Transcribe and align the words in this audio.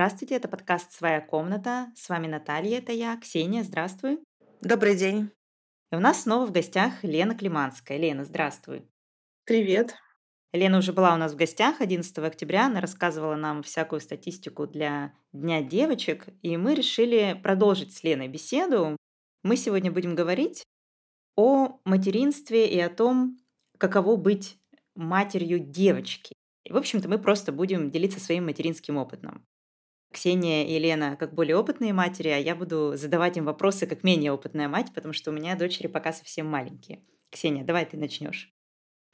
Здравствуйте, 0.00 0.36
это 0.36 0.48
подкаст 0.48 0.92
«Своя 0.92 1.20
комната». 1.20 1.92
С 1.94 2.08
вами 2.08 2.26
Наталья, 2.26 2.78
это 2.78 2.90
я. 2.90 3.18
Ксения, 3.18 3.62
здравствуй. 3.62 4.18
Добрый 4.62 4.96
день. 4.96 5.30
И 5.92 5.94
у 5.94 6.00
нас 6.00 6.22
снова 6.22 6.46
в 6.46 6.52
гостях 6.52 7.04
Лена 7.04 7.34
Климанская. 7.34 7.98
Лена, 7.98 8.24
здравствуй. 8.24 8.88
Привет. 9.44 9.94
Лена 10.54 10.78
уже 10.78 10.94
была 10.94 11.12
у 11.12 11.18
нас 11.18 11.34
в 11.34 11.36
гостях 11.36 11.82
11 11.82 12.16
октября. 12.16 12.64
Она 12.64 12.80
рассказывала 12.80 13.36
нам 13.36 13.62
всякую 13.62 14.00
статистику 14.00 14.66
для 14.66 15.12
Дня 15.34 15.60
девочек. 15.60 16.28
И 16.40 16.56
мы 16.56 16.74
решили 16.74 17.38
продолжить 17.42 17.94
с 17.94 18.02
Леной 18.02 18.28
беседу. 18.28 18.96
Мы 19.42 19.58
сегодня 19.58 19.92
будем 19.92 20.14
говорить 20.14 20.64
о 21.36 21.78
материнстве 21.84 22.66
и 22.66 22.80
о 22.80 22.88
том, 22.88 23.36
каково 23.76 24.16
быть 24.16 24.56
матерью 24.94 25.58
девочки. 25.58 26.32
И, 26.64 26.72
в 26.72 26.78
общем-то, 26.78 27.06
мы 27.06 27.18
просто 27.18 27.52
будем 27.52 27.90
делиться 27.90 28.18
своим 28.18 28.46
материнским 28.46 28.96
опытом. 28.96 29.44
Ксения 30.12 30.64
и 30.66 30.74
Елена 30.74 31.16
как 31.16 31.34
более 31.34 31.56
опытные 31.56 31.92
матери, 31.92 32.28
а 32.28 32.36
я 32.36 32.56
буду 32.56 32.96
задавать 32.96 33.36
им 33.36 33.44
вопросы 33.44 33.86
как 33.86 34.02
менее 34.02 34.32
опытная 34.32 34.68
мать, 34.68 34.92
потому 34.94 35.14
что 35.14 35.30
у 35.30 35.34
меня 35.34 35.56
дочери 35.56 35.86
пока 35.86 36.12
совсем 36.12 36.46
маленькие. 36.46 37.00
Ксения, 37.30 37.64
давай 37.64 37.86
ты 37.86 37.96
начнешь. 37.96 38.52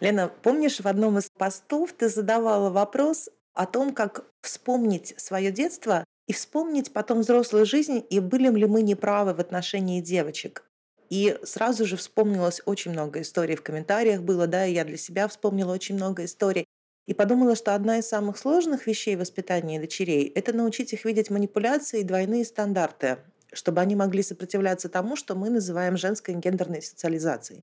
Лена, 0.01 0.29
помнишь, 0.43 0.81
в 0.81 0.87
одном 0.87 1.19
из 1.19 1.31
постов 1.31 1.93
ты 1.93 2.09
задавала 2.09 2.71
вопрос 2.71 3.29
о 3.55 3.67
том, 3.67 3.95
как 3.95 4.27
вспомнить 4.43 5.15
свое 5.19 5.51
детство 5.51 6.05
и 6.27 6.33
вспомнить 6.33 6.93
потом 6.93 7.21
взрослую 7.21 7.67
жизнь, 7.67 8.05
и 8.09 8.21
были 8.21 8.51
ли 8.51 8.67
мы 8.67 8.83
неправы 8.83 9.35
в 9.35 9.41
отношении 9.41 10.01
девочек. 10.01 10.65
И 11.09 11.39
сразу 11.45 11.87
же 11.87 11.97
вспомнилось 11.97 12.61
очень 12.67 12.91
много 12.91 13.23
историй 13.23 13.57
в 13.57 13.63
комментариях 13.63 14.23
было, 14.23 14.47
да, 14.47 14.67
и 14.67 14.75
я 14.75 14.85
для 14.85 14.97
себя 14.97 15.29
вспомнила 15.29 15.73
очень 15.73 15.95
много 15.95 16.25
историй. 16.25 16.67
И 17.07 17.15
подумала, 17.15 17.55
что 17.55 17.75
одна 17.75 17.99
из 17.99 18.09
самых 18.09 18.37
сложных 18.37 18.87
вещей 18.87 19.17
воспитания 19.17 19.81
дочерей– 19.81 20.29
это 20.35 20.53
научить 20.53 20.93
их 20.93 21.05
видеть 21.05 21.31
манипуляции 21.31 22.01
и 22.01 22.05
двойные 22.05 22.45
стандарты, 22.45 23.19
чтобы 23.53 23.81
они 23.81 23.95
могли 23.95 24.23
сопротивляться 24.23 24.89
тому, 24.89 25.15
что 25.15 25.37
мы 25.37 25.49
называем 25.49 25.97
женской 25.97 26.35
гендерной 26.35 26.83
социализацией. 26.83 27.63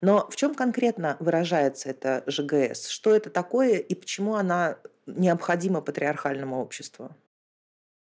Но 0.00 0.28
в 0.30 0.36
чем 0.36 0.54
конкретно 0.54 1.16
выражается 1.20 1.90
это 1.90 2.22
ЖГС? 2.26 2.88
Что 2.88 3.14
это 3.14 3.30
такое 3.30 3.78
и 3.78 3.94
почему 3.94 4.36
она 4.36 4.78
необходима 5.06 5.80
патриархальному 5.82 6.60
обществу? 6.60 7.14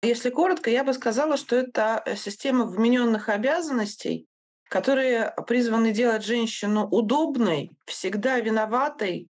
Если 0.04 0.30
коротко, 0.30 0.70
я 0.70 0.84
бы 0.84 0.94
сказала, 0.94 1.38
что 1.38 1.56
это 1.56 2.04
система 2.16 2.66
вмененных 2.66 3.30
обязанностей, 3.30 4.28
которые 4.70 5.34
призваны 5.48 5.92
делать 5.92 6.24
женщину 6.24 6.88
удобной, 6.88 7.72
всегда 7.86 8.40
виноватой 8.40 9.28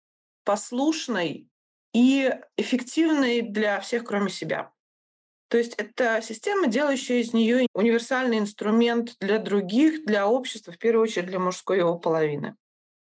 послушной 0.47 1.51
и 1.93 2.33
эффективной 2.57 3.43
для 3.43 3.81
всех, 3.81 4.05
кроме 4.05 4.31
себя. 4.31 4.73
То 5.49 5.59
есть 5.59 5.75
это 5.75 6.23
система, 6.23 6.69
делающая 6.69 7.19
из 7.19 7.33
нее 7.33 7.67
универсальный 7.75 8.39
инструмент 8.39 9.17
для 9.21 9.39
других, 9.39 10.07
для 10.07 10.27
общества, 10.27 10.73
в 10.73 10.79
первую 10.79 11.03
очередь 11.05 11.27
для 11.27 11.39
мужской 11.39 11.79
его 11.79 11.99
половины. 11.99 12.57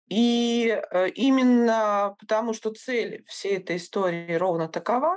И 0.10 0.68
э, 0.70 1.10
именно 1.10 2.16
потому, 2.20 2.54
что 2.54 2.72
цель 2.72 3.24
всей 3.28 3.58
этой 3.58 3.78
истории 3.78 4.34
ровно 4.34 4.68
такова, 4.68 5.16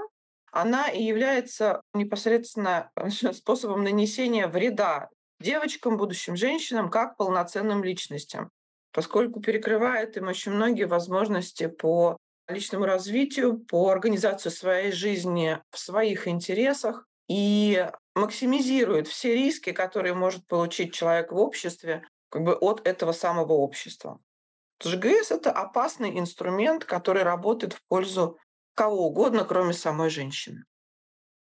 она 0.51 0.89
и 0.89 1.03
является 1.03 1.83
непосредственно 1.93 2.91
способом 3.33 3.85
нанесения 3.85 4.49
вреда 4.49 5.11
девочкам, 5.41 5.99
будущим 5.99 6.37
женщинам, 6.37 6.91
как 6.91 7.17
полноценным 7.17 7.85
личностям 7.85 8.51
поскольку 8.93 9.41
перекрывает 9.41 10.17
им 10.17 10.29
очень 10.29 10.53
многие 10.53 10.85
возможности 10.85 11.67
по 11.67 12.17
личному 12.49 12.87
развитию, 12.87 13.59
по 13.59 13.91
организации 13.91 14.51
своей 14.51 14.93
жизни 14.93 15.61
в 15.71 15.79
своих 15.79 16.27
интересах 16.27 17.07
и 17.29 17.87
максимизирует 18.15 19.07
все 19.07 19.35
риски, 19.35 19.73
которые 19.73 20.15
может 20.15 20.47
получить 20.47 20.95
человек 20.95 21.31
в 21.33 21.37
обществе 21.37 22.03
как 22.31 22.43
бы 22.43 22.55
от 22.55 22.87
этого 22.87 23.13
самого 23.13 23.53
общества. 23.53 24.21
ЖГС— 24.83 25.31
это 25.31 25.51
опасный 25.51 26.19
инструмент, 26.19 26.85
который 26.85 27.23
работает 27.23 27.73
в 27.73 27.83
пользу 27.89 28.39
кого 28.75 29.09
угодно, 29.09 29.45
кроме 29.45 29.73
самой 29.73 30.09
женщины. 30.09 30.65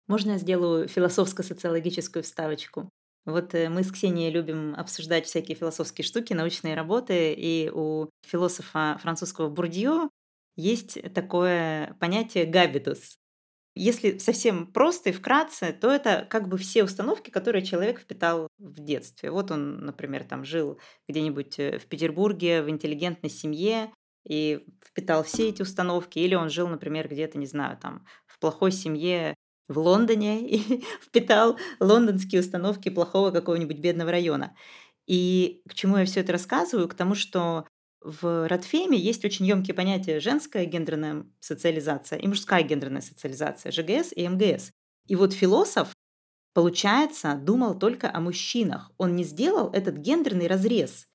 Можно 0.07 0.33
я 0.33 0.37
сделаю 0.37 0.87
философско-социологическую 0.87 2.21
вставочку? 2.23 2.91
Вот 3.25 3.55
э, 3.55 3.69
мы 3.69 3.83
с 3.83 3.91
Ксенией 3.91 4.31
любим 4.31 4.75
обсуждать 4.75 5.25
всякие 5.25 5.57
философские 5.57 6.05
штуки, 6.05 6.33
научные 6.33 6.75
работы, 6.75 7.33
и 7.33 7.71
у 7.73 8.09
философа 8.25 8.99
французского 9.01 9.49
Бурдье 9.49 10.09
есть 10.55 10.97
такое 11.13 11.95
понятие 11.99 12.45
«габитус». 12.45 13.17
Если 13.77 14.19
совсем 14.19 14.71
просто 14.71 15.09
и 15.09 15.11
вкратце, 15.11 15.73
то 15.73 15.91
это 15.91 16.25
как 16.29 16.47
бы 16.47 16.57
все 16.57 16.85
установки, 16.85 17.29
которые 17.29 17.65
человек 17.65 17.99
впитал 17.99 18.47
в 18.57 18.79
детстве. 18.79 19.31
Вот 19.31 19.51
он, 19.51 19.79
например, 19.79 20.23
там 20.23 20.45
жил 20.45 20.79
где-нибудь 21.09 21.59
э, 21.59 21.79
в 21.79 21.87
Петербурге 21.87 22.61
в 22.61 22.69
интеллигентной 22.69 23.29
семье 23.29 23.91
и 24.27 24.65
впитал 24.83 25.23
все 25.23 25.49
эти 25.49 25.61
установки, 25.61 26.19
или 26.19 26.35
он 26.35 26.49
жил, 26.49 26.67
например, 26.67 27.07
где-то, 27.07 27.37
не 27.37 27.47
знаю, 27.47 27.77
там 27.77 28.05
в 28.27 28.39
плохой 28.39 28.71
семье 28.71 29.35
в 29.67 29.77
Лондоне 29.77 30.47
и 30.49 30.83
впитал 31.01 31.57
лондонские 31.79 32.41
установки 32.41 32.89
плохого 32.89 33.31
какого-нибудь 33.31 33.79
бедного 33.79 34.11
района. 34.11 34.55
И 35.07 35.61
к 35.69 35.73
чему 35.73 35.97
я 35.97 36.05
все 36.05 36.21
это 36.21 36.31
рассказываю? 36.31 36.87
К 36.87 36.95
тому, 36.95 37.15
что 37.15 37.67
в 38.01 38.47
Радфеме 38.47 38.97
есть 38.97 39.25
очень 39.25 39.45
емкие 39.45 39.73
понятия 39.73 40.19
женская 40.19 40.65
гендерная 40.65 41.25
социализация 41.39 42.19
и 42.19 42.27
мужская 42.27 42.63
гендерная 42.63 43.01
социализация, 43.01 43.71
ЖГС 43.71 44.13
и 44.15 44.27
МГС. 44.27 44.71
И 45.07 45.15
вот 45.15 45.33
философ, 45.33 45.93
получается, 46.53 47.35
думал 47.35 47.77
только 47.77 48.11
о 48.11 48.19
мужчинах. 48.19 48.91
Он 48.97 49.15
не 49.15 49.23
сделал 49.23 49.71
этот 49.71 49.97
гендерный 49.97 50.47
разрез. 50.47 51.05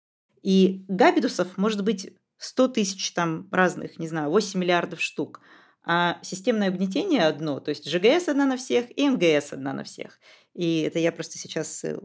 И 0.42 0.84
габидусов 0.88 1.56
может 1.58 1.84
быть 1.84 2.12
100 2.38 2.68
тысяч 2.68 3.12
там 3.12 3.48
разных, 3.50 3.98
не 3.98 4.08
знаю, 4.08 4.30
8 4.30 4.58
миллиардов 4.58 5.00
штук– 5.00 5.40
а 5.84 6.18
системное 6.22 6.70
угнетение 6.70 7.26
одно, 7.26 7.60
то 7.60 7.70
есть 7.70 7.88
ЖГС 7.88 8.28
одна 8.28 8.46
на 8.46 8.56
всех 8.56 8.86
и 8.96 9.08
МГС 9.08 9.52
одна 9.52 9.72
на 9.72 9.84
всех. 9.84 10.18
И 10.54 10.82
это 10.82 10.98
я 10.98 11.12
просто 11.12 11.38
сейчас 11.38 11.84
э, 11.84 11.98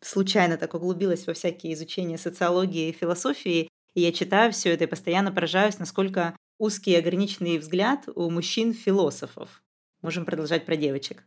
случайно 0.00 0.56
так 0.56 0.74
углубилась 0.74 1.26
во 1.26 1.32
всякие 1.32 1.74
изучения 1.74 2.18
социологии 2.18 2.88
и 2.88 2.92
философии, 2.92 3.68
и 3.94 4.00
я 4.00 4.12
читаю 4.12 4.52
все 4.52 4.72
это 4.72 4.84
и 4.84 4.88
постоянно 4.88 5.32
поражаюсь, 5.32 5.78
насколько 5.78 6.36
узкий 6.58 6.92
и 6.92 6.96
ограниченный 6.96 7.58
взгляд 7.58 8.08
у 8.14 8.30
мужчин-философов. 8.30 9.62
Можем 10.02 10.24
продолжать 10.24 10.66
про 10.66 10.76
девочек. 10.76 11.24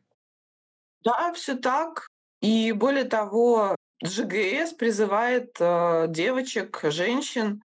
Да, 1.03 1.34
все 1.34 1.56
так. 1.56 2.08
И 2.41 2.72
более 2.72 3.03
того, 3.03 3.75
ЖГС 4.03 4.73
призывает 4.73 5.56
э, 5.59 6.06
девочек, 6.09 6.79
женщин 6.84 7.62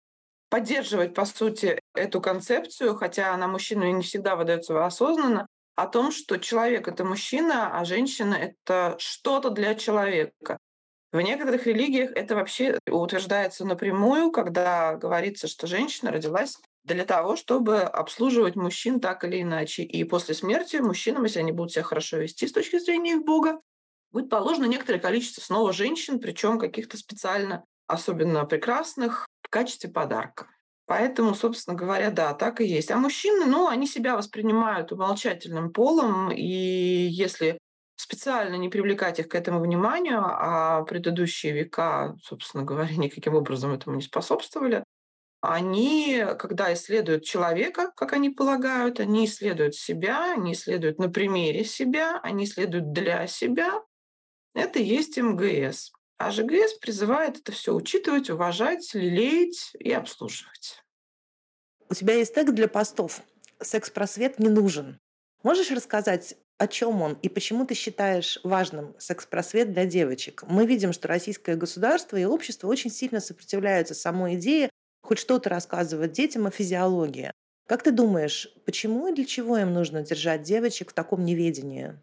поддерживать, 0.52 1.14
по 1.14 1.24
сути, 1.24 1.80
эту 1.96 2.20
концепцию, 2.20 2.96
хотя 2.96 3.34
она 3.34 3.48
мужчину 3.48 3.90
не 3.90 4.04
всегда 4.04 4.36
выдается 4.36 4.86
осознанно, 4.86 5.48
о 5.76 5.88
том, 5.88 6.12
что 6.12 6.38
человек— 6.38 6.88
это 6.90 7.06
мужчина, 7.06 7.80
а 7.80 7.86
женщина— 7.86 8.36
это 8.36 8.98
что-то 9.00 9.50
для 9.50 9.76
человека. 9.76 10.58
В 11.14 11.22
некоторых 11.22 11.66
религиях 11.68 12.12
это 12.16 12.36
вообще 12.36 12.78
утверждается 12.90 13.66
напрямую, 13.66 14.32
когда 14.32 14.96
говорится, 14.96 15.48
что 15.48 15.68
женщина 15.68 16.12
родилась 16.12 16.58
для 16.84 17.06
того, 17.06 17.38
чтобы 17.38 17.80
обслуживать 17.80 18.58
мужчин 18.58 19.00
так 19.00 19.24
или 19.24 19.42
иначе. 19.42 19.84
И 19.84 20.04
после 20.04 20.36
смерти 20.36 20.78
мужчинам, 20.78 21.24
если 21.24 21.40
они 21.40 21.54
будут 21.54 21.72
себя 21.72 21.84
хорошо 21.84 22.18
вести 22.18 22.46
с 22.46 22.52
точки 22.52 22.78
зрения 22.78 23.14
их 23.14 23.26
Бога, 23.26 23.62
будет 24.12 24.30
положено 24.30 24.66
некоторое 24.66 25.00
количество 25.00 25.42
снова 25.42 25.72
женщин, 25.72 26.20
причем 26.20 26.60
каких-то 26.60 26.98
специально 26.98 27.64
особенно 27.92 28.46
прекрасных, 28.46 29.28
в 29.42 29.50
качестве 29.50 29.90
подарка. 29.90 30.48
Поэтому, 30.86 31.36
собственно 31.36 31.76
говоря, 31.76 32.12
да, 32.12 32.34
так 32.34 32.60
и 32.60 32.66
есть. 32.66 32.92
А 32.92 32.98
мужчины, 32.98 33.46
ну, 33.46 33.68
они 33.68 33.88
себя 33.88 34.18
воспринимают 34.18 34.92
умолчательным 34.92 35.72
полом, 35.72 36.32
и 36.32 36.44
если 36.44 37.58
специально 37.96 38.56
не 38.56 38.68
привлекать 38.68 39.20
их 39.20 39.30
к 39.30 39.36
этому 39.36 39.62
вниманию, 39.62 40.20
а 40.22 40.84
предыдущие 40.84 41.54
века, 41.54 42.16
собственно 42.22 42.64
говоря, 42.64 42.94
никаким 42.98 43.36
образом 43.36 43.72
этому 43.72 43.96
не 43.96 44.02
способствовали, 44.02 44.84
они, 45.42 46.24
когда 46.38 46.72
исследуют 46.74 47.24
человека, 47.24 47.92
как 47.96 48.14
они 48.14 48.30
полагают, 48.30 49.00
они 49.00 49.26
исследуют 49.26 49.76
себя, 49.76 50.34
они 50.34 50.54
исследуют 50.54 51.00
на 51.00 51.10
примере 51.10 51.64
себя, 51.64 52.20
они 52.22 52.44
исследуют 52.44 52.92
для 52.92 53.26
себя. 53.28 53.82
Это 54.54 54.80
и 54.80 54.84
есть 54.84 55.18
МГС. 55.18 55.92
А 56.24 56.30
ЖГС 56.30 56.76
призывает 56.76 57.40
это 57.40 57.52
все 57.52 57.74
учитывать, 57.74 58.30
уважать, 58.30 58.94
лелеять 58.94 59.72
и 59.80 59.92
обслуживать. 59.92 60.84
У 61.90 61.96
тебя 61.96 62.14
есть 62.14 62.36
тег 62.36 62.52
для 62.54 62.68
постов. 62.68 63.22
Секс-просвет 63.60 64.38
не 64.38 64.48
нужен. 64.48 65.00
Можешь 65.42 65.72
рассказать, 65.72 66.38
о 66.60 66.68
чем 66.68 67.02
он 67.02 67.18
и 67.24 67.28
почему 67.28 67.66
ты 67.66 67.74
считаешь 67.74 68.40
важным 68.44 68.94
секс-просвет 69.00 69.74
для 69.74 69.88
девочек? 69.88 70.44
Мы 70.48 70.68
видим, 70.68 70.94
что 70.94 71.08
российское 71.08 71.56
государство 71.56 72.18
и 72.18 72.26
общество 72.26 72.68
очень 72.68 72.92
сильно 72.92 73.20
сопротивляются 73.20 73.96
самой 73.96 74.36
идее 74.36 74.70
хоть 75.02 75.18
что-то 75.18 75.50
рассказывать 75.50 76.12
детям 76.12 76.46
о 76.46 76.52
физиологии. 76.52 77.32
Как 77.68 77.82
ты 77.82 77.90
думаешь, 77.90 78.48
почему 78.64 79.08
и 79.08 79.16
для 79.16 79.26
чего 79.26 79.58
им 79.58 79.74
нужно 79.74 80.04
держать 80.04 80.44
девочек 80.44 80.92
в 80.92 80.94
таком 80.94 81.26
неведении? 81.26 81.98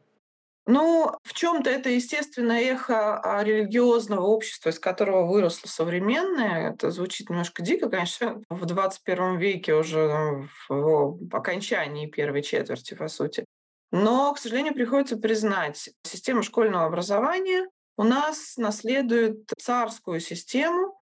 Ну, 0.71 1.11
в 1.25 1.33
чем-то 1.33 1.71
это 1.71 1.89
естественное 1.89 2.61
эхо 2.61 3.19
а, 3.21 3.43
религиозного 3.43 4.27
общества, 4.27 4.69
из 4.69 4.79
которого 4.79 5.25
выросло 5.25 5.67
современное. 5.67 6.73
Это 6.73 6.91
звучит 6.91 7.31
немножко 7.31 7.63
дико, 7.63 7.89
конечно, 7.89 8.43
в 8.51 8.67
21 8.67 9.39
веке 9.39 9.73
уже 9.73 10.47
в 10.69 11.35
окончании 11.35 12.07
первой 12.07 12.43
четверти, 12.43 12.93
по 12.93 13.09
сути. 13.09 13.47
Но, 13.93 14.35
к 14.35 14.39
сожалению, 14.39 14.75
приходится 14.75 15.17
признать, 15.17 15.89
система 16.03 16.43
школьного 16.43 16.85
образования 16.85 17.67
у 17.97 18.03
нас 18.03 18.59
наследует 18.59 19.51
царскую 19.57 20.21
систему, 20.21 21.01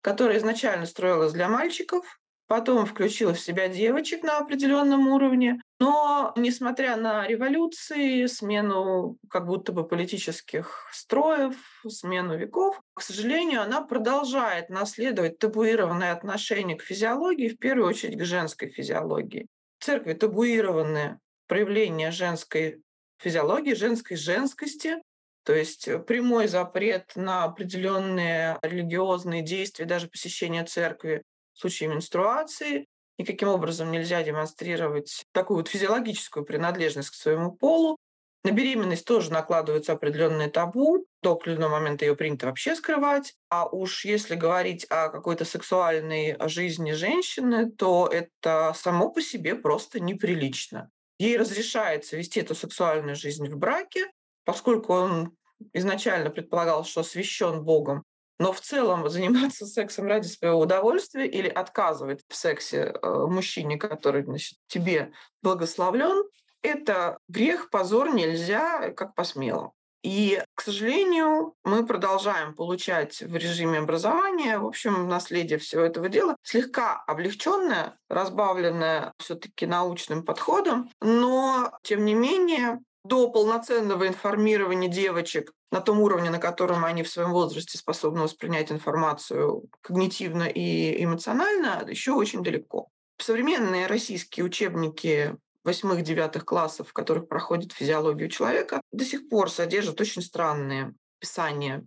которая 0.00 0.38
изначально 0.38 0.86
строилась 0.86 1.32
для 1.32 1.48
мальчиков, 1.48 2.17
потом 2.48 2.86
включила 2.86 3.34
в 3.34 3.40
себя 3.40 3.68
девочек 3.68 4.24
на 4.24 4.38
определенном 4.38 5.06
уровне. 5.08 5.60
Но, 5.78 6.32
несмотря 6.36 6.96
на 6.96 7.26
революции, 7.28 8.26
смену 8.26 9.18
как 9.30 9.46
будто 9.46 9.70
бы 9.72 9.86
политических 9.86 10.88
строев, 10.92 11.54
смену 11.86 12.36
веков, 12.36 12.80
к 12.94 13.02
сожалению, 13.02 13.62
она 13.62 13.82
продолжает 13.82 14.70
наследовать 14.70 15.38
табуированное 15.38 16.12
отношение 16.12 16.76
к 16.76 16.82
физиологии, 16.82 17.48
в 17.48 17.58
первую 17.58 17.86
очередь 17.86 18.18
к 18.18 18.24
женской 18.24 18.70
физиологии. 18.70 19.46
В 19.78 19.84
церкви 19.84 20.14
табуированы 20.14 21.20
проявления 21.46 22.10
женской 22.10 22.82
физиологии, 23.18 23.74
женской 23.74 24.16
женскости, 24.16 24.96
то 25.44 25.54
есть 25.54 25.88
прямой 26.06 26.48
запрет 26.48 27.12
на 27.14 27.44
определенные 27.44 28.58
религиозные 28.62 29.42
действия, 29.42 29.84
даже 29.84 30.08
посещение 30.08 30.64
церкви, 30.64 31.22
случае 31.60 31.88
менструации. 31.88 32.86
Никаким 33.18 33.48
образом 33.48 33.90
нельзя 33.90 34.22
демонстрировать 34.22 35.24
такую 35.32 35.58
вот 35.58 35.68
физиологическую 35.68 36.44
принадлежность 36.44 37.10
к 37.10 37.14
своему 37.14 37.52
полу. 37.52 37.98
На 38.44 38.52
беременность 38.52 39.04
тоже 39.04 39.32
накладываются 39.32 39.92
определенные 39.92 40.48
табу. 40.48 41.04
До 41.22 41.32
определенного 41.32 41.72
момента 41.72 42.04
ее 42.04 42.14
принято 42.14 42.46
вообще 42.46 42.76
скрывать. 42.76 43.34
А 43.50 43.66
уж 43.66 44.04
если 44.04 44.36
говорить 44.36 44.86
о 44.88 45.08
какой-то 45.08 45.44
сексуальной 45.44 46.36
жизни 46.48 46.92
женщины, 46.92 47.70
то 47.70 48.08
это 48.10 48.72
само 48.76 49.10
по 49.10 49.20
себе 49.20 49.56
просто 49.56 49.98
неприлично. 49.98 50.90
Ей 51.18 51.36
разрешается 51.36 52.16
вести 52.16 52.40
эту 52.40 52.54
сексуальную 52.54 53.16
жизнь 53.16 53.48
в 53.48 53.56
браке, 53.56 54.06
поскольку 54.44 54.92
он 54.92 55.36
изначально 55.72 56.30
предполагал, 56.30 56.84
что 56.84 57.00
освящен 57.00 57.64
Богом, 57.64 58.04
но 58.38 58.52
в 58.52 58.60
целом 58.60 59.08
заниматься 59.10 59.66
сексом 59.66 60.06
ради 60.06 60.26
своего 60.26 60.58
удовольствия 60.58 61.26
или 61.26 61.48
отказывать 61.48 62.22
в 62.28 62.34
сексе 62.34 62.94
э, 63.00 63.26
мужчине, 63.28 63.76
который 63.76 64.22
значит, 64.24 64.58
тебе 64.66 65.12
благословлен, 65.42 66.24
это 66.62 67.18
грех, 67.28 67.70
позор, 67.70 68.12
нельзя, 68.12 68.90
как 68.90 69.14
посмело. 69.14 69.72
И, 70.04 70.40
к 70.54 70.62
сожалению, 70.62 71.54
мы 71.64 71.84
продолжаем 71.84 72.54
получать 72.54 73.20
в 73.20 73.34
режиме 73.34 73.80
образования, 73.80 74.58
в 74.58 74.66
общем, 74.66 75.08
наследие 75.08 75.58
всего 75.58 75.82
этого 75.82 76.08
дела, 76.08 76.36
слегка 76.42 77.02
облегченное, 77.06 77.98
разбавленное 78.08 79.12
все-таки 79.18 79.66
научным 79.66 80.24
подходом, 80.24 80.88
но, 81.00 81.72
тем 81.82 82.04
не 82.04 82.14
менее, 82.14 82.78
до 83.08 83.30
полноценного 83.30 84.06
информирования 84.06 84.88
девочек 84.88 85.52
на 85.72 85.80
том 85.80 86.00
уровне, 86.00 86.30
на 86.30 86.38
котором 86.38 86.84
они 86.84 87.02
в 87.02 87.08
своем 87.08 87.32
возрасте 87.32 87.78
способны 87.78 88.22
воспринять 88.22 88.70
информацию 88.70 89.64
когнитивно 89.80 90.44
и 90.44 91.02
эмоционально, 91.02 91.84
еще 91.88 92.12
очень 92.12 92.42
далеко. 92.42 92.88
Современные 93.18 93.86
российские 93.86 94.44
учебники 94.44 95.36
восьмых-девятых 95.64 96.44
классов, 96.44 96.90
в 96.90 96.92
которых 96.92 97.28
проходит 97.28 97.72
физиологию 97.72 98.28
человека, 98.28 98.80
до 98.92 99.04
сих 99.04 99.28
пор 99.28 99.50
содержат 99.50 100.00
очень 100.00 100.22
странные 100.22 100.94
описания 101.18 101.84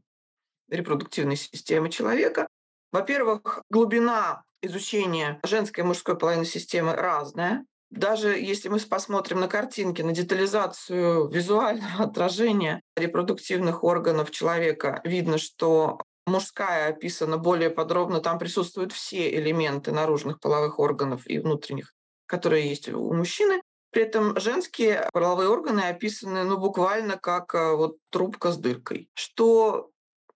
репродуктивной 0.70 1.36
системы 1.36 1.90
человека. 1.90 2.48
Во-первых, 2.92 3.62
глубина 3.70 4.44
изучения 4.62 5.40
женской 5.46 5.84
и 5.84 5.88
мужской 5.88 6.18
половины 6.18 6.46
системы 6.46 6.94
разная 6.94 7.66
даже 7.92 8.30
если 8.30 8.70
мы 8.70 8.80
посмотрим 8.80 9.42
на 9.42 9.48
картинки, 9.48 10.02
на 10.02 10.14
детализацию 10.14 11.28
визуального 11.28 11.92
отражения 12.06 12.82
репродуктивных 12.96 13.84
органов 13.84 14.32
человека, 14.32 15.02
видно, 15.04 15.38
что 15.38 16.00
мужская 16.26 16.90
описана 16.90 17.38
более 17.38 17.70
подробно, 17.70 18.22
там 18.22 18.40
присутствуют 18.40 18.94
все 18.94 19.34
элементы 19.36 19.92
наружных 19.92 20.40
половых 20.40 20.80
органов 20.80 21.28
и 21.28 21.40
внутренних, 21.40 21.94
которые 22.26 22.70
есть 22.70 22.90
у 22.90 23.14
мужчины. 23.14 23.62
При 23.92 24.04
этом 24.04 24.40
женские 24.40 25.10
половые 25.12 25.50
органы 25.50 25.82
описаны 25.82 26.46
ну, 26.46 26.58
буквально 26.58 27.18
как 27.18 27.54
э, 27.54 27.76
вот 27.76 27.98
трубка 28.10 28.54
с 28.54 28.58
дыркой, 28.58 29.10
что 29.14 29.90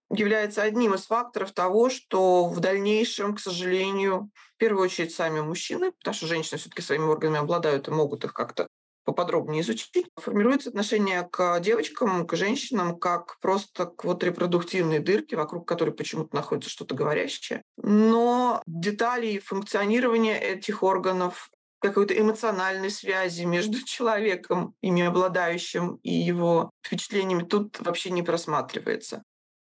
является 0.09 0.61
одним 0.61 0.93
из 0.93 1.05
факторов 1.05 1.53
того, 1.53 1.89
что 1.89 2.47
в 2.47 2.59
дальнейшем, 2.59 3.35
к 3.35 3.39
сожалению, 3.39 4.29
в 4.55 4.57
первую 4.57 4.83
очередь 4.85 5.13
сами 5.13 5.41
мужчины, 5.41 5.91
потому 5.91 6.15
что 6.15 6.27
женщины 6.27 6.57
все-таки 6.57 6.81
своими 6.81 7.05
органами 7.05 7.39
обладают 7.39 7.87
и 7.87 7.91
могут 7.91 8.23
их 8.23 8.33
как-то 8.33 8.67
поподробнее 9.03 9.61
изучить, 9.61 10.07
формируется 10.15 10.69
отношение 10.69 11.27
к 11.31 11.59
девочкам, 11.59 12.25
к 12.25 12.35
женщинам, 12.35 12.97
как 12.97 13.39
просто 13.39 13.85
к 13.85 14.03
вот 14.03 14.23
репродуктивной 14.23 14.99
дырке, 14.99 15.35
вокруг 15.35 15.67
которой 15.67 15.91
почему-то 15.91 16.35
находится 16.35 16.71
что-то 16.71 16.95
говорящее. 16.95 17.61
Но 17.77 18.63
деталей 18.65 19.39
функционирования 19.39 20.39
этих 20.39 20.81
органов 20.81 21.49
какой-то 21.79 22.19
эмоциональной 22.19 22.89
связи 22.89 23.43
между 23.43 23.81
человеком, 23.85 24.73
ими 24.81 25.03
обладающим, 25.03 25.99
и 26.01 26.11
его 26.11 26.71
впечатлениями 26.85 27.43
тут 27.43 27.79
вообще 27.81 28.09
не 28.09 28.23
просматривается. 28.23 29.23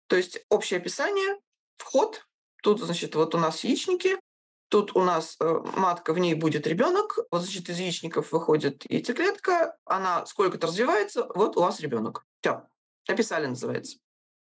То 0.08 0.16
есть 0.16 0.40
общее 0.48 0.80
описание, 0.80 1.36
вход, 1.76 2.26
тут, 2.62 2.80
значит, 2.80 3.14
вот 3.14 3.34
у 3.34 3.38
нас 3.38 3.62
яичники, 3.62 4.18
тут 4.68 4.94
у 4.96 5.02
нас 5.02 5.36
э, 5.40 5.60
матка, 5.76 6.12
в 6.12 6.18
ней 6.18 6.34
будет 6.34 6.66
ребенок, 6.66 7.18
вот, 7.30 7.42
значит, 7.42 7.68
из 7.68 7.78
яичников 7.78 8.32
выходит 8.32 8.84
яйцеклетка, 8.90 9.76
она 9.84 10.24
сколько-то 10.26 10.66
развивается, 10.66 11.26
вот 11.34 11.56
у 11.56 11.60
вас 11.60 11.80
ребенок. 11.80 12.24
Все, 12.40 12.62
описали, 13.08 13.46
называется. 13.46 13.98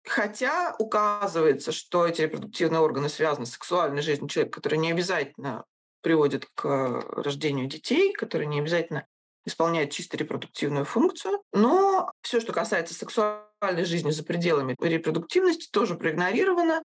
Хотя 0.05 0.75
указывается, 0.79 1.71
что 1.71 2.07
эти 2.07 2.21
репродуктивные 2.21 2.79
органы 2.79 3.09
связаны 3.09 3.45
с 3.45 3.51
сексуальной 3.51 4.01
жизнью 4.01 4.29
человека, 4.29 4.61
который 4.61 4.79
не 4.79 4.91
обязательно 4.91 5.65
приводит 6.01 6.47
к 6.55 6.65
рождению 7.11 7.67
детей, 7.67 8.13
который 8.13 8.47
не 8.47 8.59
обязательно 8.59 9.05
исполняет 9.45 9.91
чисто 9.91 10.17
репродуктивную 10.17 10.85
функцию. 10.85 11.41
Но 11.53 12.11
все, 12.21 12.39
что 12.39 12.53
касается 12.53 12.93
сексуальной 12.93 13.85
жизни 13.85 14.11
за 14.11 14.23
пределами 14.23 14.75
репродуктивности, 14.79 15.69
тоже 15.71 15.95
проигнорировано. 15.95 16.83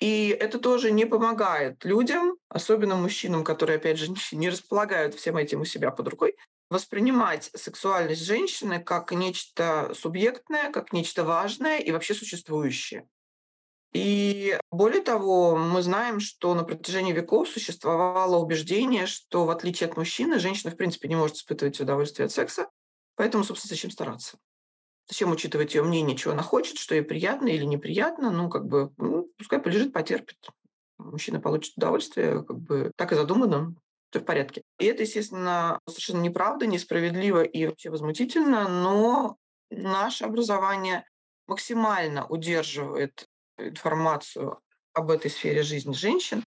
И 0.00 0.28
это 0.28 0.58
тоже 0.58 0.90
не 0.90 1.04
помогает 1.04 1.84
людям, 1.84 2.36
особенно 2.48 2.96
мужчинам, 2.96 3.44
которые, 3.44 3.76
опять 3.76 3.98
же, 3.98 4.12
не 4.32 4.50
располагают 4.50 5.14
всем 5.14 5.36
этим 5.36 5.60
у 5.60 5.64
себя 5.64 5.90
под 5.90 6.08
рукой, 6.08 6.36
воспринимать 6.70 7.50
сексуальность 7.54 8.24
женщины 8.24 8.80
как 8.82 9.12
нечто 9.12 9.92
субъектное, 9.94 10.70
как 10.72 10.92
нечто 10.92 11.22
важное 11.24 11.78
и 11.78 11.92
вообще 11.92 12.14
существующее. 12.14 13.06
И 13.92 14.58
более 14.72 15.02
того, 15.02 15.56
мы 15.56 15.80
знаем, 15.80 16.18
что 16.18 16.52
на 16.54 16.64
протяжении 16.64 17.12
веков 17.12 17.48
существовало 17.48 18.38
убеждение, 18.38 19.06
что 19.06 19.44
в 19.44 19.50
отличие 19.50 19.88
от 19.88 19.96
мужчины, 19.96 20.40
женщина 20.40 20.72
в 20.72 20.76
принципе 20.76 21.06
не 21.06 21.14
может 21.14 21.36
испытывать 21.36 21.80
удовольствие 21.80 22.26
от 22.26 22.32
секса, 22.32 22.68
поэтому, 23.14 23.44
собственно, 23.44 23.68
зачем 23.68 23.92
стараться? 23.92 24.38
Зачем 25.08 25.30
учитывать 25.30 25.74
ее 25.74 25.82
мнение, 25.82 26.16
чего 26.16 26.32
она 26.32 26.42
хочет, 26.42 26.78
что 26.78 26.94
ей 26.94 27.02
приятно 27.02 27.48
или 27.48 27.64
неприятно? 27.64 28.30
Ну, 28.30 28.48
как 28.48 28.66
бы, 28.66 28.92
ну, 28.96 29.28
пускай 29.36 29.58
полежит, 29.58 29.92
потерпит. 29.92 30.38
Мужчина 30.98 31.40
получит 31.40 31.76
удовольствие, 31.76 32.42
как 32.42 32.58
бы 32.58 32.90
так 32.96 33.12
и 33.12 33.16
задумано, 33.16 33.74
все 34.10 34.20
в 34.20 34.24
порядке. 34.24 34.62
И 34.78 34.86
это, 34.86 35.02
естественно, 35.02 35.80
совершенно 35.88 36.22
неправда, 36.22 36.66
несправедливо 36.66 37.42
и 37.42 37.66
вообще 37.66 37.90
возмутительно, 37.90 38.68
но 38.68 39.36
наше 39.70 40.24
образование 40.24 41.04
максимально 41.46 42.26
удерживает 42.26 43.26
информацию 43.58 44.60
об 44.92 45.10
этой 45.10 45.30
сфере 45.30 45.62
жизни 45.62 45.92
женщин. 45.92 46.44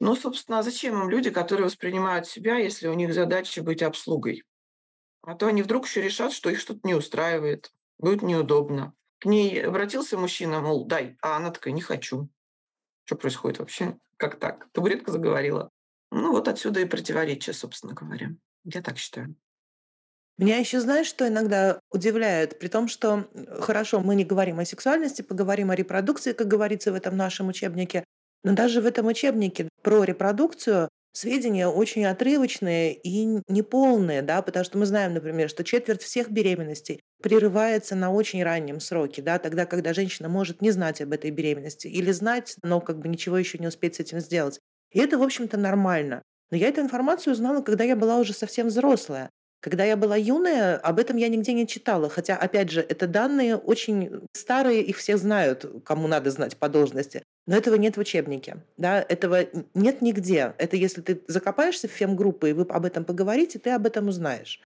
Ну, 0.00 0.16
собственно, 0.16 0.62
зачем 0.62 1.00
им 1.00 1.10
люди, 1.10 1.30
которые 1.30 1.66
воспринимают 1.66 2.26
себя, 2.26 2.56
если 2.56 2.88
у 2.88 2.94
них 2.94 3.12
задача 3.12 3.62
быть 3.62 3.82
обслугой? 3.82 4.44
А 5.26 5.34
то 5.34 5.46
они 5.46 5.62
вдруг 5.62 5.86
еще 5.86 6.02
решат, 6.02 6.32
что 6.32 6.50
их 6.50 6.60
что-то 6.60 6.80
не 6.84 6.94
устраивает, 6.94 7.72
будет 7.98 8.22
неудобно. 8.22 8.92
К 9.18 9.26
ней 9.26 9.64
обратился 9.64 10.18
мужчина, 10.18 10.60
мол, 10.60 10.84
дай, 10.84 11.16
а 11.22 11.36
она 11.36 11.50
такая, 11.50 11.72
не 11.72 11.80
хочу. 11.80 12.28
Что 13.04 13.16
происходит 13.16 13.58
вообще? 13.58 13.98
Как 14.18 14.38
так? 14.38 14.68
Табуретка 14.72 15.10
заговорила. 15.10 15.70
Ну, 16.10 16.30
вот 16.32 16.46
отсюда 16.46 16.80
и 16.80 16.84
противоречие, 16.84 17.54
собственно 17.54 17.94
говоря. 17.94 18.30
Я 18.64 18.82
так 18.82 18.98
считаю. 18.98 19.34
Меня 20.36 20.58
еще, 20.58 20.80
знаешь, 20.80 21.06
что 21.06 21.26
иногда 21.26 21.80
удивляет? 21.90 22.58
При 22.58 22.68
том, 22.68 22.88
что, 22.88 23.28
хорошо, 23.60 24.00
мы 24.00 24.16
не 24.16 24.24
говорим 24.24 24.58
о 24.58 24.64
сексуальности, 24.64 25.22
поговорим 25.22 25.70
о 25.70 25.76
репродукции, 25.76 26.32
как 26.32 26.48
говорится 26.48 26.92
в 26.92 26.96
этом 26.96 27.16
нашем 27.16 27.48
учебнике, 27.48 28.04
но 28.42 28.54
даже 28.54 28.80
в 28.80 28.86
этом 28.86 29.06
учебнике 29.06 29.68
про 29.82 30.04
репродукцию 30.04 30.88
сведения 31.14 31.68
очень 31.68 32.04
отрывочные 32.04 32.92
и 32.94 33.24
неполные, 33.48 34.20
да, 34.22 34.42
потому 34.42 34.64
что 34.64 34.78
мы 34.78 34.86
знаем, 34.86 35.14
например, 35.14 35.48
что 35.48 35.64
четверть 35.64 36.02
всех 36.02 36.30
беременностей 36.30 37.00
прерывается 37.22 37.96
на 37.96 38.12
очень 38.12 38.42
раннем 38.42 38.80
сроке, 38.80 39.22
да, 39.22 39.38
тогда, 39.38 39.64
когда 39.64 39.94
женщина 39.94 40.28
может 40.28 40.60
не 40.60 40.70
знать 40.72 41.00
об 41.00 41.12
этой 41.12 41.30
беременности 41.30 41.86
или 41.86 42.12
знать, 42.12 42.56
но 42.62 42.80
как 42.80 42.98
бы 42.98 43.08
ничего 43.08 43.38
еще 43.38 43.58
не 43.58 43.68
успеть 43.68 43.94
с 43.96 44.00
этим 44.00 44.20
сделать. 44.20 44.60
И 44.92 44.98
это, 45.00 45.16
в 45.18 45.22
общем-то, 45.22 45.56
нормально. 45.56 46.22
Но 46.50 46.56
я 46.58 46.68
эту 46.68 46.82
информацию 46.82 47.32
узнала, 47.32 47.62
когда 47.62 47.84
я 47.84 47.96
была 47.96 48.18
уже 48.18 48.34
совсем 48.34 48.68
взрослая. 48.68 49.30
Когда 49.64 49.82
я 49.84 49.96
была 49.96 50.14
юная, 50.14 50.76
об 50.76 50.98
этом 50.98 51.16
я 51.16 51.28
нигде 51.28 51.54
не 51.54 51.66
читала. 51.66 52.10
Хотя, 52.10 52.36
опять 52.36 52.70
же, 52.70 52.82
это 52.82 53.06
данные 53.06 53.56
очень 53.56 54.20
старые, 54.34 54.82
их 54.82 54.98
все 54.98 55.16
знают, 55.16 55.64
кому 55.86 56.06
надо 56.06 56.30
знать 56.30 56.58
по 56.58 56.68
должности. 56.68 57.22
Но 57.46 57.56
этого 57.56 57.76
нет 57.76 57.96
в 57.96 58.00
учебнике. 58.00 58.58
Да? 58.76 59.00
Этого 59.00 59.46
нет 59.72 60.02
нигде. 60.02 60.54
Это 60.58 60.76
если 60.76 61.00
ты 61.00 61.22
закопаешься 61.28 61.88
в 61.88 61.92
фем-группы, 61.92 62.50
и 62.50 62.52
вы 62.52 62.66
об 62.68 62.84
этом 62.84 63.06
поговорите, 63.06 63.58
ты 63.58 63.70
об 63.70 63.86
этом 63.86 64.08
узнаешь. 64.08 64.60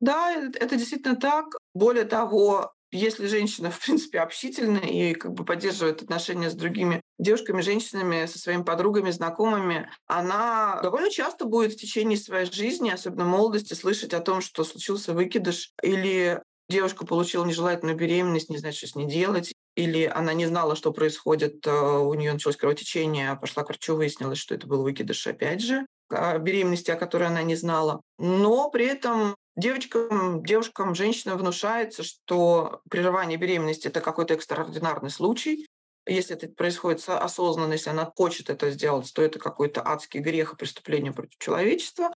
Да, 0.00 0.34
это 0.34 0.76
действительно 0.76 1.16
так. 1.16 1.58
Более 1.74 2.06
того, 2.06 2.72
если 2.94 3.26
женщина, 3.26 3.70
в 3.72 3.80
принципе, 3.80 4.20
общительная 4.20 4.86
и 4.86 5.14
как 5.14 5.32
бы 5.32 5.44
поддерживает 5.44 6.02
отношения 6.02 6.48
с 6.48 6.54
другими 6.54 7.00
девушками, 7.18 7.60
женщинами, 7.60 8.26
со 8.26 8.38
своими 8.38 8.62
подругами, 8.62 9.10
знакомыми, 9.10 9.90
она 10.06 10.80
довольно 10.82 11.10
часто 11.10 11.44
будет 11.44 11.72
в 11.72 11.76
течение 11.76 12.16
своей 12.16 12.50
жизни, 12.50 12.90
особенно 12.90 13.24
молодости, 13.24 13.74
слышать 13.74 14.14
о 14.14 14.20
том, 14.20 14.40
что 14.40 14.64
случился 14.64 15.12
выкидыш 15.12 15.72
или 15.82 16.40
девушка 16.68 17.04
получила 17.04 17.44
нежелательную 17.44 17.96
беременность, 17.96 18.48
не 18.48 18.58
знает, 18.58 18.76
что 18.76 18.86
с 18.86 18.94
ней 18.94 19.06
делать, 19.06 19.52
или 19.76 20.04
она 20.04 20.32
не 20.32 20.46
знала, 20.46 20.76
что 20.76 20.92
происходит, 20.92 21.66
э, 21.66 21.70
у 21.70 22.14
нее 22.14 22.32
началось 22.32 22.56
кровотечение, 22.56 23.30
а 23.30 23.36
пошла 23.36 23.64
к 23.64 23.68
врачу, 23.68 23.96
выяснилось, 23.96 24.38
что 24.38 24.54
это 24.54 24.66
был 24.66 24.82
выкидыш, 24.82 25.26
опять 25.26 25.60
же, 25.60 25.86
беременности, 26.10 26.90
о 26.90 26.96
которой 26.96 27.28
она 27.28 27.42
не 27.42 27.56
знала. 27.56 28.00
Но 28.18 28.70
при 28.70 28.86
этом 28.86 29.34
Девочкам, 29.56 30.42
девушкам, 30.44 30.94
женщинам 30.94 31.38
внушается, 31.38 32.02
что 32.02 32.82
прерывание 32.90 33.38
беременности– 33.38 33.86
это 33.88 34.00
какой-то 34.00 34.34
экстраординарный 34.34 35.10
случай. 35.10 35.68
Если 36.06 36.36
это 36.36 36.48
происходит 36.48 37.08
осознанно, 37.08 37.72
если 37.74 37.90
она 37.90 38.10
хочет 38.16 38.50
это 38.50 38.70
сделать, 38.72 39.10
то 39.14 39.22
это 39.22 39.38
какой-то 39.38 39.86
адский 39.86 40.20
грех 40.20 40.52
и 40.52 40.56
преступление 40.56 41.12
против 41.12 41.38
человечества. 41.38 42.12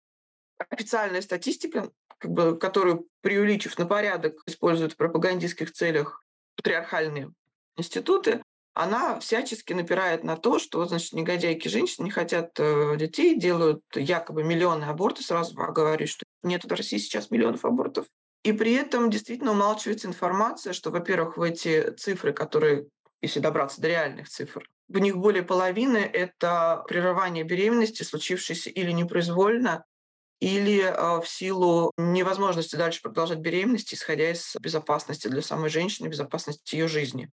Официальная 0.70 1.22
статистика, 1.22 1.90
как 2.18 2.30
бы, 2.30 2.56
которую, 2.56 3.08
преувеличив 3.20 3.76
на 3.78 3.86
порядок, 3.86 4.40
используют 4.46 4.92
в 4.92 4.96
пропагандистских 4.96 5.72
целях 5.72 6.24
патриархальные 6.56 7.32
институты, 7.76 8.42
она 8.74 9.20
всячески 9.20 9.72
напирает 9.72 10.24
на 10.24 10.36
то, 10.36 10.58
что 10.58 10.84
значит, 10.84 11.12
негодяйки 11.12 11.68
женщины 11.68 12.06
не 12.06 12.10
хотят 12.10 12.58
э, 12.58 12.96
детей, 12.96 13.38
делают 13.38 13.82
якобы 13.94 14.42
миллионы 14.42 14.84
абортов. 14.84 15.24
Сразу 15.24 15.54
говорю, 15.54 16.06
что 16.08 16.24
нет 16.42 16.64
в 16.64 16.68
России 16.68 16.98
сейчас 16.98 17.30
миллионов 17.30 17.64
абортов. 17.64 18.06
И 18.42 18.52
при 18.52 18.74
этом 18.74 19.10
действительно 19.10 19.52
умалчивается 19.52 20.08
информация, 20.08 20.72
что, 20.72 20.90
во-первых, 20.90 21.36
в 21.36 21.42
эти 21.42 21.92
цифры, 21.92 22.32
которые, 22.32 22.86
если 23.22 23.40
добраться 23.40 23.80
до 23.80 23.88
реальных 23.88 24.28
цифр, 24.28 24.68
в 24.88 24.98
них 24.98 25.16
более 25.16 25.42
половины– 25.42 25.96
это 26.12 26.84
прерывание 26.86 27.44
беременности, 27.44 28.02
случившееся 28.02 28.68
или 28.70 28.90
непроизвольно, 28.90 29.84
или 30.40 30.82
э, 30.82 31.20
в 31.22 31.28
силу 31.28 31.92
невозможности 31.96 32.76
дальше 32.76 33.00
продолжать 33.00 33.38
беременность, 33.38 33.94
исходя 33.94 34.30
из 34.30 34.54
безопасности 34.60 35.28
для 35.28 35.40
самой 35.40 35.70
женщины, 35.70 36.08
безопасности 36.08 36.74
ее 36.74 36.88
жизни. 36.88 37.30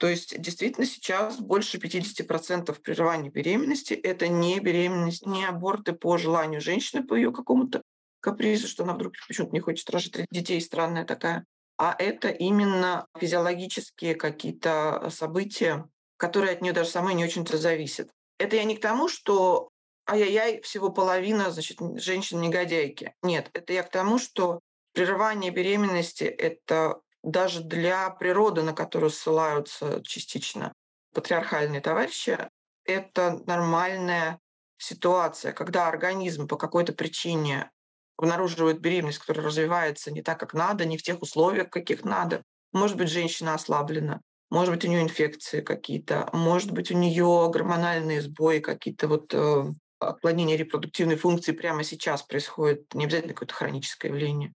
То 0.00 0.08
есть 0.08 0.40
действительно 0.40 0.86
сейчас 0.86 1.38
больше 1.38 1.76
50% 1.76 2.80
прерывания 2.80 3.28
беременности– 3.28 3.92
это 4.02 4.28
не 4.28 4.58
беременность, 4.58 5.26
не 5.26 5.44
аборты 5.44 5.92
по 5.92 6.16
желанию 6.16 6.62
женщины, 6.62 7.06
по 7.06 7.14
ее 7.14 7.32
какому-то 7.32 7.82
капризу, 8.20 8.66
что 8.66 8.84
она 8.84 8.94
вдруг 8.94 9.12
почему-то 9.28 9.52
не 9.52 9.60
хочет 9.60 9.90
рожать 9.90 10.24
детей, 10.30 10.58
странная 10.62 11.04
такая. 11.04 11.44
А 11.76 11.94
это 11.98 12.28
именно 12.28 13.06
физиологические 13.18 14.14
какие-то 14.14 15.10
события, 15.10 15.86
которые 16.16 16.54
от 16.54 16.62
нее 16.62 16.72
даже 16.72 16.88
самой 16.88 17.14
не 17.14 17.24
очень-то 17.24 17.58
зависят. 17.58 18.08
Это 18.38 18.56
я 18.56 18.64
не 18.64 18.76
к 18.76 18.80
тому, 18.80 19.06
что 19.06 19.68
ай-яй-яй, 20.08 20.62
всего 20.62 20.88
половина, 20.88 21.50
значит, 21.50 21.76
женщин-негодяйки. 21.96 23.12
Нет, 23.22 23.50
это 23.52 23.74
я 23.74 23.82
к 23.82 23.90
тому, 23.90 24.18
что 24.18 24.60
прерывание 24.94 25.50
беременности– 25.50 26.24
это 26.24 27.02
даже 27.22 27.62
для 27.62 28.10
природы, 28.10 28.62
на 28.62 28.72
которую 28.72 29.10
ссылаются 29.10 30.02
частично 30.04 30.72
патриархальные 31.14 31.80
товарищи, 31.80 32.38
это 32.84 33.40
нормальная 33.46 34.38
ситуация, 34.78 35.52
когда 35.52 35.88
организм 35.88 36.48
по 36.48 36.56
какой-то 36.56 36.92
причине 36.92 37.70
обнаруживает 38.16 38.80
беременность, 38.80 39.18
которая 39.18 39.46
развивается 39.46 40.10
не 40.10 40.22
так, 40.22 40.38
как 40.38 40.54
надо, 40.54 40.84
не 40.84 40.98
в 40.98 41.02
тех 41.02 41.20
условиях, 41.22 41.70
каких 41.70 42.04
надо. 42.04 42.42
Может 42.72 42.96
быть, 42.96 43.08
женщина 43.08 43.54
ослаблена, 43.54 44.20
может 44.50 44.74
быть, 44.74 44.84
у 44.84 44.88
нее 44.88 45.02
инфекции 45.02 45.60
какие-то, 45.60 46.28
может 46.32 46.70
быть, 46.72 46.90
у 46.90 46.96
нее 46.96 47.50
гормональные 47.52 48.20
сбои, 48.20 48.58
какие-то 48.58 49.08
вот 49.08 49.32
э, 49.32 49.64
отклонения 49.98 50.56
репродуктивной 50.56 51.16
функции 51.16 51.52
прямо 51.52 51.84
сейчас 51.84 52.22
происходит, 52.22 52.92
не 52.94 53.04
обязательно 53.04 53.34
какое-то 53.34 53.54
хроническое 53.54 54.10
явление 54.10 54.52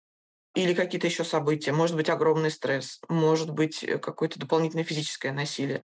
или 0.54 0.72
какие-то 0.72 1.06
еще 1.06 1.24
события, 1.24 1.72
может 1.72 1.96
быть 1.96 2.08
огромный 2.08 2.50
стресс, 2.50 3.00
может 3.08 3.50
быть 3.50 3.82
э, 3.82 3.98
какое-то 3.98 4.38
дополнительное 4.38 4.84
физическое 4.84 5.32
насилие, 5.32 5.82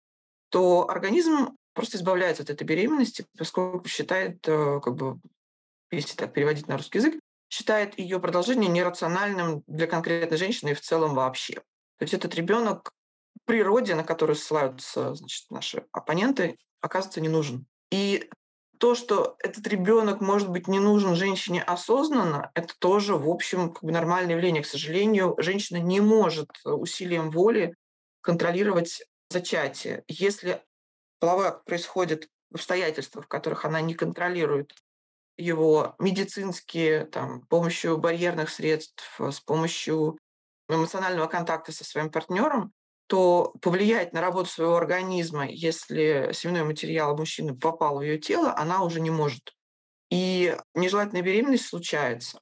то 0.50 0.88
организм 0.88 1.56
просто 1.74 1.96
избавляется 1.96 2.42
от 2.42 2.50
этой 2.50 2.64
беременности, 2.64 3.26
поскольку 3.36 3.88
считает, 3.88 4.46
э, 4.46 4.80
как 4.82 4.94
бы, 4.94 5.18
если 5.90 6.14
так 6.14 6.32
переводить 6.32 6.68
на 6.68 6.76
русский 6.76 6.98
язык, 6.98 7.20
считает 7.50 7.98
ее 7.98 8.20
продолжение 8.20 8.70
нерациональным 8.70 9.62
для 9.66 9.86
конкретной 9.86 10.38
женщины 10.38 10.70
и 10.70 10.74
в 10.74 10.80
целом 10.80 11.14
вообще. 11.14 11.54
То 11.98 12.04
есть 12.04 12.14
этот 12.14 12.34
ребенок 12.34 12.92
природе, 13.44 13.94
на 13.94 14.04
которую 14.04 14.36
ссылаются 14.36 15.14
значит, 15.14 15.50
наши 15.50 15.84
оппоненты, 15.92 16.56
оказывается 16.80 17.20
не 17.20 17.28
нужен. 17.28 17.66
И 17.90 18.30
то, 18.82 18.96
что 18.96 19.36
этот 19.38 19.64
ребенок 19.68 20.20
может 20.20 20.50
быть 20.50 20.66
не 20.66 20.80
нужен 20.80 21.14
женщине 21.14 21.62
осознанно, 21.62 22.50
это 22.56 22.76
тоже, 22.80 23.14
в 23.14 23.28
общем, 23.28 23.72
как 23.72 23.84
бы 23.84 23.92
нормальное 23.92 24.34
явление. 24.34 24.64
К 24.64 24.66
сожалению, 24.66 25.36
женщина 25.38 25.76
не 25.76 26.00
может 26.00 26.50
усилием 26.64 27.30
воли 27.30 27.76
контролировать 28.22 29.04
зачатие. 29.30 30.02
Если 30.08 30.64
половой 31.20 31.46
акт 31.46 31.64
происходит 31.64 32.28
в 32.50 32.56
обстоятельствах, 32.56 33.26
в 33.26 33.28
которых 33.28 33.64
она 33.64 33.80
не 33.80 33.94
контролирует 33.94 34.72
его 35.36 35.94
медицинские, 36.00 37.04
там, 37.04 37.44
с 37.44 37.46
помощью 37.46 37.98
барьерных 37.98 38.50
средств, 38.50 39.04
с 39.20 39.38
помощью 39.38 40.18
эмоционального 40.68 41.28
контакта 41.28 41.70
со 41.70 41.84
своим 41.84 42.10
партнером, 42.10 42.72
то 43.12 43.52
повлиять 43.60 44.14
на 44.14 44.22
работу 44.22 44.48
своего 44.48 44.74
организма, 44.74 45.46
если 45.46 46.30
семенной 46.32 46.64
материал 46.64 47.14
мужчины 47.14 47.54
попал 47.54 47.98
в 47.98 48.00
ее 48.00 48.16
тело, 48.16 48.56
она 48.56 48.82
уже 48.82 49.02
не 49.02 49.10
может. 49.10 49.54
И 50.08 50.56
нежелательная 50.74 51.20
беременность 51.20 51.66
случается. 51.66 52.40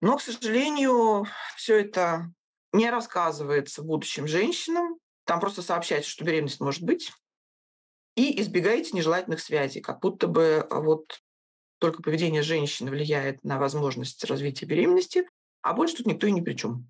Но, 0.00 0.16
к 0.16 0.22
сожалению, 0.22 1.26
все 1.54 1.80
это 1.80 2.32
не 2.72 2.88
рассказывается 2.88 3.82
будущим 3.82 4.26
женщинам. 4.26 4.96
Там 5.26 5.38
просто 5.38 5.60
сообщается, 5.60 6.10
что 6.10 6.24
беременность 6.24 6.60
может 6.60 6.82
быть. 6.82 7.12
И 8.16 8.40
избегайте 8.40 8.96
нежелательных 8.96 9.40
связей, 9.40 9.82
как 9.82 10.00
будто 10.00 10.28
бы 10.28 10.66
вот 10.70 11.20
только 11.78 12.02
поведение 12.02 12.40
женщины 12.40 12.90
влияет 12.90 13.44
на 13.44 13.58
возможность 13.58 14.24
развития 14.24 14.64
беременности, 14.64 15.28
а 15.60 15.74
больше 15.74 15.96
тут 15.96 16.06
никто 16.06 16.26
и 16.26 16.32
ни 16.32 16.40
при 16.40 16.54
чем. 16.54 16.88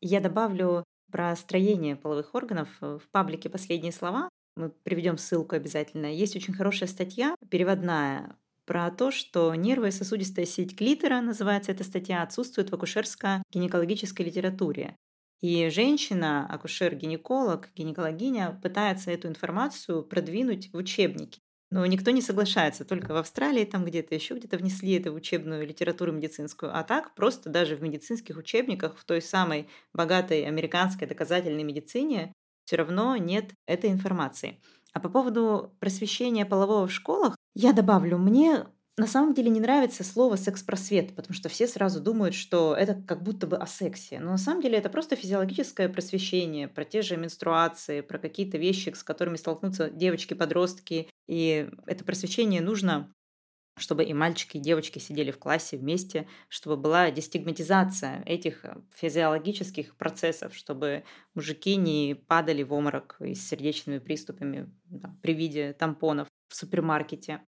Я 0.00 0.20
добавлю 0.20 0.84
про 1.10 1.34
строение 1.36 1.96
половых 1.96 2.34
органов 2.34 2.68
э, 2.80 2.98
в 3.02 3.08
паблике 3.10 3.48
«Последние 3.48 3.92
слова». 3.92 4.28
Мы 4.56 4.70
приведем 4.70 5.18
ссылку 5.18 5.54
обязательно. 5.54 6.06
Есть 6.06 6.36
очень 6.36 6.54
хорошая 6.54 6.88
статья, 6.88 7.34
переводная, 7.50 8.36
про 8.70 8.90
то, 8.90 9.10
что 9.10 9.52
нервная 9.54 9.90
сосудистая 9.90 10.46
сеть 10.46 10.76
клитора, 10.76 11.20
называется 11.20 11.72
эта 11.72 11.82
статья, 11.82 12.22
отсутствует 12.22 12.70
в 12.70 12.74
акушерско-гинекологической 12.74 14.24
литературе. 14.24 14.96
И 15.40 15.68
женщина, 15.70 16.46
акушер-гинеколог, 16.48 17.70
гинекологиня 17.74 18.60
пытается 18.62 19.10
эту 19.10 19.26
информацию 19.26 20.04
продвинуть 20.04 20.72
в 20.72 20.76
учебники. 20.76 21.40
Но 21.70 21.86
никто 21.86 22.10
не 22.10 22.20
соглашается, 22.20 22.84
только 22.84 23.12
в 23.12 23.16
Австралии 23.16 23.64
там 23.64 23.84
где-то 23.84 24.14
еще 24.14 24.34
где-то 24.34 24.58
внесли 24.58 24.94
это 24.94 25.12
в 25.12 25.14
учебную 25.14 25.64
литературу 25.66 26.10
медицинскую. 26.12 26.76
А 26.76 26.82
так 26.82 27.14
просто 27.14 27.48
даже 27.48 27.76
в 27.76 27.82
медицинских 27.82 28.36
учебниках, 28.36 28.96
в 28.98 29.04
той 29.04 29.22
самой 29.22 29.68
богатой 29.92 30.44
американской 30.46 31.06
доказательной 31.06 31.62
медицине 31.62 32.32
все 32.64 32.76
равно 32.76 33.16
нет 33.16 33.52
этой 33.66 33.90
информации. 33.90 34.60
А 34.92 34.98
по 35.00 35.08
поводу 35.08 35.76
просвещения 35.78 36.44
полового 36.44 36.88
в 36.88 36.92
школах, 36.92 37.36
я 37.54 37.72
добавлю, 37.72 38.18
мне 38.18 38.66
на 39.00 39.06
самом 39.06 39.32
деле 39.32 39.48
не 39.48 39.60
нравится 39.60 40.04
слово 40.04 40.36
секс-просвет, 40.36 41.16
потому 41.16 41.34
что 41.34 41.48
все 41.48 41.66
сразу 41.66 42.00
думают, 42.00 42.34
что 42.34 42.76
это 42.76 42.94
как 42.94 43.22
будто 43.22 43.46
бы 43.46 43.56
о 43.56 43.66
сексе. 43.66 44.20
Но 44.20 44.32
на 44.32 44.36
самом 44.36 44.60
деле 44.60 44.76
это 44.76 44.90
просто 44.90 45.16
физиологическое 45.16 45.88
просвещение 45.88 46.68
про 46.68 46.84
те 46.84 47.00
же 47.00 47.16
менструации, 47.16 48.02
про 48.02 48.18
какие-то 48.18 48.58
вещи, 48.58 48.92
с 48.94 49.02
которыми 49.02 49.36
столкнутся 49.36 49.88
девочки-подростки. 49.88 51.08
И 51.26 51.70
это 51.86 52.04
просвещение 52.04 52.60
нужно 52.60 53.10
чтобы 53.78 54.04
и 54.04 54.12
мальчики, 54.12 54.58
и 54.58 54.60
девочки 54.60 54.98
сидели 54.98 55.30
в 55.30 55.38
классе 55.38 55.78
вместе, 55.78 56.28
чтобы 56.48 56.76
была 56.76 57.10
дестигматизация 57.10 58.22
этих 58.26 58.62
э, 58.66 58.76
физиологических 58.94 59.96
процессов, 59.96 60.54
чтобы 60.54 61.04
мужики 61.32 61.76
не 61.76 62.14
падали 62.14 62.62
в 62.62 62.74
оморок 62.74 63.16
и 63.20 63.34
с 63.34 63.48
сердечными 63.48 63.98
приступами 63.98 64.70
да, 64.84 65.16
при 65.22 65.32
виде 65.32 65.72
тампонов 65.72 66.28
в 66.48 66.56
супермаркете. 66.56 67.40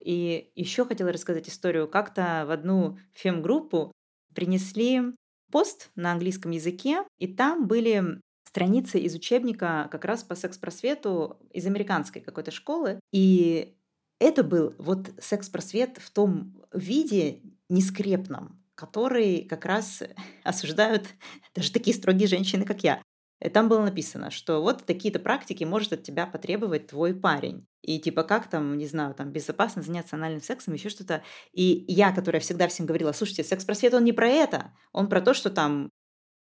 И 0.00 0.50
еще 0.54 0.84
хотела 0.84 1.12
рассказать 1.12 1.48
историю. 1.48 1.88
Как-то 1.88 2.44
в 2.46 2.50
одну 2.50 2.98
фем-группу 3.12 3.92
принесли 4.34 5.00
пост 5.50 5.90
на 5.94 6.12
английском 6.12 6.50
языке, 6.50 7.04
и 7.18 7.26
там 7.26 7.66
были 7.66 8.20
страницы 8.44 8.98
из 8.98 9.14
учебника 9.14 9.88
как 9.90 10.04
раз 10.04 10.22
по 10.24 10.34
секс-просвету 10.34 11.38
из 11.50 11.66
американской 11.66 12.22
какой-то 12.22 12.50
школы. 12.50 13.00
И 13.12 13.76
это 14.18 14.42
был 14.42 14.74
вот 14.78 15.10
секс-просвет 15.18 15.98
в 15.98 16.10
том 16.10 16.62
виде 16.72 17.42
нескрепном, 17.68 18.62
который 18.74 19.44
как 19.44 19.64
раз 19.64 20.02
осуждают 20.44 21.06
даже 21.54 21.72
такие 21.72 21.94
строгие 21.94 22.28
женщины, 22.28 22.64
как 22.64 22.82
я. 22.82 23.02
И 23.40 23.48
там 23.48 23.68
было 23.68 23.82
написано, 23.82 24.30
что 24.30 24.62
вот 24.62 24.84
такие-то 24.86 25.18
практики 25.18 25.64
может 25.64 25.92
от 25.92 26.02
тебя 26.02 26.26
потребовать 26.26 26.86
твой 26.86 27.14
парень. 27.14 27.66
И 27.82 28.00
типа 28.00 28.22
как 28.22 28.48
там, 28.48 28.78
не 28.78 28.86
знаю, 28.86 29.14
там 29.14 29.30
безопасно 29.30 29.82
заняться 29.82 30.16
анальным 30.16 30.40
сексом, 30.40 30.74
еще 30.74 30.88
что-то. 30.88 31.22
И 31.52 31.84
я, 31.88 32.12
которая 32.12 32.40
всегда 32.40 32.68
всем 32.68 32.86
говорила, 32.86 33.12
слушайте, 33.12 33.44
секс-просвет, 33.44 33.94
он 33.94 34.04
не 34.04 34.12
про 34.12 34.28
это. 34.28 34.72
Он 34.92 35.08
про 35.08 35.20
то, 35.20 35.34
что 35.34 35.50
там 35.50 35.90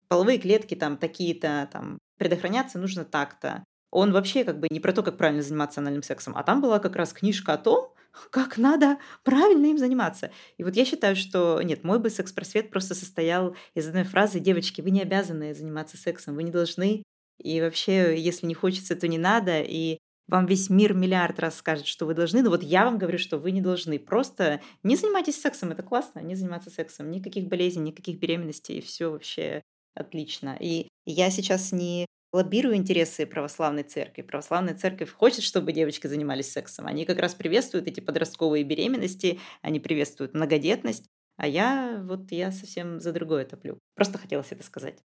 половые 0.07 0.37
клетки 0.37 0.75
там 0.75 0.97
такие-то, 0.97 1.67
там 1.71 1.97
предохраняться 2.17 2.77
нужно 2.77 3.03
так-то 3.03 3.63
он 3.95 4.11
вообще 4.11 4.43
как 4.43 4.59
бы 4.59 4.67
не 4.69 4.81
про 4.81 4.91
то, 4.91 5.03
как 5.03 5.17
правильно 5.17 5.41
заниматься 5.41 5.79
анальным 5.79 6.03
сексом, 6.03 6.35
а 6.35 6.43
там 6.43 6.59
была 6.59 6.79
как 6.79 6.97
раз 6.97 7.13
книжка 7.13 7.53
о 7.53 7.57
том, 7.57 7.93
как 8.29 8.57
надо 8.57 8.97
правильно 9.23 9.67
им 9.67 9.77
заниматься. 9.77 10.31
И 10.57 10.63
вот 10.63 10.75
я 10.75 10.85
считаю, 10.85 11.15
что 11.15 11.61
нет, 11.61 11.83
мой 11.83 11.99
бы 11.99 12.09
секс-просвет 12.09 12.69
просто 12.69 12.95
состоял 12.95 13.55
из 13.73 13.87
одной 13.87 14.03
фразы 14.03 14.39
«Девочки, 14.39 14.81
вы 14.81 14.91
не 14.91 15.01
обязаны 15.01 15.53
заниматься 15.53 15.97
сексом, 15.97 16.35
вы 16.35 16.43
не 16.43 16.51
должны, 16.51 17.03
и 17.39 17.61
вообще, 17.61 18.19
если 18.19 18.47
не 18.47 18.53
хочется, 18.53 18.95
то 18.95 19.07
не 19.07 19.17
надо, 19.17 19.61
и 19.61 19.99
вам 20.27 20.47
весь 20.47 20.69
мир 20.69 20.93
миллиард 20.93 21.39
раз 21.39 21.57
скажет, 21.57 21.85
что 21.85 22.05
вы 22.05 22.13
должны, 22.15 22.41
но 22.41 22.49
вот 22.49 22.63
я 22.63 22.85
вам 22.85 22.97
говорю, 22.97 23.19
что 23.19 23.37
вы 23.37 23.51
не 23.51 23.61
должны. 23.61 23.99
Просто 23.99 24.61
не 24.83 24.95
занимайтесь 24.95 25.39
сексом, 25.39 25.71
это 25.71 25.83
классно, 25.83 26.19
не 26.19 26.35
заниматься 26.35 26.71
сексом. 26.71 27.11
Никаких 27.11 27.47
болезней, 27.47 27.83
никаких 27.83 28.19
беременностей, 28.19 28.81
все 28.81 29.11
вообще 29.11 29.61
отлично. 29.93 30.57
И 30.59 30.87
я 31.05 31.29
сейчас 31.29 31.71
не 31.71 32.07
лоббирую 32.35 32.75
интересы 32.75 33.25
православной 33.25 33.83
церкви. 33.83 34.21
Православная 34.21 34.75
церковь 34.75 35.11
хочет, 35.11 35.43
чтобы 35.43 35.73
девочки 35.73 36.07
занимались 36.07 36.51
сексом. 36.51 36.87
Они 36.87 37.05
как 37.05 37.19
раз 37.19 37.33
приветствуют 37.33 37.87
эти 37.87 37.99
подростковые 37.99 38.63
беременности, 38.63 39.39
они 39.61 39.79
приветствуют 39.79 40.33
многодетность, 40.33 41.05
а 41.37 41.47
я 41.47 42.01
вот 42.03 42.31
я 42.31 42.51
совсем 42.51 42.99
за 42.99 43.11
другое 43.11 43.45
топлю. 43.45 43.79
Просто 43.95 44.17
хотелось 44.17 44.51
это 44.51 44.63
сказать. 44.63 44.99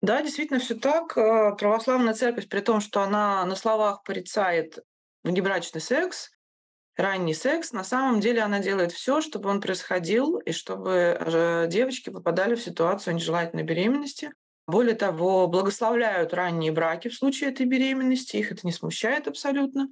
Да, 0.00 0.22
действительно, 0.22 0.60
все 0.60 0.74
так. 0.74 1.16
Э, 1.16 1.54
православная 1.56 2.14
церковь, 2.14 2.48
при 2.48 2.60
том, 2.60 2.80
что 2.80 3.02
она 3.02 3.44
на 3.44 3.56
словах 3.56 4.02
порицает 4.04 4.78
внебрачный 5.24 5.80
секс, 5.80 6.30
ранний 6.96 7.34
секс, 7.34 7.72
на 7.72 7.82
самом 7.84 8.20
деле 8.20 8.42
она 8.42 8.60
делает 8.60 8.92
все, 8.92 9.20
чтобы 9.20 9.48
он 9.48 9.60
происходил, 9.60 10.38
и 10.38 10.52
чтобы 10.52 10.90
э, 11.18 11.66
девочки 11.68 12.10
попадали 12.10 12.54
в 12.54 12.62
ситуацию 12.62 13.14
нежелательной 13.14 13.64
беременности. 13.64 14.32
Более 14.68 14.94
того, 14.94 15.46
благословляют 15.46 16.34
ранние 16.34 16.72
браки 16.72 17.08
в 17.08 17.14
случае 17.14 17.50
этой 17.50 17.64
беременности, 17.64 18.36
их 18.36 18.52
это 18.52 18.66
не 18.66 18.72
смущает 18.72 19.26
абсолютно. 19.26 19.88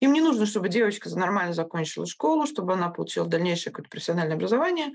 Им 0.00 0.12
не 0.12 0.20
нужно, 0.20 0.44
чтобы 0.44 0.68
девочка 0.68 1.08
нормально 1.10 1.52
закончила 1.52 2.04
школу, 2.04 2.44
чтобы 2.44 2.72
она 2.72 2.88
получила 2.90 3.28
дальнейшее 3.28 3.72
какое-то 3.72 3.90
профессиональное 3.90 4.34
образование. 4.34 4.92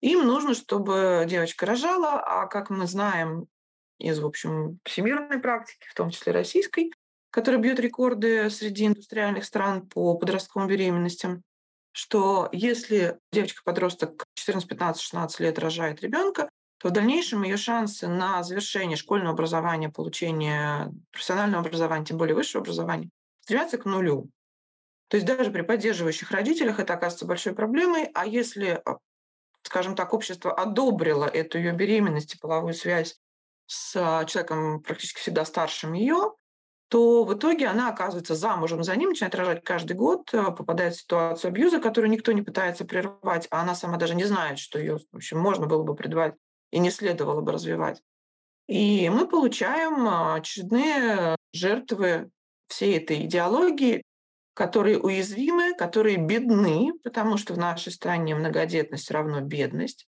Им 0.00 0.26
нужно, 0.26 0.54
чтобы 0.54 1.26
девочка 1.28 1.66
рожала, 1.66 2.18
а 2.18 2.46
как 2.46 2.70
мы 2.70 2.86
знаем 2.86 3.46
из, 3.98 4.18
в 4.18 4.26
общем, 4.26 4.78
всемирной 4.84 5.38
практики, 5.38 5.86
в 5.90 5.94
том 5.94 6.08
числе 6.08 6.32
российской, 6.32 6.90
которая 7.28 7.60
бьет 7.60 7.78
рекорды 7.78 8.48
среди 8.48 8.86
индустриальных 8.86 9.44
стран 9.44 9.86
по 9.86 10.16
подростковым 10.16 10.66
беременностям, 10.66 11.42
что 11.92 12.48
если 12.52 13.18
девочка-подросток 13.32 14.24
14, 14.32 14.66
15, 14.66 15.02
16 15.02 15.40
лет 15.40 15.58
рожает 15.58 16.00
ребенка, 16.00 16.48
то 16.82 16.88
в 16.88 16.90
дальнейшем 16.90 17.44
ее 17.44 17.56
шансы 17.56 18.08
на 18.08 18.42
завершение 18.42 18.96
школьного 18.96 19.34
образования, 19.34 19.88
получение 19.88 20.92
профессионального 21.12 21.64
образования, 21.64 22.04
тем 22.04 22.18
более 22.18 22.34
высшего 22.34 22.60
образования, 22.60 23.08
стремятся 23.42 23.78
к 23.78 23.84
нулю. 23.84 24.28
То 25.06 25.16
есть 25.16 25.24
даже 25.24 25.52
при 25.52 25.62
поддерживающих 25.62 26.32
родителях 26.32 26.80
это 26.80 26.94
оказывается 26.94 27.26
большой 27.26 27.54
проблемой. 27.54 28.10
А 28.14 28.26
если, 28.26 28.82
а, 28.84 28.98
скажем 29.62 29.94
так, 29.94 30.12
общество 30.12 30.52
одобрило 30.52 31.24
эту 31.24 31.58
ее 31.58 31.70
беременность 31.70 32.34
и 32.34 32.38
половую 32.38 32.74
связь 32.74 33.16
с 33.66 33.94
а, 33.94 34.24
человеком 34.24 34.82
практически 34.82 35.20
всегда 35.20 35.44
старшим 35.44 35.92
ее, 35.92 36.32
то 36.88 37.22
в 37.22 37.32
итоге 37.32 37.68
она 37.68 37.90
оказывается 37.90 38.34
замужем 38.34 38.82
за 38.82 38.96
ним, 38.96 39.10
начинает 39.10 39.36
рожать 39.36 39.62
каждый 39.62 39.94
год, 39.94 40.34
а, 40.34 40.50
попадает 40.50 40.94
в 40.94 41.00
ситуацию 41.00 41.50
абьюза, 41.50 41.78
которую 41.78 42.10
никто 42.10 42.32
не 42.32 42.42
пытается 42.42 42.84
прервать, 42.84 43.46
а 43.52 43.60
она 43.60 43.76
сама 43.76 43.98
даже 43.98 44.16
не 44.16 44.24
знает, 44.24 44.58
что 44.58 44.80
ее 44.80 44.98
в 44.98 45.16
общем, 45.16 45.38
можно 45.38 45.66
было 45.66 45.84
бы 45.84 45.94
прервать 45.94 46.34
и 46.72 46.80
не 46.80 46.90
следовало 46.90 47.40
бы 47.40 47.52
развивать. 47.52 48.02
И 48.66 49.08
мы 49.10 49.28
получаем 49.28 50.08
а, 50.08 50.34
очередные 50.36 51.36
жертвы 51.52 52.30
всей 52.66 52.96
этой 52.96 53.26
идеологии, 53.26 54.02
которые 54.54 54.98
уязвимы, 54.98 55.74
которые 55.74 56.16
бедны, 56.16 56.92
потому 57.04 57.36
что 57.36 57.54
в 57.54 57.58
нашей 57.58 57.92
стране 57.92 58.34
многодетность 58.34 59.10
равно 59.10 59.40
бедность, 59.40 60.06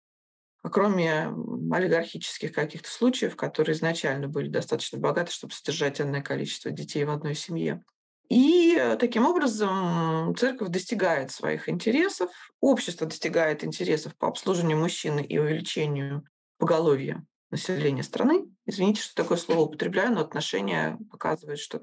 а 0.63 0.69
кроме 0.69 1.33
олигархических 1.71 2.51
каких-то 2.51 2.89
случаев, 2.89 3.35
которые 3.35 3.75
изначально 3.75 4.27
были 4.27 4.47
достаточно 4.47 4.99
богаты, 4.99 5.31
чтобы 5.31 5.53
содержать 5.53 5.99
энное 5.99 6.21
количество 6.21 6.69
детей 6.69 7.03
в 7.03 7.09
одной 7.09 7.33
семье. 7.33 7.83
И 8.29 8.77
э, 8.79 8.95
таким 8.97 9.25
образом 9.25 10.35
церковь 10.37 10.69
достигает 10.69 11.31
своих 11.31 11.67
интересов, 11.67 12.31
общество 12.61 13.07
достигает 13.07 13.63
интересов 13.63 14.15
по 14.15 14.27
обслуживанию 14.27 14.77
мужчины 14.77 15.21
и 15.21 15.37
увеличению 15.37 16.23
поголовья 16.61 17.25
населения 17.49 18.03
страны. 18.03 18.45
Извините, 18.67 19.01
что 19.01 19.15
такое 19.15 19.37
слово 19.37 19.61
употребляю, 19.61 20.13
но 20.13 20.21
отношение 20.21 20.97
показывает, 21.09 21.57
что 21.57 21.81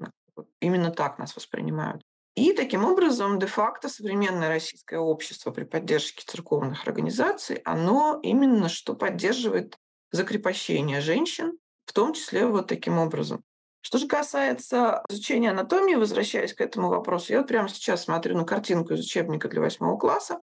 именно 0.61 0.89
так 0.89 1.19
нас 1.19 1.35
воспринимают. 1.35 2.01
И 2.35 2.53
таким 2.53 2.85
образом, 2.85 3.39
де-факто, 3.39 3.89
современное 3.89 4.47
российское 4.47 4.97
общество 4.97 5.51
при 5.51 5.65
поддержке 5.65 6.23
церковных 6.25 6.87
организаций, 6.87 7.57
оно 7.65 8.21
именно 8.23 8.69
что 8.69 8.95
поддерживает 8.95 9.75
закрепощение 10.11 11.01
женщин, 11.01 11.57
в 11.85 11.91
том 11.91 12.13
числе 12.13 12.45
вот 12.47 12.67
таким 12.67 12.97
образом. 12.97 13.43
Что 13.81 13.97
же 13.97 14.07
касается 14.07 15.03
изучения 15.09 15.49
анатомии, 15.49 15.95
возвращаясь 15.95 16.53
к 16.53 16.61
этому 16.61 16.87
вопросу, 16.87 17.33
я 17.33 17.39
вот 17.39 17.47
прямо 17.49 17.67
сейчас 17.67 18.05
смотрю 18.05 18.37
на 18.37 18.45
картинку 18.45 18.93
из 18.93 19.01
учебника 19.01 19.49
для 19.49 19.59
восьмого 19.59 19.97
класса, 19.97 20.39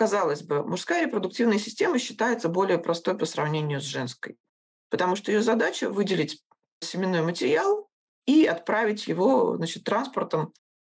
Казалось 0.00 0.42
бы, 0.42 0.64
мужская 0.66 1.04
репродуктивная 1.04 1.58
система 1.58 1.98
считается 1.98 2.48
более 2.48 2.78
простой 2.78 3.18
по 3.18 3.26
сравнению 3.26 3.82
с 3.82 3.84
женской, 3.84 4.38
потому 4.88 5.14
что 5.14 5.30
ее 5.30 5.42
задача 5.42 5.90
выделить 5.90 6.42
семенной 6.80 7.20
материал 7.20 7.90
и 8.24 8.46
отправить 8.46 9.08
его 9.08 9.58
значит, 9.58 9.84
транспортом 9.84 10.54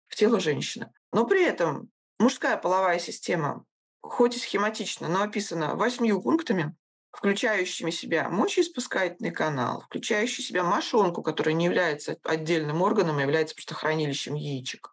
в 0.06 0.14
тело 0.14 0.38
женщины. 0.38 0.92
Но 1.10 1.26
при 1.26 1.44
этом 1.44 1.90
мужская 2.20 2.56
половая 2.56 3.00
система, 3.00 3.64
хоть 4.02 4.36
и 4.36 4.38
схематично, 4.38 5.08
но 5.08 5.24
описана 5.24 5.74
восьмью 5.74 6.22
пунктами, 6.22 6.76
включающими 7.10 7.90
себя 7.90 8.28
мочеиспускательный 8.28 9.32
канал, 9.32 9.80
включающий 9.80 10.44
себя 10.44 10.62
мошонку, 10.62 11.24
которая 11.24 11.56
не 11.56 11.64
является 11.64 12.18
отдельным 12.22 12.80
органом, 12.82 13.18
а 13.18 13.22
является 13.22 13.56
просто 13.56 13.74
хранилищем 13.74 14.36
яичек, 14.36 14.91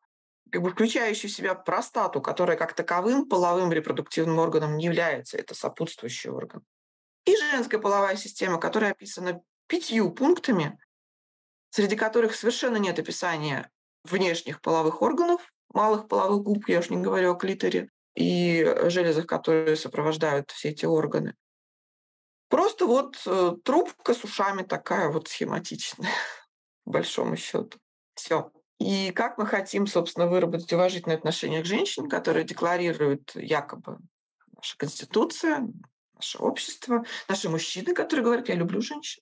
как 0.51 0.61
бы 0.61 0.71
включающий 0.71 1.29
в 1.29 1.31
себя 1.31 1.55
простату, 1.55 2.21
которая 2.21 2.57
как 2.57 2.73
таковым 2.73 3.27
половым 3.27 3.71
репродуктивным 3.71 4.39
органом 4.39 4.77
не 4.77 4.85
является, 4.85 5.37
это 5.37 5.55
сопутствующий 5.55 6.29
орган. 6.29 6.63
И 7.25 7.35
женская 7.35 7.79
половая 7.79 8.15
система, 8.15 8.59
которая 8.59 8.91
описана 8.91 9.41
пятью 9.67 10.11
пунктами, 10.11 10.79
среди 11.69 11.95
которых 11.95 12.35
совершенно 12.35 12.77
нет 12.77 12.97
описания 12.99 13.69
внешних 14.03 14.61
половых 14.61 15.01
органов, 15.01 15.53
малых 15.73 16.07
половых 16.07 16.43
губ, 16.43 16.67
я 16.67 16.79
уж 16.79 16.89
не 16.89 16.97
говорю 16.97 17.33
о 17.33 17.35
клиторе, 17.35 17.89
и 18.15 18.65
железах, 18.85 19.27
которые 19.27 19.75
сопровождают 19.75 20.51
все 20.51 20.69
эти 20.69 20.85
органы. 20.85 21.35
Просто 22.49 22.87
вот 22.87 23.21
э, 23.25 23.53
трубка 23.63 24.13
с 24.13 24.23
ушами 24.23 24.63
такая 24.63 25.09
вот 25.09 25.27
схематичная, 25.27 26.09
по 26.85 26.91
большому 26.91 27.37
счету. 27.37 27.77
Все. 28.15 28.51
И 28.79 29.11
как 29.11 29.37
мы 29.37 29.45
хотим, 29.45 29.87
собственно, 29.87 30.27
выработать 30.27 30.71
уважительное 30.71 31.17
отношение 31.17 31.61
к 31.61 31.65
женщине, 31.65 32.09
которое 32.09 32.43
декларирует 32.45 33.35
якобы 33.35 33.97
наша 34.55 34.77
конституция, 34.77 35.67
наше 36.13 36.37
общество, 36.37 37.03
наши 37.27 37.49
мужчины, 37.49 37.93
которые 37.93 38.23
говорят, 38.23 38.49
я 38.49 38.55
люблю 38.55 38.81
женщин. 38.81 39.21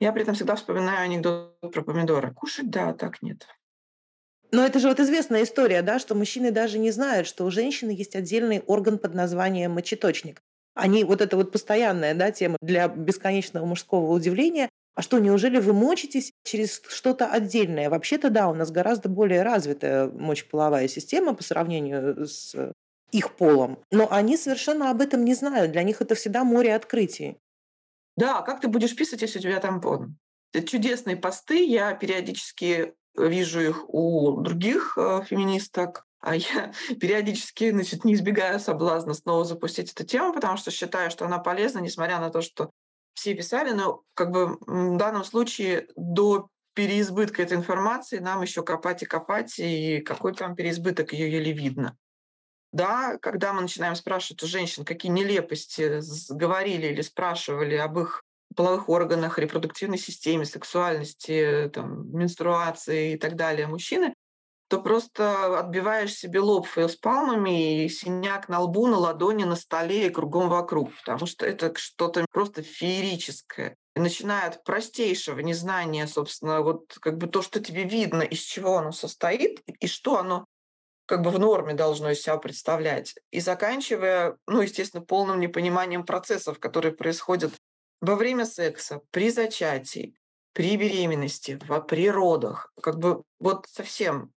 Я 0.00 0.12
при 0.12 0.22
этом 0.22 0.34
всегда 0.34 0.56
вспоминаю 0.56 1.04
анекдот 1.04 1.60
про 1.60 1.82
помидоры. 1.82 2.32
Кушать– 2.34 2.70
да, 2.70 2.92
так 2.92 3.22
нет. 3.22 3.46
Но 4.50 4.64
это 4.64 4.80
же 4.80 4.88
вот 4.88 5.00
известная 5.00 5.44
история, 5.44 5.82
да, 5.82 5.98
что 5.98 6.14
мужчины 6.14 6.50
даже 6.50 6.78
не 6.78 6.90
знают, 6.90 7.26
что 7.26 7.44
у 7.44 7.50
женщины 7.50 7.90
есть 7.90 8.14
отдельный 8.14 8.60
орган 8.60 8.98
под 8.98 9.14
названием 9.14 9.72
мочеточник. 9.72 10.42
Они 10.74 11.04
вот 11.04 11.20
это 11.20 11.36
вот 11.36 11.52
постоянная 11.52 12.14
да, 12.14 12.30
тема 12.30 12.58
для 12.60 12.88
бесконечного 12.88 13.64
мужского 13.64 14.12
удивления. 14.12 14.68
А 14.94 15.02
что, 15.02 15.18
неужели 15.18 15.58
вы 15.58 15.72
мочитесь 15.72 16.32
через 16.42 16.82
что-то 16.88 17.26
отдельное? 17.26 17.88
Вообще-то 17.88 18.28
да, 18.28 18.48
у 18.48 18.54
нас 18.54 18.70
гораздо 18.70 19.08
более 19.08 19.42
развитая 19.42 20.08
мочеполовая 20.08 20.86
система 20.86 21.34
по 21.34 21.42
сравнению 21.42 22.26
с 22.26 22.54
их 23.10 23.36
полом. 23.36 23.78
Но 23.90 24.10
они 24.10 24.36
совершенно 24.36 24.90
об 24.90 25.00
этом 25.00 25.24
не 25.24 25.34
знают. 25.34 25.72
Для 25.72 25.82
них 25.82 26.00
это 26.00 26.14
всегда 26.14 26.44
море 26.44 26.74
открытий. 26.74 27.38
Да, 28.16 28.42
как 28.42 28.60
ты 28.60 28.68
будешь 28.68 28.94
писать, 28.94 29.22
если 29.22 29.38
у 29.38 29.42
тебя 29.42 29.60
тампон? 29.60 30.18
Это 30.52 30.66
чудесные 30.66 31.16
посты, 31.16 31.64
я 31.64 31.94
периодически 31.94 32.94
вижу 33.16 33.60
их 33.60 33.88
у 33.88 34.40
других 34.40 34.98
э, 34.98 35.22
феминисток, 35.26 36.06
а 36.20 36.36
я 36.36 36.72
периодически 37.00 37.70
значит, 37.70 38.04
не 38.04 38.14
избегаю 38.14 38.60
соблазна 38.60 39.14
снова 39.14 39.44
запустить 39.44 39.92
эту 39.92 40.04
тему, 40.04 40.34
потому 40.34 40.58
что 40.58 40.70
считаю, 40.70 41.10
что 41.10 41.24
она 41.24 41.38
полезна, 41.38 41.78
несмотря 41.78 42.20
на 42.20 42.30
то, 42.30 42.42
что 42.42 42.70
все 43.14 43.34
писали, 43.34 43.72
но 43.72 44.02
как 44.14 44.30
бы 44.30 44.58
в 44.60 44.96
данном 44.96 45.24
случае 45.24 45.88
до 45.96 46.48
переизбытка 46.74 47.42
этой 47.42 47.56
информации 47.56 48.18
нам 48.18 48.42
еще 48.42 48.62
копать 48.62 49.02
и 49.02 49.06
копать, 49.06 49.58
и 49.58 50.00
какой 50.00 50.34
там 50.34 50.56
переизбыток 50.56 51.12
ее 51.12 51.30
еле 51.30 51.52
видно. 51.52 51.96
Да, 52.72 53.18
когда 53.18 53.52
мы 53.52 53.60
начинаем 53.62 53.94
спрашивать 53.94 54.42
у 54.42 54.46
женщин, 54.46 54.84
какие 54.84 55.12
нелепости 55.12 56.00
говорили 56.32 56.86
или 56.86 57.02
спрашивали 57.02 57.74
об 57.74 57.98
их 57.98 58.22
половых 58.56 58.88
органах, 58.88 59.38
репродуктивной 59.38 59.98
системе, 59.98 60.46
сексуальности, 60.46 61.70
там, 61.72 62.10
менструации 62.16 63.12
и 63.12 63.18
так 63.18 63.36
далее 63.36 63.66
мужчины, 63.66 64.14
то 64.72 64.80
просто 64.80 65.58
отбиваешь 65.58 66.14
себе 66.14 66.40
лоб 66.40 66.66
фейлспалмами 66.66 67.84
и 67.84 67.88
синяк 67.90 68.48
на 68.48 68.60
лбу, 68.60 68.86
на 68.86 68.96
ладони, 68.96 69.44
на 69.44 69.54
столе 69.54 70.06
и 70.06 70.10
кругом 70.10 70.48
вокруг, 70.48 70.96
потому 70.96 71.26
что 71.26 71.44
это 71.44 71.74
что-то 71.76 72.24
просто 72.32 72.62
феерическое. 72.62 73.76
И 73.94 74.00
начиная 74.00 74.48
от 74.48 74.64
простейшего 74.64 75.40
незнания, 75.40 76.06
собственно, 76.06 76.62
вот 76.62 76.96
как 77.02 77.18
бы 77.18 77.26
то, 77.26 77.42
что 77.42 77.60
тебе 77.60 77.84
видно, 77.84 78.22
из 78.22 78.38
чего 78.38 78.78
оно 78.78 78.92
состоит, 78.92 79.60
и 79.66 79.86
что 79.86 80.16
оно 80.18 80.46
как 81.04 81.20
бы 81.20 81.28
в 81.28 81.38
норме 81.38 81.74
должно 81.74 82.10
из 82.10 82.22
себя 82.22 82.38
представлять. 82.38 83.14
И 83.30 83.40
заканчивая, 83.40 84.38
ну, 84.46 84.62
естественно, 84.62 85.04
полным 85.04 85.38
непониманием 85.38 86.06
процессов, 86.06 86.58
которые 86.58 86.94
происходят 86.94 87.52
во 88.00 88.16
время 88.16 88.46
секса, 88.46 89.02
при 89.10 89.28
зачатии, 89.28 90.14
при 90.54 90.78
беременности, 90.78 91.58
во 91.68 91.82
природах. 91.82 92.72
Как 92.82 92.98
бы 92.98 93.22
вот 93.38 93.66
совсем. 93.68 94.32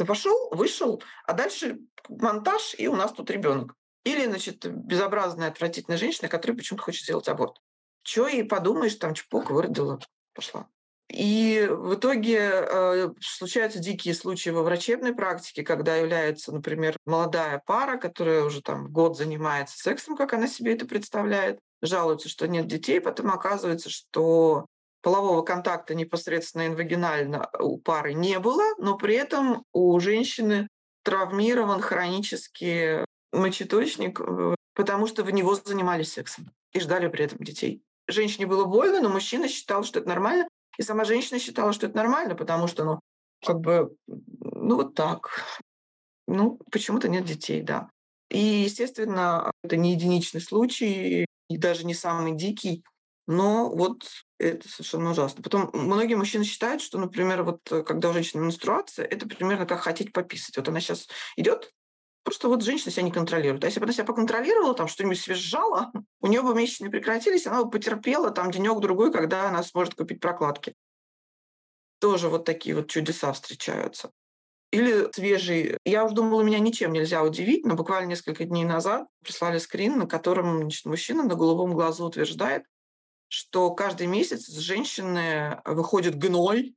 Ты 0.00 0.06
пошел, 0.06 0.48
вышел, 0.50 1.02
а 1.26 1.34
дальше 1.34 1.78
монтаж, 2.08 2.74
и 2.78 2.88
у 2.88 2.96
нас 2.96 3.12
тут 3.12 3.30
ребенок. 3.30 3.74
Или, 4.04 4.24
значит, 4.24 4.64
безобразная, 4.64 5.48
отвратительная 5.48 5.98
женщина, 5.98 6.26
которая 6.26 6.56
почему-то 6.56 6.84
хочет 6.84 7.02
сделать 7.02 7.28
аборт. 7.28 7.58
Че 8.02 8.26
и 8.28 8.42
подумаешь, 8.42 8.94
там 8.94 9.12
чпок, 9.12 9.50
выродила, 9.50 10.00
пошла. 10.32 10.70
И 11.10 11.68
в 11.70 11.96
итоге 11.96 12.38
э, 12.38 13.10
случаются 13.20 13.78
дикие 13.78 14.14
случаи 14.14 14.48
во 14.48 14.62
врачебной 14.62 15.14
практике, 15.14 15.64
когда 15.64 15.96
является, 15.96 16.50
например, 16.50 16.96
молодая 17.04 17.62
пара, 17.66 17.98
которая 17.98 18.44
уже 18.44 18.62
там 18.62 18.90
год 18.90 19.18
занимается 19.18 19.76
сексом, 19.76 20.16
как 20.16 20.32
она 20.32 20.46
себе 20.46 20.72
это 20.72 20.86
представляет, 20.86 21.58
жалуются, 21.82 22.30
что 22.30 22.48
нет 22.48 22.66
детей, 22.66 23.02
потом 23.02 23.30
оказывается, 23.32 23.90
что 23.90 24.64
полового 25.02 25.42
контакта 25.42 25.94
непосредственно 25.94 26.66
инвагинально 26.66 27.48
у 27.58 27.78
пары 27.78 28.14
не 28.14 28.38
было, 28.38 28.64
но 28.78 28.96
при 28.96 29.14
этом 29.14 29.64
у 29.72 29.98
женщины 30.00 30.68
травмирован 31.02 31.80
хронически 31.80 33.04
мочеточник, 33.32 34.20
э, 34.20 34.54
потому 34.74 35.06
что 35.06 35.24
в 35.24 35.30
него 35.30 35.54
занимались 35.54 36.12
сексом 36.12 36.50
и 36.72 36.80
ждали 36.80 37.08
при 37.08 37.24
этом 37.24 37.38
детей. 37.38 37.82
Женщине 38.08 38.46
было 38.46 38.64
больно, 38.64 39.00
но 39.00 39.08
мужчина 39.08 39.48
считал, 39.48 39.84
что 39.84 40.00
это 40.00 40.08
нормально, 40.08 40.48
и 40.78 40.82
сама 40.82 41.04
женщина 41.04 41.38
считала, 41.38 41.72
что 41.72 41.86
это 41.86 41.96
нормально, 41.96 42.34
потому 42.34 42.66
что, 42.66 42.84
ну, 42.84 43.00
как 43.44 43.60
бы, 43.60 43.94
ну, 44.06 44.76
вот 44.76 44.94
так. 44.94 45.44
Ну, 46.26 46.58
почему-то 46.70 47.08
нет 47.08 47.24
детей, 47.24 47.62
да. 47.62 47.90
И, 48.30 48.38
естественно, 48.38 49.50
это 49.64 49.76
не 49.76 49.92
единичный 49.92 50.40
случай, 50.40 51.26
и 51.48 51.56
даже 51.56 51.84
не 51.84 51.94
самый 51.94 52.32
дикий, 52.32 52.84
но 53.26 53.68
вот 53.68 54.04
это 54.48 54.68
совершенно 54.68 55.10
ужасно. 55.10 55.42
Потом 55.42 55.70
многие 55.72 56.14
мужчины 56.14 56.44
считают, 56.44 56.82
что, 56.82 56.98
например, 56.98 57.42
вот 57.42 57.60
э, 57.70 57.82
когда 57.82 58.10
у 58.10 58.12
женщины 58.12 58.42
менструация, 58.42 59.04
это 59.04 59.28
примерно 59.28 59.66
как 59.66 59.80
хотеть 59.80 60.12
пописать. 60.12 60.56
Вот 60.56 60.68
она 60.68 60.80
сейчас 60.80 61.08
идет, 61.36 61.72
Просто 62.22 62.48
вот 62.48 62.62
женщина 62.62 62.90
себя 62.90 63.04
не 63.04 63.10
контролирует. 63.10 63.64
А 63.64 63.66
если 63.66 63.80
бы 63.80 63.84
она 63.84 63.92
себя 63.94 64.04
поконтролировала, 64.04 64.74
там 64.74 64.88
что-нибудь 64.88 65.18
себе 65.18 65.34
сжала, 65.34 65.90
у 66.20 66.26
нее 66.26 66.42
бы 66.42 66.54
месячные 66.54 66.90
прекратились, 66.90 67.46
она 67.46 67.64
бы 67.64 67.70
потерпела 67.70 68.30
там 68.30 68.50
денек-другой, 68.50 69.12
когда 69.12 69.48
она 69.48 69.62
сможет 69.62 69.94
купить 69.94 70.20
прокладки. 70.20 70.74
Тоже 71.98 72.28
вот 72.28 72.44
такие 72.44 72.74
вот 72.74 72.88
чудеса 72.88 73.32
встречаются. 73.32 74.10
Или 74.70 75.10
свежий. 75.12 75.78
Я 75.84 76.04
уже 76.04 76.14
думала, 76.14 76.42
меня 76.42 76.60
ничем 76.60 76.92
нельзя 76.92 77.24
удивить, 77.24 77.66
но 77.66 77.74
буквально 77.74 78.10
несколько 78.10 78.44
дней 78.44 78.64
назад 78.64 79.08
прислали 79.24 79.58
скрин, 79.58 79.98
на 79.98 80.06
котором 80.06 80.60
значит, 80.60 80.84
мужчина 80.84 81.24
на 81.24 81.34
голубом 81.34 81.72
глазу 81.72 82.04
утверждает, 82.04 82.64
что 83.30 83.70
каждый 83.70 84.08
месяц 84.08 84.48
из 84.48 84.58
женщины 84.58 85.62
выходит 85.64 86.18
гной, 86.18 86.74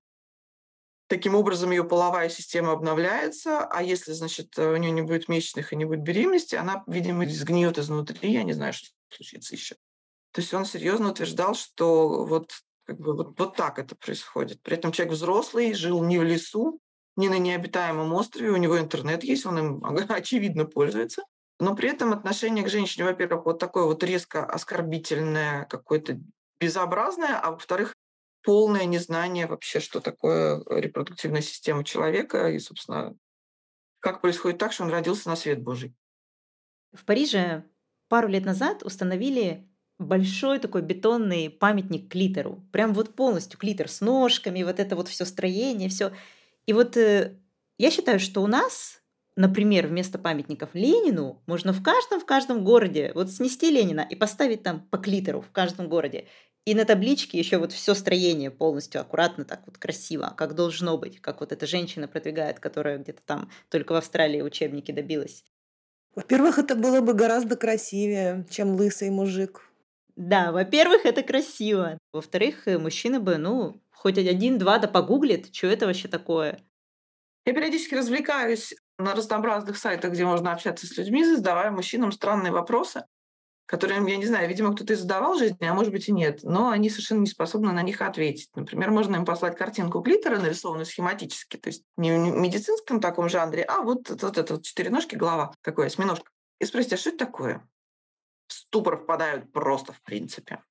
Таким 1.08 1.36
образом, 1.36 1.70
ее 1.70 1.84
половая 1.84 2.30
система 2.30 2.72
обновляется, 2.72 3.66
а 3.66 3.84
если, 3.84 4.14
значит, 4.14 4.58
у 4.58 4.76
нее 4.78 4.90
не 4.90 5.02
будет 5.02 5.28
месячных 5.28 5.72
и 5.72 5.76
не 5.76 5.86
будет 5.86 6.02
беременности, 6.02 6.56
она, 6.56 6.84
видимо, 6.88 7.28
сгниет 7.28 7.78
изнутри, 7.78 8.32
я 8.32 8.44
не 8.44 8.54
знаю, 8.54 8.74
что 8.74 8.90
случится 9.10 9.54
еще. 9.54 9.76
То 10.32 10.42
есть 10.42 10.54
он 10.54 10.66
серьезно 10.66 11.12
утверждал, 11.12 11.54
что 11.56 12.26
вот, 12.26 12.54
как 12.86 13.00
бы, 13.00 13.16
вот, 13.16 13.38
вот 13.38 13.56
так 13.56 13.78
это 13.78 13.96
происходит. 13.96 14.64
При 14.64 14.76
этом 14.76 14.92
человек 14.92 15.14
взрослый, 15.14 15.74
жил 15.74 16.04
не 16.04 16.18
в 16.18 16.24
лесу, 16.24 16.80
не 17.16 17.30
на 17.30 17.38
необитаемом 17.38 18.12
острове, 18.14 18.50
у 18.50 18.58
него 18.58 18.80
интернет 18.80 19.24
есть, 19.24 19.46
он 19.46 19.60
им, 19.60 19.86
очевидно, 20.10 20.66
пользуется. 20.66 21.24
Но 21.60 21.76
при 21.76 21.90
этом 21.90 22.14
отношение 22.14 22.66
к 22.66 22.70
женщине, 22.70 23.06
во-первых, 23.06 23.46
вот 23.46 23.60
такое 23.60 23.84
вот 23.84 24.04
резко 24.04 24.44
оскорбительное, 24.44 25.66
какое-то 25.66 26.20
безобразное, 26.64 27.38
а 27.40 27.52
во-вторых, 27.52 27.94
полное 28.42 28.86
незнание 28.86 29.48
вообще, 29.48 29.80
что 29.80 30.00
такое 30.00 30.60
э, 30.60 30.80
репродуктивная 30.80 31.42
система 31.42 31.84
человека 31.84 32.50
и, 32.50 32.60
собственно, 32.60 33.16
как 34.00 34.22
происходит 34.22 34.60
так, 34.60 34.72
что 34.72 34.84
он 34.84 34.90
родился 34.90 35.30
на 35.30 35.36
свет 35.36 35.62
Божий. 35.62 35.94
В 36.94 37.06
Париже 37.06 37.64
пару 38.08 38.28
лет 38.28 38.46
назад 38.46 38.84
установили 38.84 39.68
большой 40.00 40.60
такой 40.60 40.82
бетонный 40.82 41.50
памятник 41.50 42.12
клитору. 42.12 42.64
Прям 42.72 42.94
вот 42.94 43.16
полностью 43.16 43.60
клитор 43.60 43.90
с 43.90 44.02
ножками, 44.02 44.64
вот 44.64 44.80
это 44.80 44.96
вот 44.96 45.08
все 45.08 45.26
строение, 45.26 45.90
все. 45.90 46.12
И 46.66 46.74
вот 46.74 46.96
э, 46.98 47.38
я 47.78 47.92
считаю, 47.92 48.20
что 48.20 48.42
у 48.42 48.48
нас, 48.48 49.02
например, 49.36 49.88
вместо 49.88 50.18
памятников 50.18 50.70
Ленину 50.74 51.42
можно 51.46 51.74
в 51.74 51.84
каждом 51.84 52.20
в 52.20 52.26
каждом 52.26 52.64
городе 52.64 53.12
вот 53.16 53.32
снести 53.32 53.70
Ленина 53.70 54.02
и 54.02 54.16
поставить 54.16 54.64
там 54.64 54.82
по 54.82 54.98
клитору 54.98 55.42
в 55.42 55.52
каждом 55.52 55.90
городе. 55.90 56.28
И 56.66 56.76
на 56.76 56.86
табличке 56.86 57.38
еще 57.38 57.58
вот 57.58 57.72
все 57.74 57.94
строение 57.94 58.52
полностью 58.52 59.02
аккуратно, 59.02 59.46
так 59.46 59.64
вот 59.66 59.78
красиво, 59.78 60.34
как 60.38 60.56
должно 60.56 60.98
быть, 60.98 61.20
как 61.22 61.40
вот 61.42 61.52
эта 61.52 61.66
женщина 61.68 62.08
продвигает, 62.08 62.60
которая 62.60 62.98
где-то 62.98 63.22
там 63.26 63.50
только 63.70 63.94
в 63.94 63.96
Австралии 63.96 64.42
учебники 64.42 64.92
добилась. 64.92 65.44
Во-первых, 66.16 66.58
это 66.58 66.76
было 66.76 67.02
бы 67.02 67.14
гораздо 67.14 67.56
красивее, 67.56 68.48
чем 68.50 68.72
лысый 68.76 69.12
мужик. 69.12 69.62
Да, 70.16 70.52
во-первых, 70.52 71.06
это 71.06 71.24
красиво. 71.24 71.98
Во-вторых, 72.12 72.68
э, 72.68 72.78
мужчина 72.78 73.20
бы, 73.20 73.38
ну, 73.38 73.82
хоть 73.92 74.18
один-два 74.18 74.78
да 74.80 74.88
погуглит, 74.88 75.54
что 75.56 75.68
это 75.68 75.88
вообще 75.88 76.08
такое. 76.08 76.60
Я 77.46 77.54
периодически 77.54 77.96
развлекаюсь 77.96 78.74
на 78.98 79.16
разнообразных 79.16 79.78
сайтах, 79.78 80.14
где 80.14 80.26
можно 80.26 80.54
общаться 80.54 80.88
с 80.88 80.98
людьми, 80.98 81.26
задавая 81.26 81.72
мужчинам 81.72 82.12
странные 82.12 82.52
вопросы 82.54 83.06
которые, 83.74 84.08
я 84.08 84.18
не 84.18 84.28
знаю, 84.28 84.48
видимо, 84.48 84.76
кто-то 84.76 84.94
и 84.94 84.96
задавал 84.96 85.34
жизни, 85.34 85.66
а 85.66 85.74
может 85.74 85.92
быть 85.92 86.08
и 86.08 86.12
нет, 86.12 86.44
но 86.44 86.70
они 86.70 86.92
совершенно 86.92 87.22
не 87.22 87.26
способны 87.26 87.72
на 87.72 87.82
них 87.82 88.04
ответить. 88.04 88.52
Например, 88.54 88.92
можно 88.92 89.16
им 89.16 89.26
послать 89.26 89.58
картинку 89.58 90.02
клитора, 90.02 90.38
нарисованную 90.38 90.86
схематически, 90.86 91.58
то 91.58 91.70
есть 91.70 91.84
не 91.98 92.12
в 92.12 92.38
медицинском 92.38 93.02
таком 93.02 93.30
жанре, 93.30 93.64
а 93.64 93.82
вот, 93.82 94.12
вот 94.12 94.38
это 94.38 94.54
вот 94.54 94.64
четыре 94.64 94.92
ножки, 94.92 95.16
голова, 95.16 95.56
такой 95.64 95.88
осьминожка. 95.88 96.30
И 96.60 96.66
спросите, 96.66 96.94
а 96.94 96.98
что 97.00 97.10
это 97.10 97.26
такое? 97.26 97.68
В 98.46 98.54
ступор 98.54 98.96
впадают 98.96 99.52
просто 99.52 99.92
в 99.92 100.04
принципе. 100.04 100.62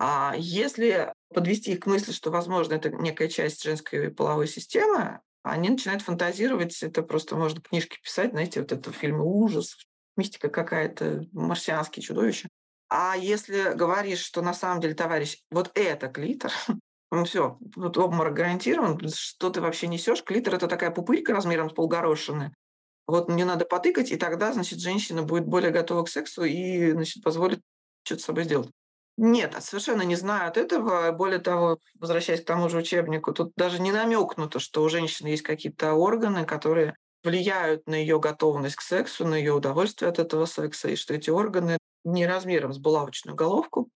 А 0.00 0.34
если 0.36 1.14
подвести 1.32 1.74
их 1.74 1.80
к 1.80 1.86
мысли, 1.86 2.10
что, 2.10 2.32
возможно, 2.32 2.74
это 2.74 2.90
некая 2.90 3.28
часть 3.28 3.62
женской 3.62 4.10
половой 4.10 4.48
системы, 4.48 5.20
они 5.44 5.70
начинают 5.70 6.02
фантазировать, 6.02 6.82
это 6.82 7.04
просто 7.04 7.36
можно 7.36 7.60
книжки 7.60 7.98
писать, 8.02 8.32
знаете, 8.32 8.58
вот 8.62 8.72
это 8.72 8.90
фильмы 8.90 9.24
ужасов, 9.24 9.78
мистика 10.18 10.48
какая-то, 10.48 11.24
марсианские 11.32 12.02
чудовища. 12.02 12.48
А 12.90 13.16
если 13.16 13.72
говоришь, 13.74 14.20
что 14.20 14.42
на 14.42 14.54
самом 14.54 14.80
деле, 14.80 14.94
товарищ, 14.94 15.38
вот 15.50 15.70
это 15.74 16.08
клитор, 16.08 16.52
Ну 17.10 17.24
все, 17.24 17.58
вот 17.76 17.96
обморок 17.96 18.34
гарантирован. 18.34 19.00
Что 19.08 19.50
ты 19.50 19.60
вообще 19.60 19.88
несешь? 19.88 20.22
Клитор 20.22 20.54
это 20.54 20.68
такая 20.68 20.90
пупырька 20.90 21.32
размером 21.32 21.70
с 21.70 21.72
полгорошины. 21.72 22.52
Вот 23.06 23.28
мне 23.30 23.46
надо 23.46 23.64
потыкать, 23.64 24.12
и 24.12 24.16
тогда, 24.16 24.52
значит, 24.52 24.80
женщина 24.80 25.22
будет 25.22 25.46
более 25.46 25.70
готова 25.70 26.04
к 26.04 26.10
сексу 26.10 26.44
и, 26.44 26.92
значит, 26.92 27.22
позволит 27.22 27.60
что-то 28.02 28.20
с 28.20 28.24
собой 28.26 28.44
сделать. 28.44 28.70
Нет, 29.16 29.56
совершенно 29.60 30.02
не 30.02 30.16
знают 30.16 30.58
этого. 30.58 31.10
Более 31.12 31.38
того, 31.38 31.78
возвращаясь 31.98 32.42
к 32.42 32.44
тому 32.44 32.68
же 32.68 32.78
учебнику, 32.78 33.32
тут 33.32 33.52
даже 33.56 33.80
не 33.80 33.90
намекнуто, 33.90 34.60
что 34.60 34.82
у 34.82 34.88
женщины 34.90 35.28
есть 35.28 35.42
какие-то 35.42 35.94
органы, 35.94 36.44
которые 36.44 36.94
влияют 37.22 37.86
на 37.86 37.94
ее 37.94 38.20
готовность 38.20 38.76
к 38.76 38.80
сексу, 38.80 39.26
на 39.26 39.34
ее 39.34 39.52
удовольствие 39.52 40.08
от 40.08 40.18
этого 40.18 40.46
секса, 40.46 40.88
и 40.88 40.96
что 40.96 41.14
эти 41.14 41.30
органы 41.30 41.78
не 42.04 42.26
размером 42.26 42.72
с 42.72 42.78
булавочную 42.78 43.36
головку, 43.36 43.90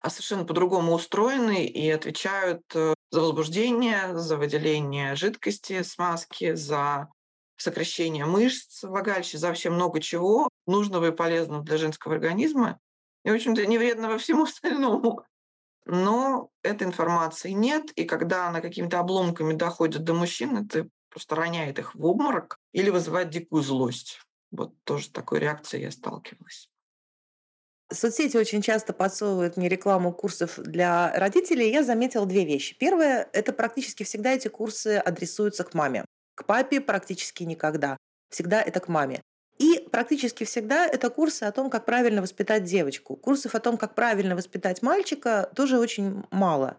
а 0.00 0.10
совершенно 0.10 0.44
по-другому 0.44 0.94
устроены 0.94 1.64
и 1.64 1.88
отвечают 1.90 2.62
э, 2.74 2.94
за 3.10 3.20
возбуждение, 3.20 4.18
за 4.18 4.36
выделение 4.36 5.14
жидкости, 5.14 5.82
смазки, 5.82 6.54
за 6.54 7.08
сокращение 7.56 8.26
мышц 8.26 8.82
влагалища, 8.82 9.38
за 9.38 9.48
вообще 9.48 9.70
много 9.70 10.00
чего 10.00 10.48
нужного 10.66 11.08
и 11.08 11.12
полезного 11.12 11.62
для 11.62 11.78
женского 11.78 12.14
организма, 12.14 12.80
и, 13.24 13.30
в 13.30 13.34
общем-то, 13.34 13.64
не 13.66 13.78
вредного 13.78 14.18
всему 14.18 14.44
остальному. 14.44 15.24
Но 15.84 16.50
этой 16.62 16.86
информации 16.86 17.50
нет, 17.50 17.90
и 17.92 18.04
когда 18.04 18.48
она 18.48 18.60
какими-то 18.60 19.00
обломками 19.00 19.52
доходит 19.52 20.04
до 20.04 20.14
мужчин, 20.14 20.56
это 20.56 20.88
просто 21.12 21.36
роняет 21.36 21.78
их 21.78 21.94
в 21.94 22.04
обморок 22.04 22.58
или 22.72 22.90
вызывает 22.90 23.30
дикую 23.30 23.62
злость. 23.62 24.20
Вот 24.50 24.72
тоже 24.84 25.10
такой 25.10 25.38
реакцией 25.38 25.84
я 25.84 25.90
сталкивалась. 25.90 26.68
Соцсети 27.92 28.38
очень 28.38 28.62
часто 28.62 28.94
подсовывают 28.94 29.58
мне 29.58 29.68
рекламу 29.68 30.12
курсов 30.12 30.58
для 30.58 31.12
родителей. 31.14 31.70
Я 31.70 31.82
заметила 31.82 32.24
две 32.24 32.44
вещи. 32.44 32.74
Первое– 32.78 33.28
это 33.32 33.52
практически 33.52 34.02
всегда 34.02 34.32
эти 34.32 34.48
курсы 34.48 34.96
адресуются 34.96 35.64
к 35.64 35.74
маме. 35.74 36.06
К 36.34 36.46
папе 36.46 36.80
практически 36.80 37.42
никогда. 37.42 37.98
Всегда 38.30 38.62
это 38.62 38.80
к 38.80 38.88
маме. 38.88 39.20
И 39.58 39.86
практически 39.92 40.44
всегда 40.44 40.86
это 40.86 41.10
курсы 41.10 41.44
о 41.44 41.52
том, 41.52 41.68
как 41.68 41.84
правильно 41.84 42.22
воспитать 42.22 42.64
девочку. 42.64 43.16
Курсов 43.16 43.54
о 43.54 43.60
том, 43.60 43.76
как 43.76 43.94
правильно 43.94 44.34
воспитать 44.34 44.80
мальчика, 44.80 45.50
тоже 45.54 45.78
очень 45.78 46.24
мало. 46.30 46.78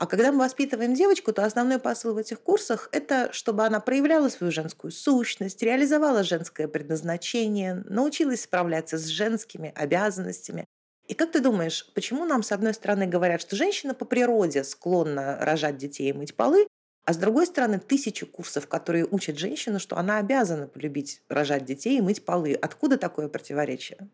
А 0.00 0.06
когда 0.06 0.32
мы 0.32 0.38
воспитываем 0.38 0.94
девочку, 0.94 1.30
то 1.30 1.44
основной 1.44 1.78
посыл 1.78 2.14
в 2.14 2.16
этих 2.16 2.40
курсах– 2.40 2.88
это 2.92 3.30
чтобы 3.34 3.66
она 3.66 3.80
проявляла 3.80 4.30
свою 4.30 4.50
женскую 4.50 4.92
сущность, 4.92 5.62
реализовала 5.62 6.22
женское 6.22 6.68
предназначение, 6.68 7.84
научилась 7.86 8.44
справляться 8.44 8.96
с 8.96 9.04
женскими 9.04 9.74
обязанностями. 9.76 10.64
И 11.06 11.12
как 11.12 11.32
ты 11.32 11.40
думаешь, 11.40 11.86
почему 11.94 12.24
нам, 12.24 12.42
с 12.42 12.50
одной 12.50 12.72
стороны, 12.72 13.06
говорят, 13.06 13.42
что 13.42 13.56
женщина 13.56 13.92
по 13.92 14.06
природе 14.06 14.64
склонна 14.64 15.36
рожать 15.38 15.76
детей 15.76 16.08
и 16.08 16.14
мыть 16.14 16.34
полы, 16.34 16.66
а 17.04 17.12
с 17.12 17.18
другой 17.18 17.46
стороны, 17.46 17.78
тысячи 17.78 18.24
курсов, 18.24 18.68
которые 18.68 19.04
учат 19.04 19.36
женщину, 19.36 19.78
что 19.78 19.98
она 19.98 20.16
обязана 20.16 20.66
полюбить 20.66 21.20
рожать 21.28 21.66
детей 21.66 21.98
и 21.98 22.00
мыть 22.00 22.24
полы. 22.24 22.54
Откуда 22.54 22.96
такое 22.96 23.28
противоречие? 23.28 24.08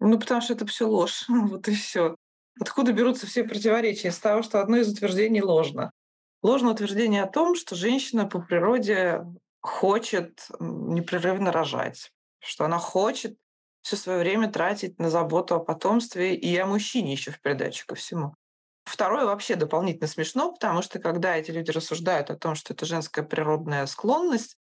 Ну, 0.00 0.18
потому 0.20 0.42
что 0.42 0.52
это 0.52 0.66
все 0.66 0.86
ложь. 0.86 1.24
Вот 1.28 1.66
и 1.68 1.74
все. 1.74 2.14
Откуда 2.60 2.92
берутся 2.92 3.26
все 3.26 3.44
противоречия? 3.44 4.08
Из 4.08 4.18
того, 4.18 4.42
что 4.42 4.60
одно 4.60 4.76
из 4.76 4.88
утверждений 4.88 5.42
ложно. 5.42 5.90
Ложное 6.42 6.72
утверждение 6.72 7.22
о 7.22 7.28
том, 7.28 7.54
что 7.54 7.76
женщина 7.76 8.26
по 8.26 8.40
природе 8.40 9.24
хочет 9.60 10.48
непрерывно 10.58 11.52
рожать, 11.52 12.10
что 12.40 12.64
она 12.64 12.78
хочет 12.78 13.36
все 13.82 13.96
свое 13.96 14.18
время 14.18 14.50
тратить 14.50 14.98
на 14.98 15.10
заботу 15.10 15.54
о 15.54 15.60
потомстве 15.60 16.34
и 16.34 16.56
о 16.56 16.66
мужчине 16.66 17.12
еще 17.12 17.30
в 17.30 17.40
придачу 17.40 17.84
ко 17.86 17.94
всему. 17.94 18.34
Второе 18.84 19.24
вообще 19.24 19.54
дополнительно 19.54 20.08
смешно, 20.08 20.52
потому 20.52 20.82
что 20.82 20.98
когда 20.98 21.36
эти 21.36 21.52
люди 21.52 21.70
рассуждают 21.70 22.30
о 22.30 22.36
том, 22.36 22.54
что 22.56 22.74
это 22.74 22.84
женская 22.84 23.22
природная 23.22 23.86
склонность, 23.86 24.56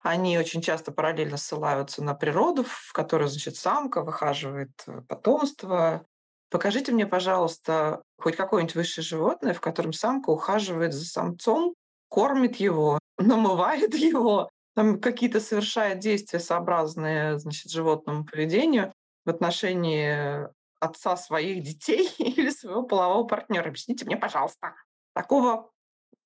они 0.00 0.38
очень 0.38 0.62
часто 0.62 0.92
параллельно 0.92 1.36
ссылаются 1.36 2.02
на 2.02 2.14
природу, 2.14 2.64
в 2.64 2.92
которой, 2.92 3.28
значит, 3.28 3.56
самка 3.56 4.02
выхаживает 4.02 4.70
э, 4.86 5.02
потомство, 5.02 6.06
Покажите 6.50 6.92
мне, 6.92 7.06
пожалуйста, 7.06 8.02
хоть 8.18 8.36
какое-нибудь 8.36 8.74
высшее 8.74 9.04
животное, 9.04 9.52
в 9.52 9.60
котором 9.60 9.92
самка 9.92 10.30
ухаживает 10.30 10.92
за 10.92 11.04
самцом, 11.04 11.74
кормит 12.08 12.56
его, 12.56 12.98
намывает 13.18 13.94
его, 13.94 14.50
там 14.74 15.00
какие-то 15.00 15.40
совершает 15.40 16.00
действия, 16.00 16.38
сообразные 16.38 17.38
значит, 17.38 17.72
животному 17.72 18.24
поведению 18.24 18.92
в 19.24 19.30
отношении 19.30 20.46
отца 20.80 21.16
своих 21.16 21.62
детей 21.62 22.10
или 22.18 22.50
своего 22.50 22.82
полового 22.82 23.26
партнера. 23.26 23.68
Объясните 23.68 24.04
мне, 24.04 24.16
пожалуйста. 24.16 24.74
Такого 25.14 25.70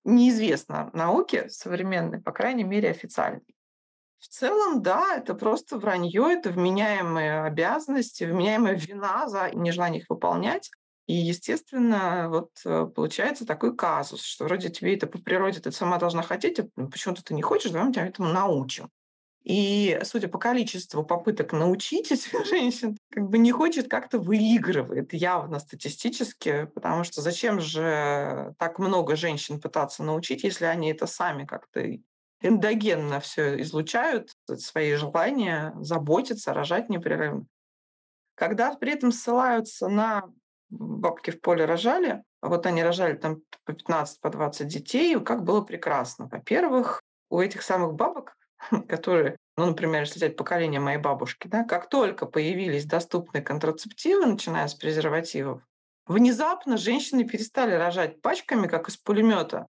неизвестно 0.05 0.91
науке 0.93 1.49
современной, 1.49 2.21
по 2.21 2.33
крайней 2.33 2.65
мере, 2.65 2.91
официальной. 2.91 3.43
В 4.21 4.29
целом, 4.29 4.83
да, 4.83 5.17
это 5.17 5.35
просто 5.35 5.79
вранье, 5.79 6.33
это 6.33 6.51
вменяемые 6.51 7.43
обязанности, 7.43 8.25
вменяемая 8.25 8.75
вина 8.75 9.29
за 9.29 9.51
нежелание 9.55 10.03
их 10.03 10.11
выполнять. 10.11 10.71
И, 11.07 11.15
естественно, 11.15 12.29
вот 12.29 12.51
э, 12.65 12.87
получается 12.95 13.47
такой 13.47 13.75
казус, 13.75 14.23
что 14.23 14.45
вроде 14.45 14.69
тебе 14.69 14.95
это 14.95 15.07
по 15.07 15.19
природе 15.19 15.59
ты 15.59 15.73
сама 15.73 15.97
должна 15.97 16.23
хотеть, 16.23 16.61
а 16.61 16.69
почему-то 16.77 17.25
ты 17.25 17.35
не 17.35 17.43
хочешь, 17.43 17.73
давай 17.73 17.89
мы 17.89 17.95
тебя 17.95 18.07
этому 18.07 18.29
научим. 18.29 18.91
И, 19.43 19.99
судя 20.05 20.29
по 20.29 20.39
количеству 20.39 21.03
попыток 21.03 21.53
научить 21.53 22.13
этих 22.13 22.33
женщин, 22.47 22.99
как 23.11 23.29
бы 23.29 23.39
не 23.39 23.53
хочет, 23.53 23.89
как-то 23.89 24.19
выигрывает 24.19 25.15
явно 25.15 25.59
статистически, 25.61 26.71
потому 26.75 27.05
что 27.05 27.23
зачем 27.23 27.59
же 27.59 28.55
так 28.59 28.79
много 28.79 29.17
женщин 29.17 29.61
пытаться 29.61 30.03
научить, 30.03 30.45
если 30.45 30.67
они 30.67 30.91
это 30.91 31.07
сами 31.07 31.47
как-то 31.47 31.81
эндогенно 32.41 33.21
все 33.21 33.61
излучают, 33.61 34.31
свои 34.57 34.95
желания 34.95 35.75
заботиться, 35.81 36.55
рожать 36.55 36.89
непрерывно. 36.89 37.47
Когда 38.35 38.75
при 38.75 38.93
этом 38.93 39.13
ссылаются 39.13 39.89
на 39.89 40.25
бабки 40.71 41.31
в 41.31 41.41
поле 41.41 41.65
рожали, 41.65 42.23
а 42.41 42.49
вот 42.49 42.67
они 42.67 42.83
рожали 42.83 43.17
там 43.17 43.43
по 43.65 43.73
15, 43.75 44.21
по 44.21 44.31
20 44.31 44.67
детей, 44.67 45.19
как 45.21 45.45
было 45.45 45.61
прекрасно. 45.61 46.27
Во-первых, 46.27 47.03
у 47.29 47.41
этих 47.41 47.63
самых 47.63 47.95
бабок, 47.95 48.35
которые, 48.89 49.37
ну, 49.57 49.67
например, 49.67 50.03
если 50.03 50.17
взять 50.19 50.37
поколение 50.37 50.81
моей 50.81 50.99
бабушки, 50.99 51.49
да, 51.49 51.65
как 51.65 51.89
только 51.89 52.27
появились 52.27 52.87
доступные 52.87 53.43
контрацептивы, 53.43 54.27
начиная 54.27 54.69
с 54.69 54.75
презервативов, 54.75 55.63
внезапно 56.07 56.77
женщины 56.77 57.25
перестали 57.25 57.73
рожать 57.73 58.23
пачками, 58.23 58.67
как 58.67 58.89
из 58.89 58.97
пулемета, 58.97 59.67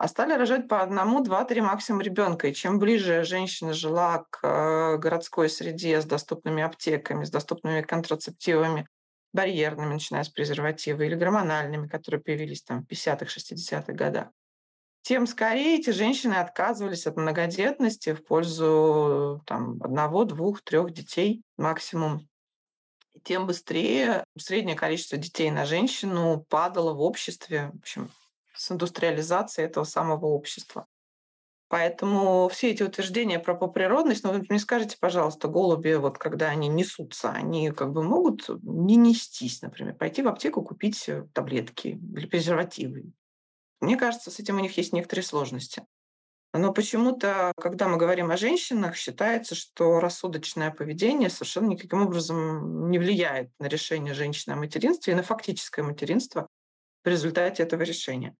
а 0.00 0.08
стали 0.08 0.32
рожать 0.32 0.66
по 0.66 0.80
одному, 0.80 1.20
два, 1.20 1.44
три 1.44 1.60
максимум 1.60 2.00
ребенка. 2.00 2.48
И 2.48 2.54
чем 2.54 2.78
ближе 2.78 3.22
женщина 3.22 3.74
жила 3.74 4.24
к 4.30 4.40
э, 4.42 4.96
городской 4.96 5.50
среде 5.50 6.00
с 6.00 6.06
доступными 6.06 6.62
аптеками, 6.62 7.26
с 7.26 7.30
доступными 7.30 7.82
контрацептивами, 7.82 8.88
барьерными, 9.34 9.92
начиная 9.92 10.24
с 10.24 10.30
презерватива, 10.30 11.02
или 11.02 11.14
гормональными, 11.14 11.86
которые 11.86 12.22
появились 12.22 12.62
там 12.62 12.82
в 12.82 12.90
50-х, 12.90 13.26
60-х 13.26 13.92
годах, 13.92 14.28
тем 15.02 15.26
скорее 15.26 15.78
эти 15.78 15.90
женщины 15.90 16.32
отказывались 16.32 17.06
от 17.06 17.18
многодетности 17.18 18.14
в 18.14 18.24
пользу 18.24 19.42
там, 19.44 19.82
одного, 19.82 20.24
двух, 20.24 20.62
трех 20.62 20.94
детей 20.94 21.42
максимум. 21.58 22.26
И 23.12 23.20
тем 23.20 23.46
быстрее 23.46 24.24
среднее 24.38 24.76
количество 24.76 25.18
детей 25.18 25.50
на 25.50 25.66
женщину 25.66 26.42
падало 26.48 26.94
в 26.94 27.02
обществе. 27.02 27.70
В 27.74 27.80
общем, 27.80 28.10
с 28.60 28.70
индустриализацией 28.70 29.66
этого 29.66 29.84
самого 29.84 30.26
общества. 30.26 30.86
Поэтому 31.68 32.48
все 32.48 32.72
эти 32.72 32.82
утверждения 32.82 33.38
про 33.38 33.54
поприродность, 33.54 34.22
ну, 34.24 34.32
вы 34.32 34.44
мне 34.48 34.58
скажите, 34.58 34.98
пожалуйста, 35.00 35.48
голуби, 35.48 35.94
вот 35.94 36.18
когда 36.18 36.48
они 36.48 36.68
несутся, 36.68 37.30
они 37.30 37.70
как 37.70 37.92
бы 37.92 38.02
могут 38.02 38.48
не 38.62 38.96
нестись, 38.96 39.62
например, 39.62 39.94
пойти 39.94 40.20
в 40.20 40.28
аптеку 40.28 40.62
купить 40.62 41.08
э, 41.08 41.26
таблетки 41.32 41.98
или 42.16 42.26
презервативы. 42.26 43.12
Мне 43.80 43.96
кажется, 43.96 44.30
с 44.30 44.38
этим 44.40 44.56
у 44.56 44.60
них 44.60 44.76
есть 44.76 44.92
некоторые 44.92 45.24
сложности. 45.24 45.86
Но 46.52 46.72
почему-то, 46.72 47.52
когда 47.56 47.88
мы 47.88 47.96
говорим 47.96 48.30
о 48.30 48.36
женщинах, 48.36 48.96
считается, 48.96 49.54
что 49.54 50.00
рассудочное 50.00 50.72
поведение 50.72 51.30
совершенно 51.30 51.68
никаким 51.68 52.02
образом 52.02 52.90
не 52.90 52.98
влияет 52.98 53.52
на 53.58 53.68
решение 53.68 54.12
женщины 54.12 54.52
о 54.52 54.56
материнстве 54.56 55.12
и 55.12 55.16
на 55.16 55.22
фактическое 55.22 55.84
материнство 55.84 56.48
в 57.04 57.08
результате 57.08 57.62
этого 57.62 57.82
решения. 57.82 58.34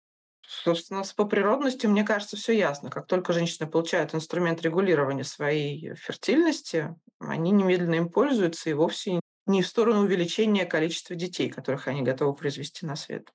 Собственно, 0.52 1.04
с 1.04 1.12
поприродностью, 1.12 1.88
мне 1.90 2.02
кажется, 2.04 2.36
все 2.36 2.52
ясно. 2.58 2.90
Как 2.90 3.06
только 3.06 3.32
женщины 3.32 3.68
получают 3.70 4.14
инструмент 4.14 4.60
регулирования 4.62 5.22
своей 5.24 5.94
фертильности, 5.94 6.96
они 7.20 7.52
немедленно 7.52 7.94
им 7.94 8.08
пользуются 8.10 8.68
и 8.68 8.72
вовсе 8.74 9.20
не 9.46 9.62
в 9.62 9.66
сторону 9.66 10.00
увеличения 10.00 10.64
количества 10.66 11.14
детей, 11.14 11.50
которых 11.50 11.86
они 11.86 12.02
готовы 12.02 12.34
произвести 12.34 12.84
на 12.84 12.96
свет. 12.96 13.32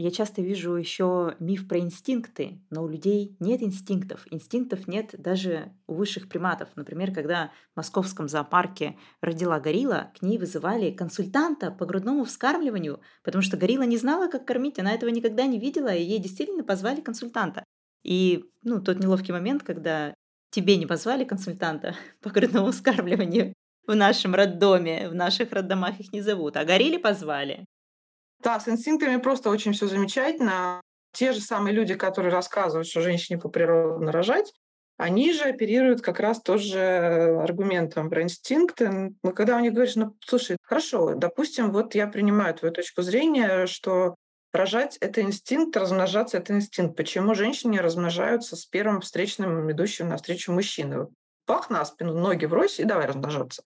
Я 0.00 0.12
часто 0.12 0.42
вижу 0.42 0.76
еще 0.76 1.34
миф 1.40 1.66
про 1.66 1.80
инстинкты, 1.80 2.60
но 2.70 2.84
у 2.84 2.88
людей 2.88 3.36
нет 3.40 3.62
инстинктов. 3.62 4.26
Инстинктов 4.30 4.86
нет 4.86 5.16
даже 5.18 5.72
у 5.88 5.94
высших 5.94 6.28
приматов. 6.28 6.68
Например, 6.76 7.12
когда 7.12 7.50
в 7.72 7.78
московском 7.78 8.28
зоопарке 8.28 8.96
родила 9.20 9.58
горилла, 9.58 10.12
к 10.16 10.22
ней 10.22 10.38
вызывали 10.38 10.92
консультанта 10.92 11.72
по 11.72 11.84
грудному 11.84 12.24
вскармливанию, 12.24 13.00
потому 13.24 13.42
что 13.42 13.56
горилла 13.56 13.82
не 13.82 13.96
знала, 13.96 14.28
как 14.28 14.44
кормить, 14.44 14.78
она 14.78 14.92
этого 14.92 15.10
никогда 15.10 15.46
не 15.46 15.58
видела, 15.58 15.92
и 15.92 16.04
ей 16.04 16.20
действительно 16.20 16.62
позвали 16.62 17.00
консультанта. 17.00 17.64
И 18.04 18.44
ну, 18.62 18.80
тот 18.80 19.00
неловкий 19.00 19.32
момент, 19.32 19.64
когда 19.64 20.14
тебе 20.50 20.76
не 20.76 20.86
позвали 20.86 21.24
консультанта 21.24 21.96
по 22.22 22.30
грудному 22.30 22.70
вскармливанию 22.70 23.52
в 23.84 23.96
нашем 23.96 24.36
роддоме, 24.36 25.08
в 25.08 25.14
наших 25.16 25.50
роддомах 25.50 25.98
их 25.98 26.12
не 26.12 26.20
зовут, 26.20 26.56
а 26.56 26.64
горилле 26.64 27.00
позвали. 27.00 27.64
Да, 28.42 28.60
с 28.60 28.68
инстинктами 28.68 29.16
просто 29.16 29.50
очень 29.50 29.72
все 29.72 29.86
замечательно. 29.86 30.80
Те 31.12 31.32
же 31.32 31.40
самые 31.40 31.74
люди, 31.74 31.94
которые 31.94 32.32
рассказывают, 32.32 32.86
что 32.86 33.00
женщине 33.00 33.38
по 33.38 33.48
природе 33.48 34.10
рожать, 34.10 34.52
они 34.98 35.32
же 35.32 35.44
оперируют 35.44 36.02
как 36.02 36.18
раз 36.20 36.42
тоже 36.42 37.38
аргументом 37.40 38.10
про 38.10 38.22
инстинкты. 38.22 39.14
Но 39.22 39.32
когда 39.32 39.56
у 39.56 39.60
них 39.60 39.72
говоришь, 39.72 39.96
ну, 39.96 40.16
слушай, 40.24 40.56
хорошо, 40.62 41.14
допустим, 41.14 41.72
вот 41.72 41.94
я 41.94 42.08
принимаю 42.08 42.54
твою 42.54 42.74
точку 42.74 43.02
зрения, 43.02 43.66
что 43.66 44.16
рожать— 44.52 44.96
это 45.00 45.22
инстинкт, 45.22 45.76
размножаться— 45.76 46.36
это 46.38 46.52
инстинкт. 46.52 46.96
Почему 46.96 47.34
женщины 47.34 47.78
размножаются 47.78 48.56
с 48.56 48.66
первым 48.66 49.00
встречным, 49.00 49.70
идущим 49.70 50.08
навстречу 50.08 50.52
мужчины? 50.52 51.06
Пах 51.46 51.70
на 51.70 51.84
спину, 51.84 52.14
ноги 52.14 52.46
врозь 52.46 52.80
и 52.80 52.84
давай 52.84 53.06
размножаться. 53.06 53.62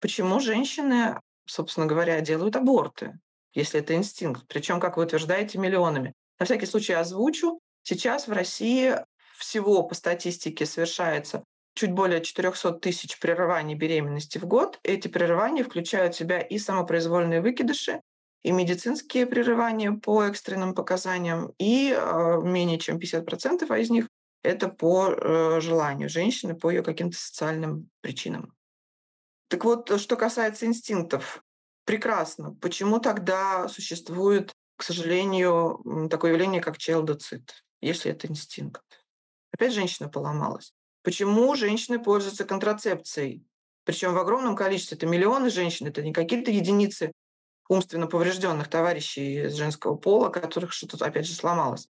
Почему 0.00 0.40
женщины, 0.40 1.18
собственно 1.46 1.86
говоря, 1.86 2.20
делают 2.20 2.56
аборты? 2.56 3.18
Если 3.54 3.80
это 3.80 3.94
инстинкт. 3.94 4.46
Причем, 4.48 4.80
как 4.80 4.96
вы 4.96 5.04
утверждаете, 5.04 5.58
миллионами. 5.58 6.14
На 6.38 6.46
всякий 6.46 6.66
случай 6.66 6.94
озвучу. 6.94 7.60
Сейчас 7.82 8.28
в 8.28 8.32
России 8.32 8.96
всего 9.36 9.82
по 9.82 9.94
статистике 9.94 10.66
совершается 10.66 11.44
чуть 11.74 11.92
более 11.92 12.20
400 12.20 12.72
тысяч 12.74 13.18
прерываний 13.18 13.74
беременности 13.74 14.38
в 14.38 14.46
год. 14.46 14.78
Эти 14.82 15.08
прерывания 15.08 15.64
включают 15.64 16.14
в 16.14 16.18
себя 16.18 16.40
и 16.40 16.58
самопроизвольные 16.58 17.40
выкидыши, 17.40 18.00
и 18.42 18.50
медицинские 18.50 19.26
прерывания 19.26 19.92
по 19.92 20.24
экстренным 20.24 20.74
показаниям, 20.74 21.52
и 21.58 21.96
э, 21.96 22.40
менее 22.42 22.78
чем 22.78 22.98
50% 22.98 23.66
а 23.68 23.78
из 23.78 23.90
них 23.90 24.08
это 24.42 24.68
по 24.68 25.10
э, 25.10 25.60
желанию 25.60 26.08
женщины, 26.08 26.54
по 26.54 26.70
ее 26.70 26.82
каким-то 26.82 27.16
социальным 27.16 27.88
причинам. 28.00 28.52
Так 29.48 29.64
вот, 29.64 30.00
что 30.00 30.16
касается 30.16 30.66
инстинктов, 30.66 31.42
Прекрасно. 31.84 32.54
Почему 32.60 33.00
тогда 33.00 33.68
существует, 33.68 34.52
к 34.76 34.82
сожалению, 34.82 36.08
такое 36.10 36.32
явление, 36.32 36.60
как 36.60 36.78
челдоцит, 36.78 37.64
если 37.80 38.10
это 38.10 38.28
инстинкт? 38.28 38.82
Опять 39.52 39.72
женщина 39.72 40.08
поломалась. 40.08 40.72
Почему 41.02 41.54
женщины 41.56 41.98
пользуются 41.98 42.44
контрацепцией? 42.44 43.44
Причем 43.84 44.14
в 44.14 44.18
огромном 44.18 44.54
количестве. 44.54 44.96
Это 44.96 45.06
миллионы 45.06 45.50
женщин, 45.50 45.86
это 45.88 46.02
не 46.02 46.12
какие-то 46.12 46.50
единицы 46.50 47.12
умственно 47.68 48.06
поврежденных 48.06 48.68
товарищей 48.68 49.46
из 49.46 49.54
женского 49.54 49.96
пола, 49.96 50.28
которых 50.28 50.72
что-то, 50.72 51.04
опять 51.04 51.26
же, 51.26 51.34
сломалось. 51.34 51.88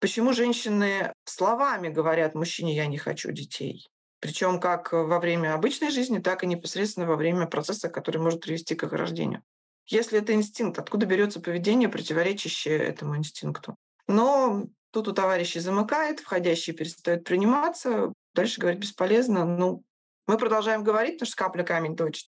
Почему 0.00 0.32
женщины 0.32 1.12
словами 1.24 1.88
говорят 1.88 2.34
мужчине 2.34 2.74
«я 2.74 2.86
не 2.86 2.98
хочу 2.98 3.32
детей»? 3.32 3.88
Причем 4.20 4.58
как 4.60 4.92
во 4.92 5.20
время 5.20 5.54
обычной 5.54 5.90
жизни, 5.90 6.18
так 6.18 6.42
и 6.42 6.46
непосредственно 6.46 7.06
во 7.06 7.16
время 7.16 7.46
процесса, 7.46 7.88
который 7.88 8.18
может 8.18 8.40
привести 8.40 8.74
к 8.74 8.82
их 8.82 8.92
рождению. 8.92 9.42
Если 9.86 10.18
это 10.18 10.34
инстинкт, 10.34 10.78
откуда 10.78 11.06
берется 11.06 11.40
поведение, 11.40 11.88
противоречащее 11.88 12.78
этому 12.78 13.16
инстинкту? 13.16 13.76
Но 14.06 14.64
тут 14.90 15.08
у 15.08 15.12
товарищей 15.12 15.60
замыкает, 15.60 16.20
входящие 16.20 16.74
перестают 16.74 17.24
приниматься, 17.24 18.12
дальше 18.34 18.60
говорить 18.60 18.80
бесполезно. 18.80 19.44
Ну, 19.44 19.84
мы 20.26 20.36
продолжаем 20.36 20.84
говорить, 20.84 21.14
потому 21.14 21.28
что 21.28 21.44
капля 21.44 21.62
камень 21.62 21.96
точно. 21.96 22.28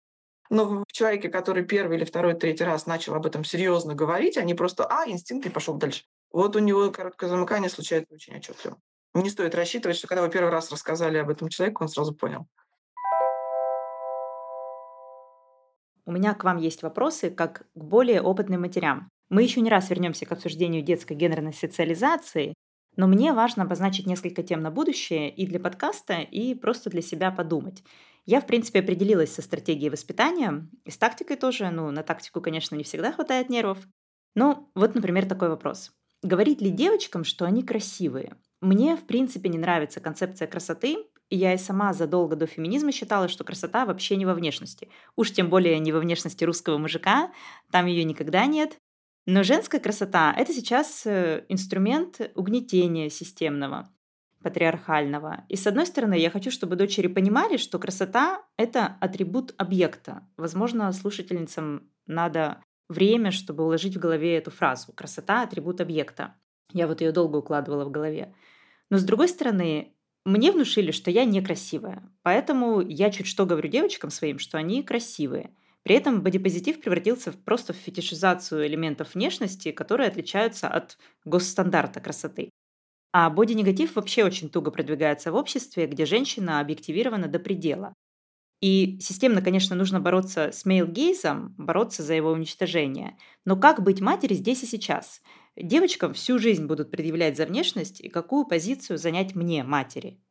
Но 0.50 0.64
в 0.64 0.92
человеке, 0.92 1.28
который 1.28 1.64
первый 1.64 1.98
или 1.98 2.04
второй, 2.04 2.34
третий 2.34 2.64
раз 2.64 2.86
начал 2.86 3.14
об 3.14 3.26
этом 3.26 3.44
серьезно 3.44 3.94
говорить, 3.94 4.38
они 4.38 4.54
просто, 4.54 4.86
а, 4.86 5.08
инстинкт, 5.08 5.46
и 5.46 5.50
пошел 5.50 5.74
дальше. 5.74 6.04
Вот 6.30 6.56
у 6.56 6.58
него 6.58 6.90
короткое 6.90 7.28
замыкание 7.28 7.68
случается 7.68 8.14
очень 8.14 8.36
отчетливо. 8.36 8.78
Не 9.14 9.30
стоит 9.30 9.54
рассчитывать, 9.54 9.96
что 9.96 10.06
когда 10.06 10.22
вы 10.22 10.30
первый 10.30 10.50
раз 10.50 10.70
рассказали 10.70 11.18
об 11.18 11.30
этом 11.30 11.48
человеку, 11.48 11.82
он 11.82 11.88
сразу 11.88 12.14
понял. 12.14 12.46
У 16.06 16.12
меня 16.12 16.34
к 16.34 16.44
вам 16.44 16.56
есть 16.56 16.82
вопросы, 16.82 17.30
как 17.30 17.66
к 17.74 17.84
более 17.84 18.22
опытным 18.22 18.62
матерям. 18.62 19.10
Мы 19.28 19.42
еще 19.42 19.60
не 19.60 19.68
раз 19.68 19.90
вернемся 19.90 20.24
к 20.24 20.32
обсуждению 20.32 20.82
детской 20.82 21.14
гендерной 21.14 21.52
социализации, 21.52 22.54
но 22.96 23.06
мне 23.06 23.32
важно 23.32 23.64
обозначить 23.64 24.06
несколько 24.06 24.42
тем 24.42 24.62
на 24.62 24.70
будущее 24.70 25.30
и 25.30 25.46
для 25.46 25.60
подкаста, 25.60 26.14
и 26.20 26.54
просто 26.54 26.90
для 26.90 27.02
себя 27.02 27.30
подумать. 27.30 27.84
Я, 28.24 28.40
в 28.40 28.46
принципе, 28.46 28.80
определилась 28.80 29.32
со 29.32 29.42
стратегией 29.42 29.90
воспитания, 29.90 30.66
и 30.84 30.90
с 30.90 30.98
тактикой 30.98 31.36
тоже. 31.36 31.70
Ну, 31.70 31.90
на 31.90 32.02
тактику, 32.02 32.40
конечно, 32.40 32.74
не 32.74 32.84
всегда 32.84 33.12
хватает 33.12 33.50
нервов. 33.50 33.78
Но 34.34 34.70
вот, 34.74 34.94
например, 34.94 35.26
такой 35.26 35.48
вопрос. 35.48 35.92
Говорить 36.22 36.60
ли 36.60 36.70
девочкам, 36.70 37.24
что 37.24 37.44
они 37.44 37.62
красивые? 37.62 38.36
Мне, 38.60 38.96
в 38.96 39.06
принципе, 39.06 39.48
не 39.48 39.58
нравится 39.58 40.00
концепция 40.00 40.48
красоты, 40.48 41.06
и 41.30 41.36
я 41.36 41.54
и 41.54 41.58
сама 41.58 41.92
задолго 41.92 42.36
до 42.36 42.46
феминизма 42.46 42.90
считала, 42.90 43.28
что 43.28 43.44
красота 43.44 43.84
вообще 43.86 44.16
не 44.16 44.26
во 44.26 44.34
внешности. 44.34 44.88
Уж 45.14 45.32
тем 45.32 45.50
более 45.50 45.78
не 45.78 45.92
во 45.92 46.00
внешности 46.00 46.44
русского 46.44 46.78
мужика, 46.78 47.30
там 47.70 47.86
ее 47.86 48.04
никогда 48.04 48.46
нет. 48.46 48.78
Но 49.26 49.42
женская 49.42 49.78
красота– 49.78 50.34
это 50.38 50.54
сейчас 50.54 51.02
э, 51.04 51.44
инструмент 51.50 52.32
угнетения 52.34 53.10
системного, 53.10 53.92
патриархального. 54.42 55.44
И 55.50 55.56
с 55.56 55.66
одной 55.66 55.86
стороны, 55.86 56.18
я 56.18 56.30
хочу, 56.30 56.50
чтобы 56.50 56.76
дочери 56.76 57.08
понимали, 57.08 57.58
что 57.58 57.78
красота– 57.78 58.42
это 58.56 58.96
атрибут 59.00 59.54
объекта. 59.58 60.26
Возможно, 60.38 60.90
слушательницам 60.92 61.90
надо 62.06 62.62
время, 62.88 63.30
чтобы 63.30 63.64
уложить 63.64 63.96
в 63.96 64.00
голове 64.00 64.38
эту 64.38 64.50
фразу. 64.50 64.94
Красота– 64.94 65.42
атрибут 65.42 65.82
объекта. 65.82 66.34
Я 66.72 66.86
вот 66.86 67.00
ее 67.00 67.12
долго 67.12 67.36
укладывала 67.38 67.84
в 67.84 67.90
голове. 67.90 68.34
Но 68.90 68.98
с 68.98 69.04
другой 69.04 69.28
стороны, 69.28 69.94
мне 70.24 70.52
внушили, 70.52 70.90
что 70.90 71.10
я 71.10 71.24
некрасивая. 71.24 72.10
Поэтому 72.22 72.80
я 72.80 73.10
чуть 73.10 73.26
что 73.26 73.46
говорю 73.46 73.68
девочкам 73.68 74.10
своим, 74.10 74.38
что 74.38 74.58
они 74.58 74.82
красивые. 74.82 75.54
При 75.82 75.94
этом 75.96 76.22
бодипозитив 76.22 76.80
превратился 76.80 77.32
в 77.32 77.38
просто 77.42 77.72
в 77.72 77.76
фетишизацию 77.76 78.66
элементов 78.66 79.14
внешности, 79.14 79.72
которые 79.72 80.08
отличаются 80.08 80.68
от 80.68 80.98
госстандарта 81.24 82.00
красоты. 82.00 82.50
А 83.12 83.30
боди-негатив 83.30 83.96
вообще 83.96 84.24
очень 84.24 84.50
туго 84.50 84.70
продвигается 84.70 85.32
в 85.32 85.36
обществе, 85.36 85.86
где 85.86 86.06
женщина 86.06 86.60
объективирована 86.60 87.28
до 87.28 87.38
предела. 87.38 87.94
И 88.60 88.98
системно, 89.00 89.40
конечно, 89.42 89.76
нужно 89.76 90.00
бороться 90.00 90.50
с 90.52 90.64
мейл-гейзом, 90.66 91.54
бороться 91.58 92.02
за 92.02 92.14
его 92.14 92.30
уничтожение. 92.32 93.16
Но 93.44 93.56
как 93.56 93.82
быть 93.82 94.00
матери 94.00 94.34
здесь 94.34 94.62
и 94.64 94.66
сейчас? 94.66 95.22
Девочкам 95.60 96.14
всю 96.14 96.38
жизнь 96.38 96.66
будут 96.66 96.92
предъявлять 96.92 97.36
за 97.36 97.44
внешность 97.44 98.00
и 98.00 98.08
какую 98.08 98.46
позицию 98.46 98.96
занять 98.96 99.34
мне, 99.34 99.64
матери. 99.64 100.22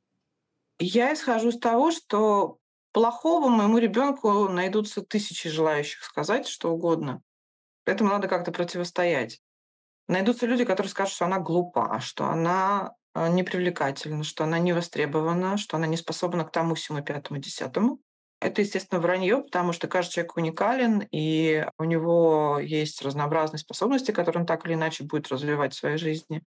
Я 0.79 1.13
исхожу 1.13 1.49
из 1.49 1.59
того, 1.59 1.91
что 1.91 2.59
плохого 2.93 3.49
моему 3.49 3.77
ребенку 3.77 4.47
найдутся 4.47 5.01
тысячи 5.01 5.49
желающих 5.49 6.03
сказать 6.03 6.47
что 6.47 6.71
угодно. 6.71 7.21
Поэтому 7.83 8.09
надо 8.09 8.29
как-то 8.29 8.53
противостоять. 8.53 9.41
Найдутся 10.07 10.45
люди, 10.45 10.63
которые 10.63 10.89
скажут, 10.89 11.13
что 11.13 11.25
она 11.25 11.39
глупа, 11.39 11.99
что 11.99 12.27
она 12.27 12.93
э, 13.13 13.27
непривлекательна, 13.27 14.23
что 14.23 14.45
она 14.45 14.59
не 14.59 14.71
востребована, 14.71 15.57
что 15.57 15.75
она 15.75 15.87
не 15.87 15.97
способна 15.97 16.45
к 16.45 16.51
тому, 16.53 16.75
всему, 16.75 17.03
пятому, 17.03 17.41
десятому. 17.41 17.99
Это, 18.39 18.61
естественно, 18.61 19.01
вранье, 19.01 19.41
потому 19.43 19.73
что 19.73 19.87
каждый 19.87 20.13
человек 20.13 20.37
уникален, 20.37 21.07
и 21.11 21.65
у 21.79 21.83
него 21.83 22.59
есть 22.61 23.01
разнообразные 23.01 23.59
способности, 23.59 24.11
которые 24.11 24.41
он 24.41 24.45
так 24.45 24.65
или 24.65 24.75
иначе 24.75 25.03
будет 25.03 25.29
развивать 25.29 25.73
в 25.73 25.77
своей 25.77 25.97
жизни. 25.97 26.43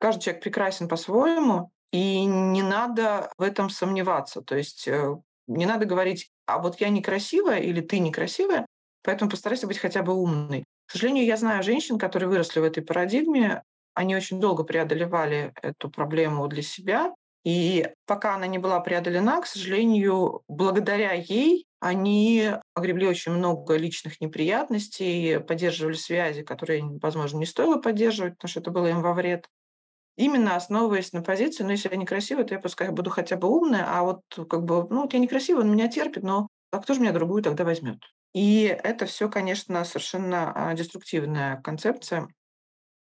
Каждый 0.00 0.22
человек 0.22 0.42
прекрасен 0.42 0.88
по-своему, 0.88 1.70
и 1.92 2.24
не 2.24 2.62
надо 2.62 3.30
в 3.38 3.42
этом 3.42 3.70
сомневаться. 3.70 4.42
То 4.42 4.56
есть 4.56 4.88
э, 4.88 5.16
не 5.46 5.64
надо 5.64 5.86
говорить, 5.86 6.30
а 6.46 6.58
вот 6.58 6.80
я 6.80 6.88
некрасивая 6.88 7.60
или 7.60 7.80
ты 7.80 8.00
некрасивая, 8.00 8.66
поэтому 9.02 9.30
постарайся 9.30 9.66
быть 9.66 9.78
хотя 9.78 10.02
бы 10.02 10.14
умной. 10.14 10.64
К 10.86 10.92
сожалению, 10.92 11.24
я 11.24 11.36
знаю 11.36 11.62
женщин, 11.62 11.98
которые 11.98 12.28
выросли 12.28 12.60
в 12.60 12.64
этой 12.64 12.82
парадигме, 12.82 13.62
они 13.94 14.16
очень 14.16 14.40
долго 14.40 14.64
преодолевали 14.64 15.52
эту 15.62 15.90
проблему 15.90 16.46
для 16.48 16.62
себя, 16.62 17.14
и 17.48 17.88
пока 18.04 18.34
она 18.34 18.46
не 18.46 18.58
была 18.58 18.78
преодолена, 18.80 19.40
к 19.40 19.46
сожалению, 19.46 20.42
благодаря 20.48 21.12
ей 21.12 21.64
они 21.80 22.50
огребли 22.74 23.06
очень 23.06 23.32
много 23.32 23.74
личных 23.76 24.20
неприятностей, 24.20 25.38
поддерживали 25.38 25.94
связи, 25.94 26.42
которые, 26.42 26.84
возможно, 27.00 27.38
не 27.38 27.46
стоило 27.46 27.80
поддерживать, 27.80 28.34
потому 28.34 28.50
что 28.50 28.60
это 28.60 28.70
было 28.70 28.88
им 28.88 29.00
во 29.00 29.14
вред. 29.14 29.48
Именно 30.18 30.56
основываясь 30.56 31.14
на 31.14 31.22
позиции, 31.22 31.64
ну, 31.64 31.70
если 31.70 31.88
я 31.88 31.96
некрасивая, 31.96 32.44
то 32.44 32.52
я 32.52 32.60
пускай 32.60 32.90
буду 32.90 33.08
хотя 33.08 33.36
бы 33.36 33.48
умная, 33.48 33.86
а 33.88 34.02
вот 34.02 34.20
как 34.46 34.64
бы, 34.64 34.86
ну, 34.90 35.04
вот 35.04 35.14
я 35.14 35.18
некрасивая, 35.18 35.62
он 35.62 35.72
меня 35.72 35.88
терпит, 35.88 36.24
но 36.24 36.48
а 36.70 36.80
кто 36.80 36.92
же 36.92 37.00
меня 37.00 37.12
другую 37.12 37.42
тогда 37.42 37.64
возьмет? 37.64 38.02
И 38.34 38.64
это 38.64 39.06
все, 39.06 39.30
конечно, 39.30 39.82
совершенно 39.86 40.52
а, 40.54 40.74
деструктивная 40.74 41.62
концепция. 41.62 42.28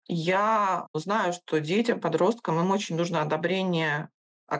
Я 0.07 0.87
знаю, 0.93 1.33
что 1.33 1.59
детям, 1.59 1.99
подросткам 1.99 2.61
им 2.61 2.71
очень 2.71 2.95
нужно 2.95 3.21
одобрение 3.21 4.07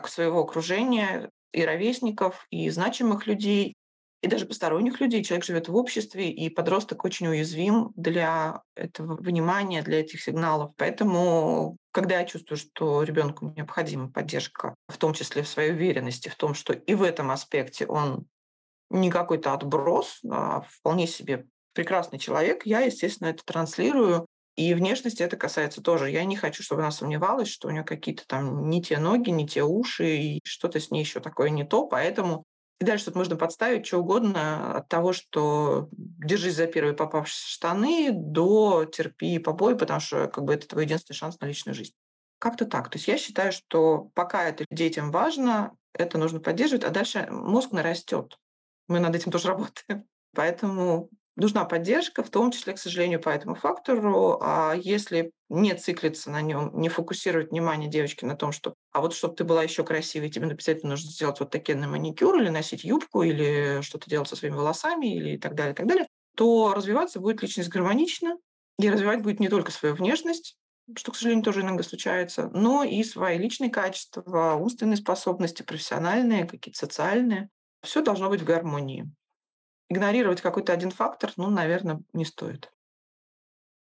своего 0.08 0.40
окружения, 0.40 1.30
и 1.52 1.64
ровесников, 1.64 2.46
и 2.50 2.70
значимых 2.70 3.26
людей, 3.26 3.74
и 4.22 4.28
даже 4.28 4.46
посторонних 4.46 5.00
людей. 5.00 5.24
Человек 5.24 5.44
живет 5.44 5.68
в 5.68 5.76
обществе, 5.76 6.30
и 6.30 6.50
подросток 6.50 7.04
очень 7.04 7.28
уязвим 7.28 7.92
для 7.96 8.62
этого 8.74 9.16
внимания, 9.16 9.82
для 9.82 10.00
этих 10.00 10.22
сигналов. 10.22 10.72
Поэтому, 10.76 11.76
когда 11.90 12.20
я 12.20 12.26
чувствую, 12.26 12.58
что 12.58 13.02
ребенку 13.02 13.52
необходима 13.56 14.10
поддержка, 14.10 14.74
в 14.88 14.98
том 14.98 15.14
числе 15.14 15.42
в 15.42 15.48
своей 15.48 15.72
уверенности, 15.72 16.28
в 16.28 16.36
том, 16.36 16.54
что 16.54 16.72
и 16.72 16.94
в 16.94 17.02
этом 17.02 17.30
аспекте 17.30 17.86
он 17.86 18.26
не 18.90 19.10
какой-то 19.10 19.54
отброс, 19.54 20.20
а 20.28 20.62
вполне 20.68 21.06
себе 21.06 21.46
прекрасный 21.72 22.18
человек, 22.18 22.66
я, 22.66 22.80
естественно, 22.80 23.28
это 23.28 23.44
транслирую. 23.44 24.26
И 24.56 24.74
внешности 24.74 25.22
это 25.22 25.36
касается 25.36 25.82
тоже. 25.82 26.10
Я 26.10 26.24
не 26.24 26.36
хочу, 26.36 26.62
чтобы 26.62 26.82
она 26.82 26.90
сомневалась, 26.90 27.48
что 27.48 27.68
у 27.68 27.70
нее 27.70 27.84
какие-то 27.84 28.26
там 28.26 28.68
не 28.68 28.82
те 28.82 28.98
ноги, 28.98 29.30
не 29.30 29.46
те 29.46 29.62
уши, 29.62 30.16
и 30.16 30.40
что-то 30.44 30.80
с 30.80 30.90
ней 30.90 31.00
еще 31.00 31.20
такое 31.20 31.50
не 31.50 31.64
то. 31.64 31.86
Поэтому 31.86 32.44
и 32.80 32.84
дальше 32.84 33.06
тут 33.06 33.14
можно 33.14 33.36
подставить 33.36 33.86
что 33.86 33.98
угодно 33.98 34.78
от 34.78 34.88
того, 34.88 35.12
что 35.12 35.88
держись 35.92 36.54
за 36.54 36.66
первые 36.66 36.94
попавшиеся 36.94 37.46
штаны, 37.46 38.10
до 38.12 38.86
терпи 38.86 39.38
побои, 39.38 39.74
потому 39.74 40.00
что 40.00 40.28
как 40.28 40.44
бы 40.44 40.54
это 40.54 40.66
твой 40.66 40.84
единственный 40.84 41.16
шанс 41.16 41.38
на 41.40 41.46
личную 41.46 41.74
жизнь. 41.74 41.92
Как-то 42.38 42.64
так. 42.64 42.88
То 42.88 42.96
есть 42.96 43.06
я 43.06 43.18
считаю, 43.18 43.52
что 43.52 44.10
пока 44.14 44.48
это 44.48 44.64
детям 44.70 45.10
важно, 45.10 45.76
это 45.92 46.16
нужно 46.16 46.40
поддерживать, 46.40 46.84
а 46.84 46.90
дальше 46.90 47.28
мозг 47.30 47.72
нарастет. 47.72 48.38
Мы 48.88 48.98
над 48.98 49.14
этим 49.14 49.30
тоже 49.30 49.48
работаем. 49.48 50.04
Поэтому 50.34 51.10
нужна 51.40 51.64
поддержка, 51.64 52.22
в 52.22 52.30
том 52.30 52.50
числе, 52.50 52.74
к 52.74 52.78
сожалению, 52.78 53.20
по 53.20 53.30
этому 53.30 53.54
фактору. 53.54 54.38
А 54.42 54.74
если 54.74 55.32
не 55.48 55.74
циклиться 55.74 56.30
на 56.30 56.40
нем, 56.42 56.70
не 56.78 56.88
фокусировать 56.88 57.50
внимание 57.50 57.90
девочки 57.90 58.24
на 58.24 58.36
том, 58.36 58.52
что 58.52 58.74
а 58.92 59.00
вот 59.00 59.14
чтобы 59.14 59.34
ты 59.34 59.44
была 59.44 59.62
еще 59.62 59.84
красивой, 59.84 60.30
тебе 60.30 60.46
обязательно 60.46 60.90
нужно 60.90 61.10
сделать 61.10 61.40
вот 61.40 61.50
такие 61.50 61.76
на 61.76 61.88
маникюр 61.88 62.36
или 62.40 62.48
носить 62.48 62.84
юбку 62.84 63.22
или 63.22 63.80
что-то 63.82 64.08
делать 64.08 64.28
со 64.28 64.36
своими 64.36 64.54
волосами 64.54 65.14
или 65.14 65.30
и 65.30 65.38
так 65.38 65.54
далее, 65.54 65.72
и 65.72 65.76
так 65.76 65.86
далее, 65.86 66.06
то 66.36 66.72
развиваться 66.74 67.20
будет 67.20 67.42
личность 67.42 67.70
гармонично, 67.70 68.36
и 68.78 68.88
развивать 68.88 69.22
будет 69.22 69.40
не 69.40 69.48
только 69.48 69.72
свою 69.72 69.94
внешность, 69.94 70.56
что, 70.96 71.12
к 71.12 71.16
сожалению, 71.16 71.44
тоже 71.44 71.60
иногда 71.62 71.82
случается, 71.82 72.48
но 72.52 72.82
и 72.82 73.02
свои 73.04 73.38
личные 73.38 73.70
качества, 73.70 74.54
умственные 74.54 74.96
способности, 74.96 75.62
профессиональные, 75.62 76.46
какие-то 76.46 76.78
социальные. 76.78 77.48
Все 77.82 78.02
должно 78.02 78.28
быть 78.28 78.40
в 78.40 78.44
гармонии 78.44 79.10
игнорировать 79.90 80.40
какой-то 80.40 80.72
один 80.72 80.90
фактор, 80.90 81.32
ну, 81.36 81.50
наверное, 81.50 82.00
не 82.14 82.24
стоит. 82.24 82.72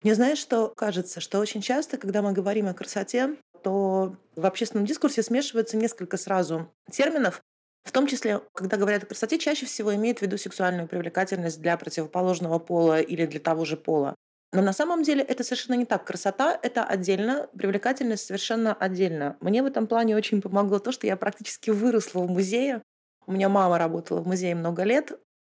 Мне 0.03 0.13
знаешь, 0.13 0.37
что 0.37 0.71
кажется, 0.75 1.19
что 1.19 1.39
очень 1.39 1.61
часто, 1.61 1.97
когда 1.97 2.21
мы 2.21 2.33
говорим 2.33 2.67
о 2.67 2.73
красоте, 2.75 3.37
то 3.63 4.15
в 4.35 4.45
общественном 4.45 4.85
дискурсе 4.85 5.23
смешивается 5.23 5.77
несколько 5.77 6.17
сразу 6.17 6.71
терминов, 6.91 7.41
в 7.83 7.91
том 7.91 8.05
числе, 8.05 8.41
когда 8.53 8.77
говорят 8.77 9.03
о 9.03 9.07
красоте, 9.07 9.39
чаще 9.39 9.65
всего 9.65 9.95
имеют 9.95 10.19
в 10.19 10.21
виду 10.21 10.37
сексуальную 10.37 10.87
привлекательность 10.87 11.61
для 11.61 11.77
противоположного 11.77 12.59
пола 12.59 12.99
или 12.99 13.25
для 13.25 13.39
того 13.39 13.65
же 13.65 13.77
пола. 13.77 14.15
Но 14.53 14.61
на 14.61 14.73
самом 14.73 15.03
деле 15.03 15.23
это 15.23 15.43
совершенно 15.43 15.75
не 15.75 15.85
так. 15.85 16.05
Красота— 16.05 16.57
это 16.63 16.83
отдельно, 16.83 17.49
привлекательность 17.57 18.25
совершенно 18.25 18.73
отдельно. 18.73 19.37
Мне 19.39 19.61
в 19.63 19.65
этом 19.65 19.87
плане 19.87 20.15
очень 20.15 20.41
помогло 20.41 20.79
то, 20.79 20.91
что 20.91 21.07
я 21.07 21.17
практически 21.17 21.71
выросла 21.71 22.21
в 22.21 22.29
музее. 22.29 22.81
У 23.27 23.31
меня 23.31 23.49
мама 23.49 23.77
работала 23.77 24.21
в 24.21 24.27
музее 24.27 24.55
много 24.55 24.83
лет, 24.83 25.11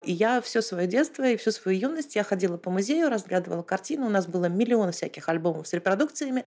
и 0.03 0.11
я 0.11 0.41
все 0.41 0.61
свое 0.61 0.87
детство 0.87 1.23
и 1.23 1.37
всю 1.37 1.51
свою 1.51 1.79
юность 1.79 2.15
я 2.15 2.23
ходила 2.23 2.57
по 2.57 2.69
музею, 2.69 3.09
разглядывала 3.09 3.63
картины. 3.63 4.05
У 4.05 4.09
нас 4.09 4.27
было 4.27 4.45
миллион 4.45 4.91
всяких 4.91 5.27
альбомов 5.29 5.67
с 5.67 5.73
репродукциями. 5.73 6.45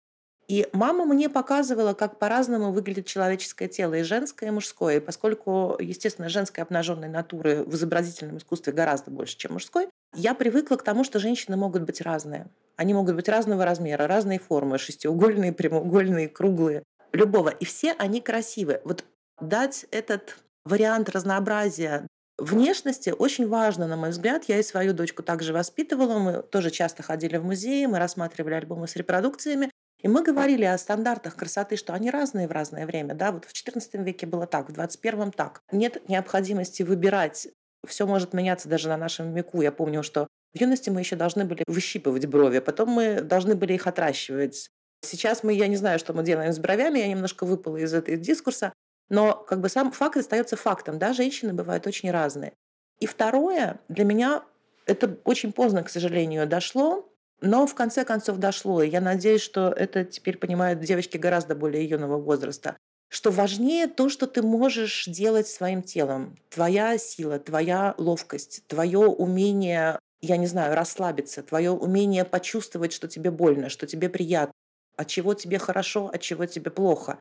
И 0.48 0.66
мама 0.72 1.04
мне 1.06 1.30
показывала, 1.30 1.94
как 1.94 2.20
по-разному 2.20 2.72
выглядит 2.72 3.06
человеческое 3.06 3.68
тело, 3.68 3.96
и 3.96 4.04
женское, 4.04 4.48
и 4.48 4.52
мужское. 4.52 4.98
И 4.98 5.00
поскольку, 5.02 5.76
естественно, 5.80 6.30
женской 6.30 6.64
обнаженной 6.64 7.10
натуры 7.10 7.64
в 7.64 7.76
изобразительном 7.76 8.38
искусстве 8.38 8.72
гораздо 8.72 9.12
больше, 9.12 9.38
чем 9.38 9.54
мужской, 9.54 9.90
я 10.16 10.34
привыкла 10.34 10.78
к 10.78 10.84
тому, 10.84 11.04
что 11.04 11.20
женщины 11.20 11.58
могут 11.58 11.84
быть 11.84 12.00
разные. 12.00 12.48
Они 12.78 12.94
могут 12.94 13.16
быть 13.16 13.28
разного 13.28 13.66
размера, 13.66 14.08
разной 14.08 14.38
формы, 14.38 14.78
шестиугольные, 14.78 15.52
прямоугольные, 15.52 16.30
круглые, 16.30 16.84
любого. 17.12 17.50
И 17.50 17.66
все 17.66 17.92
они 17.94 18.22
красивы. 18.22 18.80
Вот 18.86 19.04
дать 19.42 19.86
этот 19.92 20.38
вариант 20.64 21.10
разнообразия 21.10 22.08
Внешности 22.38 23.10
очень 23.10 23.48
важно, 23.48 23.88
на 23.88 23.98
мой 23.98 24.12
взгляд. 24.12 24.44
Я 24.48 24.60
и 24.60 24.64
свою 24.64 24.94
дочку 24.94 25.24
также 25.24 25.54
воспитывала. 25.54 26.20
Мы 26.20 26.44
тоже 26.44 26.70
часто 26.70 27.02
ходили 27.02 27.38
в 27.38 27.44
музеи, 27.44 27.86
мы 27.88 27.98
рассматривали 27.98 28.54
альбомы 28.54 28.88
с 28.88 28.96
репродукциями. 28.96 29.72
И 30.04 30.08
мы 30.08 30.22
говорили 30.22 30.64
о 30.64 30.78
стандартах 30.78 31.36
красоты, 31.36 31.76
что 31.76 31.94
они 31.94 32.12
разные 32.12 32.48
в 32.48 32.52
разное 32.52 32.86
время. 32.86 33.16
Да? 33.16 33.32
Вот 33.32 33.46
в 33.46 33.52
XIV 33.52 34.04
веке 34.04 34.28
было 34.28 34.46
так, 34.46 34.70
в 34.70 34.74
XXI 34.74 35.32
так. 35.32 35.62
Нет 35.72 36.08
необходимости 36.08 36.84
выбирать. 36.84 37.48
Все 37.88 38.06
может 38.06 38.34
меняться 38.34 38.70
даже 38.70 38.90
на 38.90 38.98
нашем 38.98 39.34
веку. 39.34 39.62
Я 39.62 39.72
помню, 39.72 40.04
что 40.04 40.28
в 40.54 40.62
юности 40.62 40.92
мы 40.92 41.02
еще 41.02 41.16
должны 41.16 41.46
были 41.46 41.64
выщипывать 41.66 42.28
брови, 42.28 42.60
потом 42.60 42.90
мы 42.90 43.22
должны 43.22 43.56
были 43.56 43.74
их 43.74 43.88
отращивать. 43.88 44.70
Сейчас 45.02 45.44
мы, 45.44 45.54
я 45.54 45.68
не 45.68 45.76
знаю, 45.76 46.00
что 46.00 46.14
мы 46.14 46.24
делаем 46.24 46.54
с 46.54 46.60
бровями, 46.60 47.00
я 47.00 47.08
немножко 47.08 47.46
выпала 47.46 47.78
из 47.78 47.94
этого 47.94 48.18
дискурса, 48.18 48.74
но 49.10 49.36
как 49.36 49.62
бы 49.62 49.70
сам 49.70 49.92
факт 49.92 50.18
остается 50.18 50.56
фактом, 50.56 51.00
да, 51.00 51.14
женщины 51.14 51.54
бывают 51.54 51.88
очень 51.88 52.12
разные. 52.12 52.54
И 53.00 53.06
второе, 53.06 53.80
для 53.88 54.04
меня 54.04 54.44
это 54.86 55.18
очень 55.24 55.52
поздно, 55.52 55.84
к 55.84 55.90
сожалению, 55.90 56.48
дошло, 56.48 57.10
но 57.42 57.68
в 57.68 57.76
конце 57.76 58.04
концов 58.04 58.38
дошло. 58.38 58.82
И 58.82 58.90
я 58.90 59.02
надеюсь, 59.02 59.42
что 59.42 59.70
это 59.70 60.04
теперь 60.04 60.38
понимают 60.38 60.80
девочки 60.80 61.18
гораздо 61.18 61.56
более 61.56 61.86
юного 61.86 62.18
возраста. 62.18 62.78
Что 63.10 63.32
важнее 63.32 63.88
то, 63.88 64.10
что 64.10 64.28
ты 64.28 64.42
можешь 64.42 65.06
делать 65.06 65.48
своим 65.48 65.82
телом. 65.82 66.38
Твоя 66.50 66.98
сила, 66.98 67.40
твоя 67.40 67.96
ловкость, 67.98 68.64
твое 68.68 69.00
умение, 69.00 70.00
я 70.20 70.36
не 70.38 70.48
знаю, 70.48 70.76
расслабиться, 70.76 71.44
твое 71.44 71.72
умение 71.72 72.26
почувствовать, 72.26 72.92
что 72.92 73.08
тебе 73.08 73.32
больно, 73.32 73.70
что 73.70 73.88
тебе 73.88 74.10
приятно, 74.10 74.52
от 74.98 75.08
чего 75.08 75.36
тебе 75.36 75.60
хорошо, 75.60 76.08
от 76.08 76.22
чего 76.22 76.46
тебе 76.48 76.72
плохо 76.72 77.20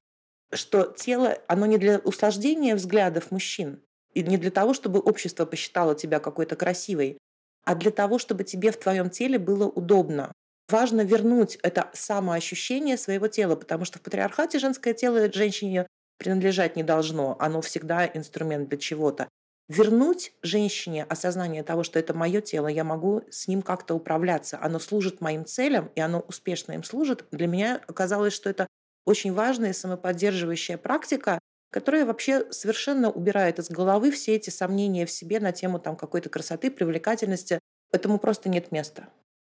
что 0.52 0.84
тело, 0.96 1.38
оно 1.48 1.66
не 1.66 1.78
для 1.78 1.98
услаждения 1.98 2.74
взглядов 2.74 3.30
мужчин, 3.30 3.82
и 4.14 4.22
не 4.22 4.36
для 4.38 4.50
того, 4.50 4.74
чтобы 4.74 5.00
общество 5.00 5.44
посчитало 5.44 5.94
тебя 5.94 6.20
какой-то 6.20 6.56
красивой, 6.56 7.18
а 7.64 7.74
для 7.74 7.90
того, 7.90 8.18
чтобы 8.18 8.44
тебе 8.44 8.70
в 8.70 8.78
твоем 8.78 9.10
теле 9.10 9.38
было 9.38 9.66
удобно. 9.66 10.32
Важно 10.68 11.02
вернуть 11.02 11.58
это 11.62 11.90
самоощущение 11.92 12.96
своего 12.96 13.28
тела, 13.28 13.56
потому 13.56 13.84
что 13.84 13.98
в 13.98 14.02
патриархате 14.02 14.58
женское 14.58 14.94
тело 14.94 15.30
женщине 15.32 15.86
принадлежать 16.18 16.76
не 16.76 16.82
должно. 16.82 17.36
Оно 17.38 17.60
всегда 17.60 18.06
инструмент 18.06 18.68
для 18.68 18.78
чего-то. 18.78 19.28
Вернуть 19.68 20.32
женщине 20.42 21.04
осознание 21.04 21.62
того, 21.64 21.82
что 21.82 21.98
это 21.98 22.14
мое 22.14 22.40
тело, 22.40 22.68
я 22.68 22.84
могу 22.84 23.22
с 23.30 23.48
ним 23.48 23.62
как-то 23.62 23.94
управляться, 23.94 24.58
оно 24.62 24.78
служит 24.78 25.20
моим 25.20 25.44
целям, 25.44 25.90
и 25.96 26.00
оно 26.00 26.20
успешно 26.20 26.72
им 26.72 26.84
служит, 26.84 27.26
для 27.32 27.48
меня 27.48 27.80
оказалось, 27.88 28.32
что 28.32 28.48
это 28.48 28.68
очень 29.06 29.32
важная 29.32 29.72
самоподдерживающая 29.72 30.76
практика, 30.76 31.38
которая 31.70 32.04
вообще 32.04 32.50
совершенно 32.52 33.10
убирает 33.10 33.58
из 33.58 33.70
головы 33.70 34.10
все 34.10 34.34
эти 34.34 34.50
сомнения 34.50 35.06
в 35.06 35.10
себе 35.10 35.40
на 35.40 35.52
тему 35.52 35.78
там, 35.78 35.96
какой-то 35.96 36.28
красоты, 36.28 36.70
привлекательности. 36.70 37.60
Этому 37.92 38.18
просто 38.18 38.48
нет 38.48 38.72
места. 38.72 39.08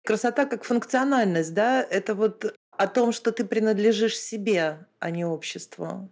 Красота 0.06 0.46
как 0.46 0.64
функциональность, 0.64 1.54
да, 1.54 1.82
это 1.82 2.14
вот 2.14 2.56
о 2.72 2.88
том, 2.88 3.12
что 3.12 3.32
ты 3.32 3.44
принадлежишь 3.44 4.18
себе, 4.18 4.86
а 5.00 5.10
не 5.10 5.26
обществу. 5.26 6.12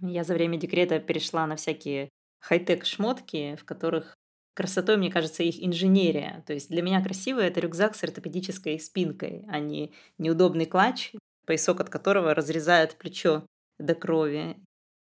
Я 0.00 0.24
за 0.24 0.34
время 0.34 0.58
декрета 0.58 0.98
перешла 0.98 1.46
на 1.46 1.56
всякие 1.56 2.08
хай-тек 2.40 2.84
шмотки, 2.84 3.56
в 3.56 3.64
которых 3.64 4.16
красотой, 4.54 4.96
мне 4.96 5.10
кажется, 5.10 5.42
их 5.42 5.62
инженерия. 5.64 6.44
То 6.46 6.52
есть 6.52 6.68
для 6.68 6.82
меня 6.82 7.02
красивый 7.02 7.46
это 7.46 7.60
рюкзак 7.60 7.94
с 7.94 8.04
ортопедической 8.04 8.78
спинкой, 8.78 9.44
а 9.48 9.58
не 9.58 9.92
неудобный 10.18 10.66
клатч, 10.66 11.12
поясок 11.46 11.80
от 11.80 11.90
которого 11.90 12.34
разрезает 12.34 12.96
плечо 12.96 13.46
до 13.78 13.94
крови. 13.94 14.56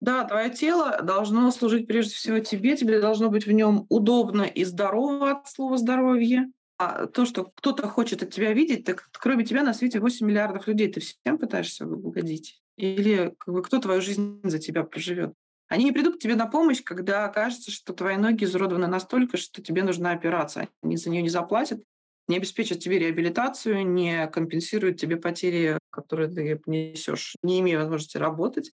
Да, 0.01 0.25
твое 0.25 0.51
тело 0.51 1.01
должно 1.03 1.51
служить 1.51 1.87
прежде 1.87 2.15
всего 2.15 2.39
тебе, 2.39 2.77
тебе 2.77 3.01
должно 3.01 3.31
быть 3.31 3.47
в 3.47 3.53
нем 3.53 3.87
удобно 3.89 4.43
и 4.43 4.65
здорово 4.65 5.31
от 5.31 5.49
слова 5.49 5.79
здоровье. 5.79 6.51
А 6.77 7.07
то, 7.07 7.25
что 7.25 7.45
кто-то 7.45 7.89
хочет 7.89 8.23
от 8.23 8.31
тебя 8.31 8.53
видеть, 8.53 8.85
так 8.85 9.09
кроме 9.13 9.45
тебя 9.45 9.63
на 9.63 9.73
свете 9.73 10.01
8 10.01 10.27
миллиардов 10.27 10.67
людей. 10.67 10.93
Ты 10.93 11.01
всем 11.01 11.39
пытаешься 11.39 11.87
угодить? 11.87 12.61
Или 12.77 13.35
как 13.39 13.55
бы, 13.55 13.63
кто 13.63 13.79
твою 13.79 14.01
жизнь 14.01 14.41
за 14.43 14.59
тебя 14.59 14.83
проживет? 14.83 15.33
Они 15.69 15.85
не 15.85 15.93
придут 15.93 16.17
к 16.17 16.19
тебе 16.19 16.35
на 16.35 16.47
помощь, 16.47 16.83
когда 16.83 17.25
окажется, 17.25 17.71
что 17.71 17.95
твои 17.95 18.17
ноги 18.17 18.45
изуродованы 18.45 18.87
настолько, 18.87 19.37
что 19.37 19.63
тебе 19.63 19.83
нужна 19.83 20.11
операция. 20.11 20.69
Они 20.83 20.97
за 20.97 21.11
нее 21.11 21.23
не 21.23 21.31
заплатят, 21.31 21.83
не 22.29 22.37
обеспечат 22.37 22.81
тебе 22.81 22.99
реабилитацию, 22.99 23.87
не 23.87 24.27
компенсируют 24.29 24.99
тебе 24.99 25.17
потери, 25.17 25.79
которые 25.91 26.29
ты 26.29 26.61
несешь, 26.67 27.37
не 27.43 27.61
имея 27.61 27.79
возможности 27.79 28.17
работать 28.17 28.73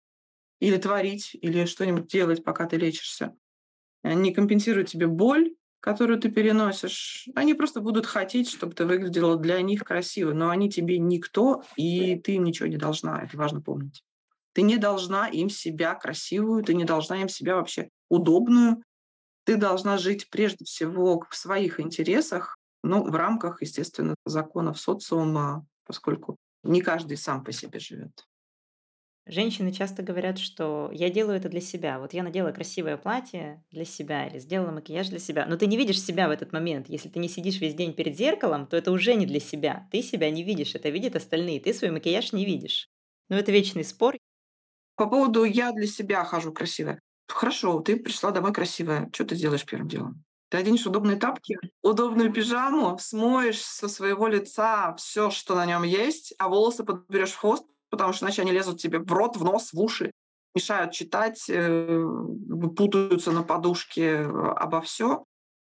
или 0.59 0.77
творить, 0.77 1.35
или 1.39 1.65
что-нибудь 1.65 2.07
делать, 2.07 2.43
пока 2.43 2.65
ты 2.65 2.77
лечишься. 2.77 3.35
Не 4.03 4.33
компенсируют 4.33 4.89
тебе 4.89 5.07
боль, 5.07 5.53
которую 5.79 6.19
ты 6.19 6.29
переносишь, 6.29 7.29
они 7.35 7.53
просто 7.53 7.81
будут 7.81 8.05
хотеть, 8.05 8.49
чтобы 8.49 8.73
ты 8.73 8.85
выглядела 8.85 9.37
для 9.37 9.61
них 9.61 9.83
красиво, 9.83 10.33
но 10.33 10.49
они 10.49 10.69
тебе 10.69 10.97
никто, 10.97 11.63
и 11.75 12.15
ты 12.15 12.33
им 12.33 12.43
ничего 12.43 12.67
не 12.67 12.77
должна. 12.77 13.21
Это 13.23 13.37
важно 13.37 13.61
помнить. 13.61 14.03
Ты 14.53 14.63
не 14.63 14.77
должна 14.77 15.27
им 15.27 15.49
себя 15.49 15.93
красивую, 15.93 16.63
ты 16.63 16.73
не 16.73 16.83
должна 16.83 17.21
им 17.21 17.29
себя 17.29 17.55
вообще 17.55 17.89
удобную. 18.09 18.83
Ты 19.45 19.55
должна 19.55 19.97
жить 19.97 20.29
прежде 20.29 20.65
всего 20.65 21.23
в 21.29 21.35
своих 21.35 21.79
интересах, 21.79 22.56
ну, 22.87 23.03
в 23.03 23.15
рамках, 23.15 23.61
естественно, 23.61 24.15
законов 24.25 24.79
социума, 24.79 25.65
поскольку 25.85 26.37
не 26.63 26.81
каждый 26.81 27.17
сам 27.17 27.43
по 27.43 27.51
себе 27.51 27.79
живет. 27.79 28.27
Женщины 29.29 29.73
часто 29.73 30.03
говорят, 30.03 30.37
что 30.39 30.89
я 30.93 31.09
делаю 31.09 31.37
это 31.37 31.49
для 31.49 31.59
себя. 31.59 31.99
Вот 31.99 32.13
я 32.13 32.23
надела 32.23 32.51
красивое 32.51 32.95
платье 32.95 33.61
для 33.71 33.83
себя 33.83 34.25
или 34.25 34.39
сделала 34.39 34.71
макияж 34.71 35.09
для 35.09 35.19
себя. 35.19 35.45
Но 35.45 35.57
ты 35.57 35.67
не 35.67 35.75
видишь 35.75 36.01
себя 36.01 36.29
в 36.29 36.31
этот 36.31 36.53
момент. 36.53 36.87
Если 36.87 37.09
ты 37.09 37.19
не 37.19 37.27
сидишь 37.27 37.59
весь 37.59 37.75
день 37.75 37.93
перед 37.93 38.15
зеркалом, 38.15 38.67
то 38.67 38.77
это 38.77 38.89
уже 38.91 39.15
не 39.15 39.25
для 39.25 39.41
себя. 39.41 39.89
Ты 39.91 40.01
себя 40.01 40.29
не 40.29 40.43
видишь, 40.43 40.75
это 40.75 40.87
видят 40.87 41.17
остальные. 41.17 41.59
Ты 41.59 41.73
свой 41.73 41.91
макияж 41.91 42.31
не 42.31 42.45
видишь. 42.45 42.89
Но 43.27 43.37
это 43.37 43.51
вечный 43.51 43.83
спор. 43.83 44.15
По 44.95 45.07
поводу 45.07 45.43
«я 45.43 45.71
для 45.71 45.87
себя 45.87 46.23
хожу 46.23 46.53
красивая». 46.53 47.01
Хорошо, 47.27 47.81
ты 47.81 47.97
пришла 47.97 48.31
домой 48.31 48.53
красивая. 48.53 49.09
Что 49.13 49.25
ты 49.25 49.35
сделаешь 49.35 49.65
первым 49.65 49.89
делом? 49.89 50.23
Ты 50.49 50.57
оденешь 50.57 50.85
удобные 50.85 51.17
тапки, 51.17 51.57
удобную 51.81 52.31
пижаму, 52.31 52.97
смоешь 52.99 53.61
со 53.61 53.89
своего 53.89 54.27
лица 54.27 54.95
все, 54.95 55.29
что 55.29 55.55
на 55.55 55.65
нем 55.65 55.83
есть, 55.83 56.33
а 56.39 56.47
волосы 56.47 56.83
подберешь 56.85 57.31
в 57.31 57.37
хвост, 57.37 57.65
потому 57.89 58.13
что 58.13 58.25
иначе 58.25 58.43
они 58.43 58.51
лезут 58.51 58.79
тебе 58.79 58.99
в 58.99 59.11
рот, 59.11 59.35
в 59.35 59.43
нос, 59.43 59.73
в 59.73 59.79
уши, 59.79 60.11
мешают 60.55 60.93
читать, 60.93 61.49
э, 61.49 62.05
путаются 62.75 63.31
на 63.31 63.43
подушке 63.43 64.21
э, 64.21 64.23
обо 64.23 64.81
все, 64.81 65.25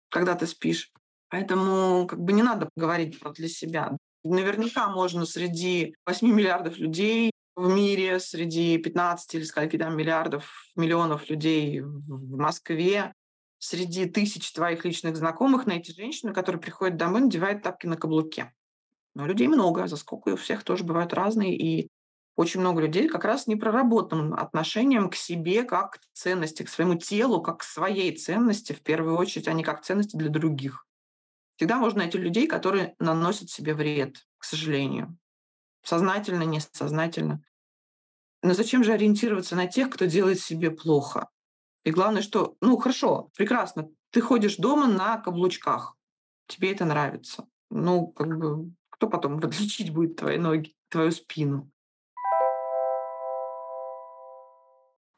когда 0.09 0.36
ты 0.36 0.47
спишь. 0.47 0.91
Поэтому 1.30 2.07
как 2.07 2.19
бы 2.19 2.34
не 2.34 2.41
надо 2.41 2.69
говорить 2.75 3.19
для 3.36 3.49
себя. 3.49 3.97
Наверняка 4.23 4.89
можно 4.89 5.25
среди 5.25 5.95
8 6.05 6.27
миллиардов 6.27 6.77
людей 6.77 7.32
в 7.55 7.69
мире, 7.69 8.19
среди 8.19 8.77
15 8.77 9.36
или 9.36 9.43
скольки 9.43 9.77
там 9.77 9.95
миллиардов, 9.95 10.51
миллионов 10.75 11.30
людей 11.30 11.82
в 11.82 12.38
Москве, 12.38 13.13
среди 13.60 14.05
тысяч 14.05 14.51
твоих 14.51 14.86
личных 14.86 15.16
знакомых 15.16 15.66
найти 15.66 15.93
женщину, 15.93 16.34
которая 16.34 16.62
приходит 16.62 16.97
домой, 16.97 17.22
надевает 17.22 17.62
тапки 17.62 17.86
на 17.86 17.97
каблуке. 17.97 18.53
Но 19.14 19.26
людей 19.26 19.47
много, 19.47 19.88
за 19.88 19.97
сколько 19.97 20.30
у 20.30 20.36
всех 20.36 20.64
тоже 20.64 20.84
бывают 20.84 21.14
разные, 21.14 21.55
и 21.57 21.89
очень 22.36 22.62
много 22.62 22.82
людей 22.82 23.10
как 23.10 23.26
раз 23.26 23.47
непроработанным 23.47 24.34
отношением 24.34 25.10
к 25.10 25.16
себе 25.16 25.64
как 25.64 25.99
к 25.99 25.99
ценности, 26.14 26.64
к 26.64 26.70
своему 26.70 26.95
телу, 26.95 27.41
как 27.41 27.60
к 27.60 27.64
своей 27.64 28.16
ценности, 28.16 28.72
в 28.72 28.82
первую 28.82 29.18
очередь, 29.18 29.49
а 29.49 29.53
не 29.53 29.64
как 29.64 29.84
ценности 29.84 30.16
для 30.16 30.30
других. 30.30 30.86
Всегда 31.57 31.78
можно 31.78 31.99
найти 31.99 32.18
людей, 32.18 32.47
которые 32.47 32.95
наносят 32.99 33.49
себе 33.49 33.74
вред, 33.74 34.26
к 34.38 34.45
сожалению. 34.45 35.18
Сознательно, 35.84 36.43
несознательно. 36.43 37.43
Но 38.41 38.53
зачем 38.53 38.86
же 38.86 38.93
ориентироваться 38.93 39.57
на 39.57 39.68
тех, 39.68 39.89
кто 39.89 40.05
делает 40.05 40.39
себе 40.39 40.72
плохо? 40.72 41.30
И 41.86 41.91
главное, 41.91 42.21
что, 42.21 42.57
ну 42.61 42.77
хорошо, 42.77 43.32
прекрасно, 43.38 43.89
ты 44.11 44.21
ходишь 44.21 44.57
дома 44.57 44.88
на 44.88 45.17
каблучках, 45.17 45.95
тебе 46.47 46.71
это 46.71 46.84
нравится. 46.86 47.47
Ну, 47.69 48.07
как 48.07 48.38
бы, 48.38 48.73
кто 48.89 49.07
потом 49.07 49.39
подлечить 49.41 49.93
будет 49.93 50.17
твои 50.17 50.38
ноги, 50.38 50.75
твою 50.89 51.11
спину? 51.11 51.71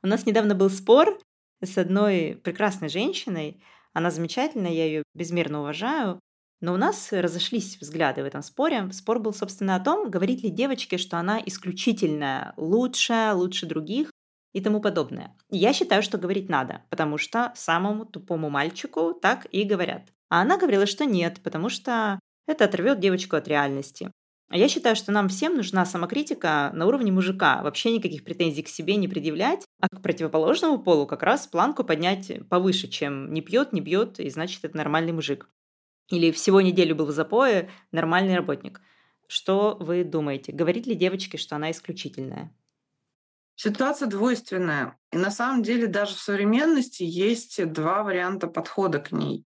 У 0.03 0.07
нас 0.07 0.25
недавно 0.25 0.55
был 0.55 0.69
спор 0.69 1.19
с 1.61 1.77
одной 1.77 2.39
прекрасной 2.43 2.89
женщиной. 2.89 3.63
Она 3.93 4.09
замечательная, 4.09 4.71
я 4.71 4.85
ее 4.85 5.03
безмерно 5.13 5.61
уважаю. 5.61 6.19
Но 6.59 6.73
у 6.73 6.77
нас 6.77 7.11
разошлись 7.11 7.77
взгляды 7.79 8.21
в 8.21 8.25
этом 8.25 8.43
споре. 8.43 8.91
Спор 8.91 9.19
был, 9.19 9.33
собственно, 9.33 9.75
о 9.75 9.79
том, 9.79 10.11
говорит 10.11 10.43
ли 10.43 10.49
девочке, 10.49 10.97
что 10.97 11.17
она 11.17 11.41
исключительная, 11.43 12.53
лучшая, 12.57 13.33
лучше 13.33 13.65
других 13.65 14.11
и 14.53 14.61
тому 14.61 14.81
подобное. 14.81 15.35
Я 15.49 15.73
считаю, 15.73 16.03
что 16.03 16.17
говорить 16.17 16.49
надо, 16.49 16.83
потому 16.89 17.17
что 17.17 17.51
самому 17.55 18.05
тупому 18.05 18.49
мальчику 18.49 19.13
так 19.13 19.47
и 19.51 19.63
говорят. 19.63 20.09
А 20.29 20.41
она 20.41 20.57
говорила, 20.57 20.85
что 20.85 21.05
нет, 21.05 21.39
потому 21.43 21.69
что 21.69 22.19
это 22.47 22.65
оторвет 22.65 22.99
девочку 22.99 23.35
от 23.35 23.47
реальности. 23.47 24.11
А 24.49 24.57
я 24.57 24.67
считаю, 24.67 24.97
что 24.97 25.13
нам 25.13 25.29
всем 25.29 25.55
нужна 25.55 25.85
самокритика 25.85 26.71
на 26.73 26.85
уровне 26.85 27.09
мужика. 27.09 27.61
Вообще 27.63 27.91
никаких 27.93 28.25
претензий 28.25 28.63
к 28.63 28.67
себе 28.67 28.97
не 28.97 29.07
предъявлять, 29.07 29.63
а 29.79 29.87
к 29.87 30.01
противоположному 30.01 30.77
полу 30.79 31.07
как 31.07 31.23
раз 31.23 31.47
планку 31.47 31.85
поднять 31.85 32.47
повыше, 32.49 32.89
чем 32.89 33.33
не 33.33 33.41
пьет, 33.41 33.71
не 33.71 33.79
бьет, 33.79 34.19
и 34.19 34.29
значит, 34.29 34.65
это 34.65 34.75
нормальный 34.75 35.13
мужик. 35.13 35.49
Или 36.09 36.31
всего 36.31 36.59
неделю 36.59 36.95
был 36.95 37.05
в 37.05 37.11
запое, 37.11 37.69
нормальный 37.93 38.35
работник. 38.35 38.81
Что 39.27 39.77
вы 39.79 40.03
думаете? 40.03 40.51
Говорит 40.51 40.85
ли 40.85 40.95
девочке, 40.95 41.37
что 41.37 41.55
она 41.55 41.71
исключительная? 41.71 42.53
Ситуация 43.63 44.07
двойственная. 44.07 44.97
И 45.11 45.17
на 45.17 45.29
самом 45.29 45.61
деле 45.61 45.85
даже 45.85 46.15
в 46.15 46.19
современности 46.19 47.03
есть 47.03 47.63
два 47.71 48.01
варианта 48.01 48.47
подхода 48.47 48.97
к 48.97 49.11
ней. 49.11 49.45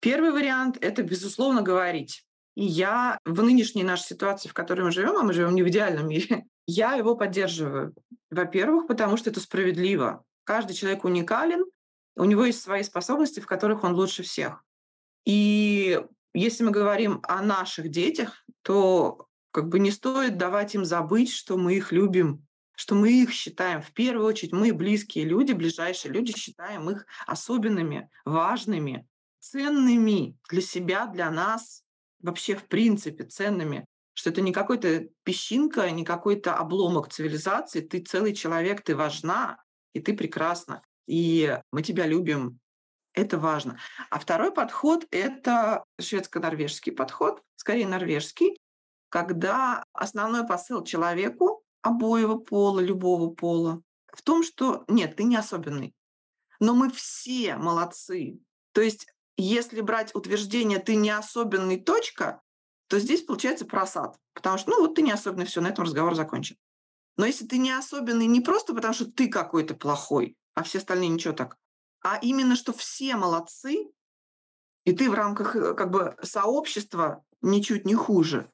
Первый 0.00 0.30
вариант— 0.30 0.78
это, 0.80 1.02
безусловно, 1.02 1.60
говорить. 1.60 2.24
И 2.54 2.64
я 2.64 3.18
в 3.26 3.42
нынешней 3.42 3.82
нашей 3.82 4.04
ситуации, 4.04 4.48
в 4.48 4.54
которой 4.54 4.80
мы 4.80 4.92
живем, 4.92 5.14
а 5.18 5.24
мы 5.24 5.34
живем 5.34 5.54
не 5.54 5.62
в 5.62 5.68
идеальном 5.68 6.08
мире, 6.08 6.46
я 6.66 6.94
его 6.94 7.14
поддерживаю. 7.16 7.94
Во-первых, 8.30 8.86
потому 8.86 9.18
что 9.18 9.28
это 9.28 9.40
справедливо. 9.40 10.24
Каждый 10.44 10.72
человек 10.72 11.04
уникален, 11.04 11.66
у 12.16 12.24
него 12.24 12.46
есть 12.46 12.62
свои 12.62 12.82
способности, 12.82 13.40
в 13.40 13.46
которых 13.46 13.84
он 13.84 13.92
лучше 13.92 14.22
всех. 14.22 14.64
И 15.26 16.02
если 16.32 16.64
мы 16.64 16.70
говорим 16.70 17.20
о 17.24 17.42
наших 17.42 17.90
детях, 17.90 18.42
то 18.62 19.26
как 19.50 19.68
бы 19.68 19.80
не 19.80 19.90
стоит 19.90 20.38
давать 20.38 20.74
им 20.74 20.86
забыть, 20.86 21.30
что 21.30 21.58
мы 21.58 21.74
их 21.74 21.92
любим, 21.92 22.46
что 22.80 22.94
мы 22.94 23.12
их 23.12 23.30
считаем, 23.30 23.82
в 23.82 23.92
первую 23.92 24.26
очередь, 24.26 24.54
мы 24.54 24.72
близкие 24.72 25.26
люди, 25.26 25.52
ближайшие 25.52 26.14
люди, 26.14 26.32
считаем 26.34 26.88
их 26.88 27.04
особенными, 27.26 28.08
важными, 28.24 29.06
ценными 29.38 30.38
для 30.48 30.62
себя, 30.62 31.04
для 31.04 31.30
нас, 31.30 31.82
вообще 32.22 32.56
в 32.56 32.64
принципе 32.68 33.24
ценными, 33.24 33.84
что 34.14 34.30
это 34.30 34.40
не 34.40 34.50
какой-то 34.50 35.08
песчинка, 35.24 35.90
не 35.90 36.06
какой-то 36.06 36.54
обломок 36.54 37.12
цивилизации, 37.12 37.82
ты 37.82 38.00
целый 38.00 38.32
человек, 38.32 38.80
ты 38.80 38.96
важна, 38.96 39.62
и 39.92 40.00
ты 40.00 40.16
прекрасна, 40.16 40.82
и 41.06 41.58
мы 41.72 41.82
тебя 41.82 42.06
любим. 42.06 42.60
Это 43.12 43.36
важно. 43.36 43.78
А 44.08 44.18
второй 44.18 44.52
подход— 44.52 45.04
это 45.10 45.84
шведско-норвежский 46.00 46.92
подход, 46.92 47.42
скорее 47.56 47.86
норвежский, 47.86 48.58
когда 49.10 49.84
основной 49.92 50.46
посыл 50.46 50.82
человеку 50.82 51.49
обоего 51.82 52.36
пола, 52.36 52.80
любого 52.80 53.30
пола, 53.30 53.82
в 54.12 54.22
том, 54.22 54.42
что 54.42 54.84
нет, 54.88 55.16
ты 55.16 55.24
не 55.24 55.36
особенный. 55.36 55.94
Но 56.58 56.74
мы 56.74 56.90
все 56.90 57.56
молодцы. 57.56 58.38
То 58.72 58.80
есть 58.80 59.06
если 59.36 59.80
брать 59.80 60.14
утверждение 60.14 60.78
«ты 60.78 60.94
не 60.94 61.10
особенный, 61.10 61.80
точка», 61.80 62.42
то 62.88 62.98
здесь 62.98 63.22
получается 63.22 63.64
просад. 63.64 64.18
Потому 64.34 64.58
что, 64.58 64.70
ну 64.70 64.80
вот 64.80 64.94
ты 64.94 65.02
не 65.02 65.12
особенный, 65.12 65.46
все, 65.46 65.60
на 65.60 65.68
этом 65.68 65.84
разговор 65.84 66.14
закончен. 66.14 66.56
Но 67.16 67.26
если 67.26 67.46
ты 67.46 67.58
не 67.58 67.70
особенный 67.70 68.26
не 68.26 68.40
просто 68.40 68.74
потому, 68.74 68.94
что 68.94 69.10
ты 69.10 69.28
какой-то 69.28 69.74
плохой, 69.74 70.36
а 70.54 70.62
все 70.62 70.78
остальные 70.78 71.08
ничего 71.08 71.32
так, 71.32 71.56
а 72.02 72.18
именно, 72.20 72.56
что 72.56 72.72
все 72.72 73.16
молодцы, 73.16 73.90
и 74.84 74.92
ты 74.92 75.10
в 75.10 75.14
рамках 75.14 75.56
э, 75.56 75.74
как 75.74 75.90
бы 75.90 76.16
сообщества 76.22 77.24
ничуть 77.42 77.84
не 77.84 77.94
хуже. 77.94 78.50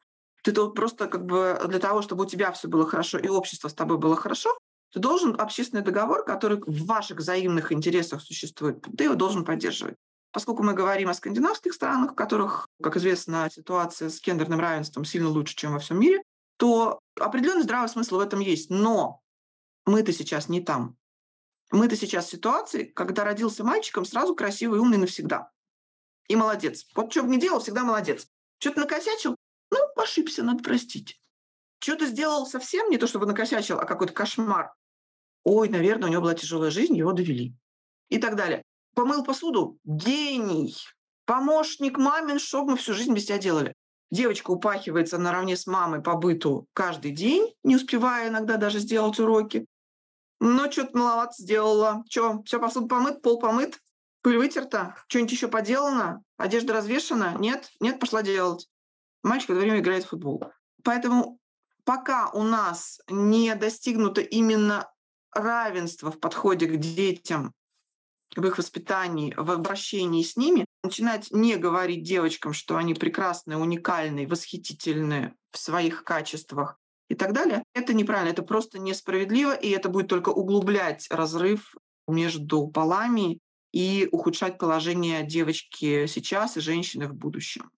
Ты 0.46 0.52
просто 0.52 1.08
как 1.08 1.26
бы 1.26 1.60
для 1.66 1.80
того, 1.80 2.02
чтобы 2.02 2.22
у 2.22 2.28
тебя 2.28 2.52
все 2.52 2.68
было 2.68 2.86
хорошо 2.86 3.18
и 3.18 3.26
общество 3.26 3.66
с 3.66 3.74
тобой 3.74 3.98
было 3.98 4.14
хорошо, 4.14 4.56
ты 4.92 5.00
должен 5.00 5.34
общественный 5.40 5.82
договор, 5.82 6.24
который 6.24 6.62
в 6.64 6.86
ваших 6.86 7.18
взаимных 7.18 7.72
интересах 7.72 8.22
существует, 8.22 8.80
ты 8.96 9.04
его 9.04 9.16
должен 9.16 9.44
поддерживать. 9.44 9.96
Поскольку 10.30 10.62
мы 10.62 10.72
говорим 10.72 11.08
о 11.08 11.14
скандинавских 11.14 11.74
странах, 11.74 12.12
в 12.12 12.14
которых, 12.14 12.68
как 12.80 12.96
известно, 12.96 13.48
ситуация 13.50 14.08
с 14.08 14.20
гендерным 14.20 14.60
равенством 14.60 15.04
сильно 15.04 15.28
лучше, 15.28 15.56
чем 15.56 15.72
во 15.72 15.80
всем 15.80 15.98
мире, 15.98 16.22
то 16.58 17.00
определенный 17.18 17.64
здравый 17.64 17.88
смысл 17.88 18.18
в 18.18 18.20
этом 18.20 18.38
есть. 18.38 18.70
Но 18.70 19.22
мы-то 19.84 20.12
сейчас 20.12 20.48
не 20.48 20.60
там. 20.60 20.96
Мы-то 21.72 21.96
сейчас 21.96 22.26
в 22.26 22.30
ситуации, 22.30 22.84
когда 22.84 23.24
родился 23.24 23.64
мальчиком, 23.64 24.04
сразу 24.04 24.36
красивый, 24.36 24.78
умный 24.78 24.98
навсегда. 24.98 25.50
И 26.28 26.36
молодец. 26.36 26.86
Вот 26.94 27.10
что 27.10 27.24
бы 27.24 27.30
ни 27.30 27.40
делал, 27.40 27.58
всегда 27.58 27.82
молодец. 27.82 28.28
Что-то 28.58 28.80
накосячил, 28.80 29.34
ну, 29.70 29.78
ошибся, 29.96 30.42
надо 30.42 30.62
простить. 30.62 31.20
Что-то 31.78 32.06
сделал 32.06 32.46
совсем 32.46 32.90
не 32.90 32.98
то, 32.98 33.06
чтобы 33.06 33.26
накосячил, 33.26 33.78
а 33.78 33.84
какой-то 33.84 34.12
кошмар. 34.12 34.72
Ой, 35.44 35.68
наверное, 35.68 36.08
у 36.08 36.12
него 36.12 36.22
была 36.22 36.34
тяжелая 36.34 36.70
жизнь, 36.70 36.96
его 36.96 37.12
довели. 37.12 37.54
И 38.08 38.18
так 38.18 38.36
далее. 38.36 38.62
Помыл 38.94 39.24
посуду? 39.24 39.78
Гений! 39.84 40.74
Помощник 41.26 41.98
мамин, 41.98 42.38
что 42.38 42.64
мы 42.64 42.76
всю 42.76 42.94
жизнь 42.94 43.12
без 43.12 43.26
тебя 43.26 43.38
делали? 43.38 43.74
Девочка 44.10 44.50
упахивается 44.52 45.18
наравне 45.18 45.56
с 45.56 45.66
мамой 45.66 46.00
по 46.00 46.14
быту 46.14 46.66
каждый 46.72 47.10
день, 47.10 47.52
не 47.64 47.76
успевая 47.76 48.28
иногда 48.28 48.56
даже 48.56 48.78
сделать 48.78 49.18
уроки. 49.18 49.66
Но 50.40 50.70
что-то 50.70 50.96
маловато 50.96 51.34
сделала. 51.38 52.04
Что, 52.08 52.42
все 52.44 52.60
посуду 52.60 52.86
помыт, 52.86 53.22
пол 53.22 53.38
помыт? 53.38 53.80
Пыль 54.22 54.38
вытерта? 54.38 54.96
Что-нибудь 55.08 55.32
еще 55.32 55.48
поделано? 55.48 56.22
Одежда 56.36 56.74
развешена? 56.74 57.34
Нет? 57.34 57.70
Нет, 57.80 57.98
пошла 57.98 58.22
делать. 58.22 58.68
Мальчик 59.26 59.48
время 59.50 59.80
играет 59.80 60.04
в 60.04 60.10
футбол. 60.10 60.44
Поэтому 60.84 61.40
пока 61.82 62.30
у 62.30 62.44
нас 62.44 63.00
не 63.10 63.52
достигнуто 63.56 64.20
именно 64.20 64.88
равенство 65.32 66.12
в 66.12 66.20
подходе 66.20 66.66
к 66.66 66.76
детям, 66.76 67.52
в 68.36 68.46
их 68.46 68.56
воспитании, 68.56 69.34
в 69.36 69.50
обращении 69.50 70.22
с 70.22 70.36
ними, 70.36 70.64
начинать 70.84 71.32
не 71.32 71.56
говорить 71.56 72.04
девочкам, 72.04 72.52
что 72.52 72.76
они 72.76 72.94
прекрасные, 72.94 73.58
уникальные, 73.58 74.28
восхитительные 74.28 75.34
в 75.50 75.58
своих 75.58 76.04
качествах 76.04 76.78
и 77.08 77.16
так 77.16 77.32
далее, 77.32 77.64
это 77.74 77.94
неправильно, 77.94 78.30
это 78.30 78.44
просто 78.44 78.78
несправедливо, 78.78 79.54
и 79.56 79.70
это 79.70 79.88
будет 79.88 80.06
только 80.06 80.28
углублять 80.28 81.08
разрыв 81.10 81.74
между 82.06 82.68
полами 82.68 83.40
и 83.72 84.08
ухудшать 84.12 84.56
положение 84.56 85.26
девочки 85.26 86.06
сейчас 86.06 86.56
и 86.56 86.60
женщины 86.60 87.08
в 87.08 87.14
будущем. 87.14 87.72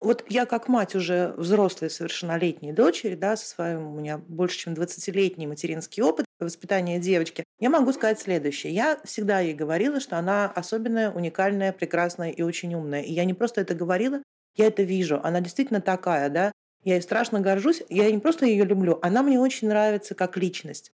Вот 0.00 0.24
я 0.28 0.44
как 0.44 0.68
мать 0.68 0.94
уже 0.94 1.32
взрослой 1.36 1.88
совершеннолетней 1.88 2.72
дочери, 2.72 3.14
да, 3.14 3.36
со 3.36 3.46
своим 3.46 3.86
у 3.86 3.98
меня 3.98 4.18
больше 4.18 4.58
чем 4.58 4.74
20-летний 4.74 5.46
материнский 5.46 6.02
опыт 6.02 6.26
воспитания 6.38 6.98
девочки, 6.98 7.44
я 7.58 7.70
могу 7.70 7.92
сказать 7.92 8.20
следующее. 8.20 8.74
Я 8.74 9.00
всегда 9.04 9.40
ей 9.40 9.54
говорила, 9.54 10.00
что 10.00 10.18
она 10.18 10.46
особенная, 10.46 11.10
уникальная, 11.10 11.72
прекрасная 11.72 12.30
и 12.30 12.42
очень 12.42 12.74
умная. 12.74 13.00
И 13.00 13.12
я 13.12 13.24
не 13.24 13.32
просто 13.32 13.62
это 13.62 13.74
говорила, 13.74 14.22
я 14.54 14.66
это 14.66 14.82
вижу. 14.82 15.20
Она 15.22 15.40
действительно 15.40 15.80
такая, 15.80 16.28
да. 16.28 16.52
Я 16.84 16.94
ей 16.94 17.02
страшно 17.02 17.40
горжусь. 17.40 17.82
Я 17.88 18.10
не 18.10 18.18
просто 18.18 18.46
ее 18.46 18.64
люблю, 18.64 18.98
она 19.02 19.22
мне 19.22 19.40
очень 19.40 19.68
нравится 19.68 20.14
как 20.14 20.36
личность. 20.36 20.92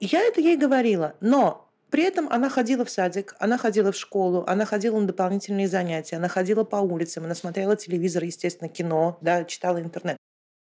И 0.00 0.06
я 0.06 0.20
это 0.20 0.40
ей 0.40 0.56
говорила. 0.56 1.14
Но 1.20 1.63
при 1.94 2.02
этом 2.02 2.28
она 2.28 2.48
ходила 2.48 2.84
в 2.84 2.90
садик, 2.90 3.36
она 3.38 3.56
ходила 3.56 3.92
в 3.92 3.96
школу, 3.96 4.42
она 4.48 4.64
ходила 4.64 4.98
на 4.98 5.06
дополнительные 5.06 5.68
занятия, 5.68 6.16
она 6.16 6.26
ходила 6.26 6.64
по 6.64 6.74
улицам, 6.74 7.22
она 7.22 7.36
смотрела 7.36 7.76
телевизор, 7.76 8.24
естественно, 8.24 8.68
кино, 8.68 9.16
да, 9.20 9.44
читала 9.44 9.80
интернет. 9.80 10.16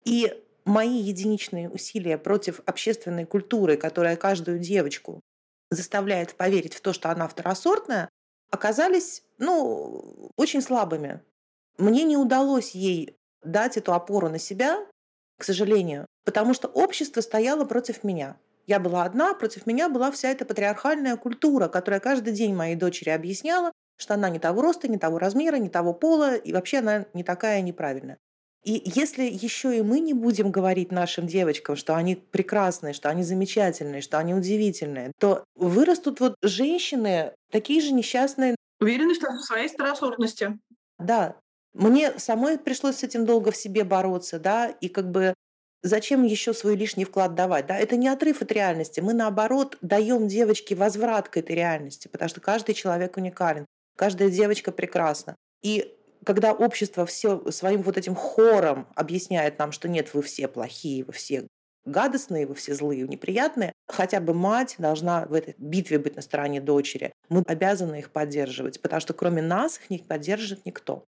И 0.05 0.34
мои 0.63 0.97
единичные 0.97 1.70
усилия 1.70 2.17
против 2.17 2.61
общественной 2.65 3.26
культуры, 3.26 3.76
которая 3.76 4.15
каждую 4.15 4.59
девочку 4.59 5.20
заставляет 5.70 6.36
поверить 6.36 6.74
в 6.74 6.80
то, 6.80 6.93
что 6.93 7.11
она 7.11 7.28
второсортная, 7.28 8.07
оказались 8.49 9.22
ну, 9.39 10.32
очень 10.38 10.61
слабыми. 10.61 11.20
Мне 11.78 12.05
не 12.05 12.15
удалось 12.15 12.72
ей 12.72 13.17
дать 13.43 13.76
эту 13.76 13.93
опору 13.93 14.30
на 14.30 14.39
себя, 14.39 14.88
к 15.38 15.43
сожалению, 15.43 16.05
потому 16.24 16.53
что 16.53 16.70
общество 16.70 17.20
стояло 17.20 17.65
против 17.65 18.05
меня. 18.05 18.38
Я 18.70 18.80
была 18.80 19.03
одна, 19.03 19.34
против 19.34 19.65
меня 19.65 19.89
была 19.89 20.11
вся 20.11 20.30
эта 20.30 20.45
патриархальная 20.45 21.17
культура, 21.17 21.67
которая 21.70 21.99
каждый 21.99 22.34
день 22.34 22.53
моей 22.53 22.76
дочери 22.76 23.09
объясняла, 23.09 23.72
что 23.97 24.13
она 24.13 24.30
не 24.30 24.38
того 24.38 24.61
роста, 24.61 24.88
не 24.88 24.99
того 24.99 25.17
размера, 25.17 25.55
не 25.55 25.70
того 25.70 25.91
пола, 25.91 26.36
и 26.36 26.53
вообще 26.53 26.78
она 26.78 27.07
не 27.15 27.24
такая 27.24 27.61
неправильная. 27.61 28.20
И 28.63 28.84
если 28.86 29.24
еще 29.24 29.76
и 29.76 29.82
мы 29.82 29.99
не 30.01 30.13
будем 30.13 30.51
говорить 30.51 30.91
нашим 30.91 31.26
девочкам, 31.26 31.78
что 31.78 31.95
они 31.95 32.15
прекрасные, 32.15 32.93
что 32.93 33.09
они 33.09 33.24
замечательные, 33.24 34.01
что 34.01 34.20
они 34.20 34.36
удивительные, 34.36 35.13
то 35.20 35.45
вырастут 35.55 36.20
вот 36.20 36.36
женщины 36.43 37.34
такие 37.51 37.82
же 37.82 37.91
несчастные. 37.91 38.55
Уверены, 38.80 39.15
что 39.15 39.32
в 39.32 39.41
своей 39.41 39.67
второсортности. 39.67 40.59
Да. 40.99 41.38
Мне 41.74 42.20
самой 42.20 42.59
пришлось 42.59 42.97
с 42.97 43.03
этим 43.03 43.26
долго 43.26 43.49
в 43.49 43.57
себе 43.57 43.84
бороться, 43.84 44.38
да, 44.38 44.67
и 44.67 44.89
как 44.89 45.09
бы 45.09 45.34
Зачем 45.82 46.24
еще 46.24 46.54
свой 46.54 46.76
лишний 46.76 47.06
вклад 47.06 47.36
давать? 47.36 47.68
Да? 47.68 47.78
Это 47.78 47.96
не 47.96 48.10
отрыв 48.10 48.42
от 48.42 48.52
реальности. 48.52 49.00
Мы, 49.00 49.14
наоборот, 49.14 49.78
даем 49.82 50.28
девочке 50.28 50.76
возврат 50.76 51.30
к 51.30 51.38
этой 51.38 51.56
реальности, 51.56 52.10
потому 52.10 52.28
что 52.28 52.42
каждый 52.42 52.76
человек 52.76 53.16
уникален, 53.16 53.66
каждая 53.96 54.30
девочка 54.30 54.72
прекрасна. 54.72 55.36
И 55.62 55.96
когда 56.26 56.52
общество 56.52 57.06
все 57.06 57.50
своим 57.52 57.82
вот 57.82 57.98
этим 57.98 58.16
хором 58.16 58.88
объясняет 58.96 59.58
нам, 59.58 59.72
что 59.72 59.88
нет, 59.88 60.14
вы 60.14 60.22
все 60.22 60.48
плохие, 60.50 61.06
вы 61.06 61.14
все 61.14 61.48
гадостные, 61.86 62.46
вы 62.46 62.56
все 62.56 62.74
злые, 62.76 63.08
неприятные, 63.08 63.74
хотя 63.88 64.20
бы 64.20 64.34
мать 64.34 64.76
должна 64.78 65.26
в 65.26 65.34
этой 65.34 65.56
битве 65.58 65.98
быть 65.98 66.16
на 66.16 66.22
стороне 66.22 66.62
дочери. 66.62 67.14
Мы 67.30 67.42
обязаны 67.48 68.00
их 68.00 68.12
поддерживать, 68.12 68.82
потому 68.82 69.00
что 69.00 69.14
кроме 69.14 69.42
нас 69.42 69.80
их 69.80 69.90
не 69.90 70.00
поддержит 70.00 70.66
никто. 70.66 71.06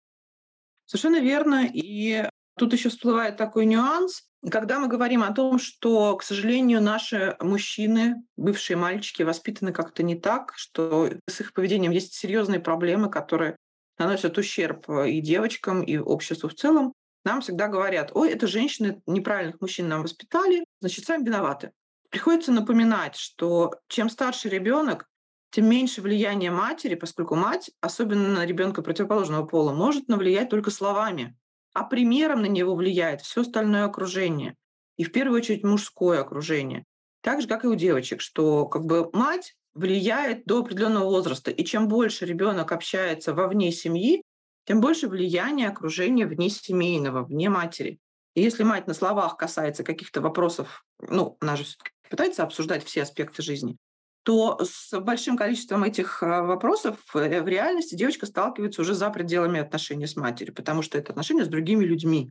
Совершенно 0.87 1.21
верно. 1.21 1.69
И 1.73 2.25
тут 2.57 2.73
еще 2.73 2.89
всплывает 2.89 3.37
такой 3.37 3.67
нюанс. 3.67 4.30
Когда 4.49 4.79
мы 4.79 4.89
говорим 4.89 5.23
о 5.23 5.33
том, 5.33 5.59
что, 5.59 6.17
к 6.17 6.23
сожалению, 6.23 6.81
наши 6.81 7.37
мужчины, 7.41 8.23
бывшие 8.39 8.77
мальчики, 8.79 9.23
воспитаны 9.23 9.73
как-то 9.73 10.03
не 10.03 10.15
так, 10.19 10.55
что 10.57 11.11
с 11.29 11.41
их 11.41 11.53
поведением 11.53 11.93
есть 11.93 12.15
серьезные 12.15 12.59
проблемы, 12.59 13.11
которые 13.11 13.57
наносят 13.99 14.39
ущерб 14.39 14.89
и 14.89 15.21
девочкам, 15.21 15.83
и 15.83 15.99
обществу 15.99 16.49
в 16.49 16.55
целом, 16.55 16.95
нам 17.23 17.43
всегда 17.43 17.69
говорят, 17.69 18.13
ой, 18.15 18.31
это 18.31 18.47
женщины 18.47 19.03
неправильных 19.07 19.61
мужчин 19.61 19.89
нам 19.89 20.03
воспитали, 20.03 20.65
значит, 20.81 21.05
сами 21.05 21.25
виноваты. 21.25 21.73
Приходится 22.09 22.51
напоминать, 22.51 23.17
что 23.17 23.75
чем 23.89 24.09
старше 24.09 24.49
ребенок, 24.49 25.07
тем 25.51 25.69
меньше 25.69 26.01
влияние 26.01 26.51
матери, 26.51 26.95
поскольку 26.95 27.35
мать, 27.35 27.71
особенно 27.83 28.29
на 28.29 28.47
ребенка 28.47 28.81
противоположного 28.81 29.45
пола, 29.45 29.73
может 29.73 30.09
навлиять 30.09 30.49
только 30.49 30.71
словами 30.71 31.37
а 31.73 31.85
примером 31.85 32.43
на 32.43 32.47
него 32.47 32.75
влияет 32.75 33.21
все 33.21 33.43
остальное 33.43 33.85
окружение. 33.85 34.55
И 34.97 35.05
в 35.05 35.13
первую 35.13 35.39
очередь 35.39 35.65
мужское 35.65 36.21
окружение. 36.21 36.85
Так 37.23 37.43
же, 37.43 37.49
как 37.49 37.65
и 37.65 37.69
у 37.69 37.75
девочек, 37.75 38.21
что 38.21 38.67
как 38.67 38.85
бы 38.85 39.11
мать 39.13 39.55
влияет 39.75 40.45
до 40.47 40.61
определенного 40.61 41.05
возраста. 41.05 41.51
И 41.51 41.65
чем 41.65 41.89
больше 41.89 42.27
ребенок 42.27 42.73
общается 42.73 43.35
вовне 43.35 43.73
семьи, 43.73 44.23
тем 44.67 44.81
больше 44.81 45.09
влияния 45.09 45.69
окружения 45.69 46.27
вне 46.27 46.49
семейного, 46.51 47.25
вне 47.25 47.49
матери. 47.49 47.99
И 48.35 48.43
если 48.43 48.63
мать 48.63 48.87
на 48.87 48.95
словах 48.95 49.37
касается 49.37 49.85
каких-то 49.85 50.21
вопросов, 50.21 50.85
ну, 51.01 51.37
она 51.41 51.57
же 51.57 51.65
пытается 52.09 52.43
обсуждать 52.43 52.85
все 52.85 53.03
аспекты 53.03 53.43
жизни, 53.43 53.77
то 54.23 54.59
с 54.63 54.99
большим 55.01 55.37
количеством 55.37 55.85
этих 55.85 56.23
а, 56.23 56.43
вопросов 56.43 56.99
э, 57.15 57.41
в 57.41 57.49
реальности 57.49 57.95
девочка 57.95 58.27
сталкивается 58.27 58.83
уже 58.83 58.95
за 58.95 59.09
пределами 59.11 59.61
отношений 59.61 60.07
с 60.07 60.17
матерью, 60.17 60.55
потому 60.55 60.83
что 60.83 60.99
это 60.99 61.13
отношения 61.13 61.45
с 61.45 61.49
другими 61.49 61.85
людьми. 61.85 62.31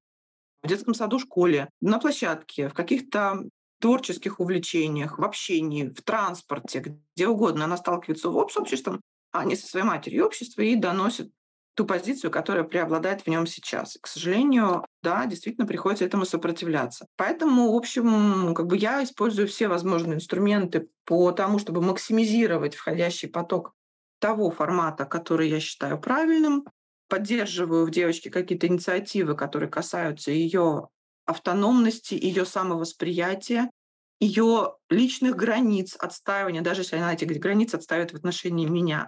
В 0.61 0.67
детском 0.67 0.93
саду, 0.93 1.19
школе, 1.19 1.69
на 1.81 1.99
площадке, 1.99 2.67
в 2.67 2.73
каких-то 2.73 3.43
творческих 3.79 4.39
увлечениях, 4.39 5.17
в 5.17 5.23
общении, 5.23 5.87
в 5.87 6.01
транспорте, 6.01 6.99
где 7.15 7.27
угодно. 7.27 7.65
Она 7.65 7.77
сталкивается 7.77 8.29
с 8.29 8.57
обществом, 8.57 9.01
а 9.31 9.45
не 9.45 9.55
со 9.55 9.67
своей 9.67 9.85
матерью 9.85 10.25
общества 10.25 10.61
и 10.61 10.75
доносит 10.75 11.31
ту 11.79 11.85
позицию, 11.85 12.29
которая 12.29 12.65
преобладает 12.65 13.21
в 13.21 13.27
нем 13.27 13.47
сейчас. 13.47 13.97
К 14.01 14.07
сожалению, 14.07 14.85
да, 15.01 15.25
действительно 15.25 15.65
приходится 15.65 16.03
этому 16.03 16.25
сопротивляться. 16.25 17.07
Поэтому, 17.15 17.71
в 17.71 17.75
общем, 17.77 18.53
как 18.53 18.67
бы 18.67 18.75
я 18.75 19.01
использую 19.01 19.47
все 19.47 19.69
возможные 19.69 20.15
инструменты 20.15 20.89
по 21.05 21.31
тому, 21.31 21.57
чтобы 21.57 21.81
максимизировать 21.81 22.75
входящий 22.75 23.29
поток 23.29 23.71
того 24.19 24.51
формата, 24.51 25.05
который 25.05 25.47
я 25.47 25.61
считаю 25.61 25.97
правильным, 26.01 26.65
поддерживаю 27.07 27.85
в 27.85 27.91
девочке 27.91 28.29
какие-то 28.29 28.67
инициативы, 28.67 29.37
которые 29.37 29.69
касаются 29.69 30.31
ее 30.31 30.89
автономности, 31.25 32.13
ее 32.13 32.43
самовосприятия, 32.45 33.71
ее 34.19 34.75
личных 34.89 35.37
границ 35.37 35.95
отстаивания, 35.95 36.61
даже 36.61 36.81
если 36.81 36.97
она 36.97 37.13
эти 37.13 37.23
границы 37.23 37.75
отставит 37.75 38.11
в 38.11 38.17
отношении 38.17 38.65
меня 38.65 39.07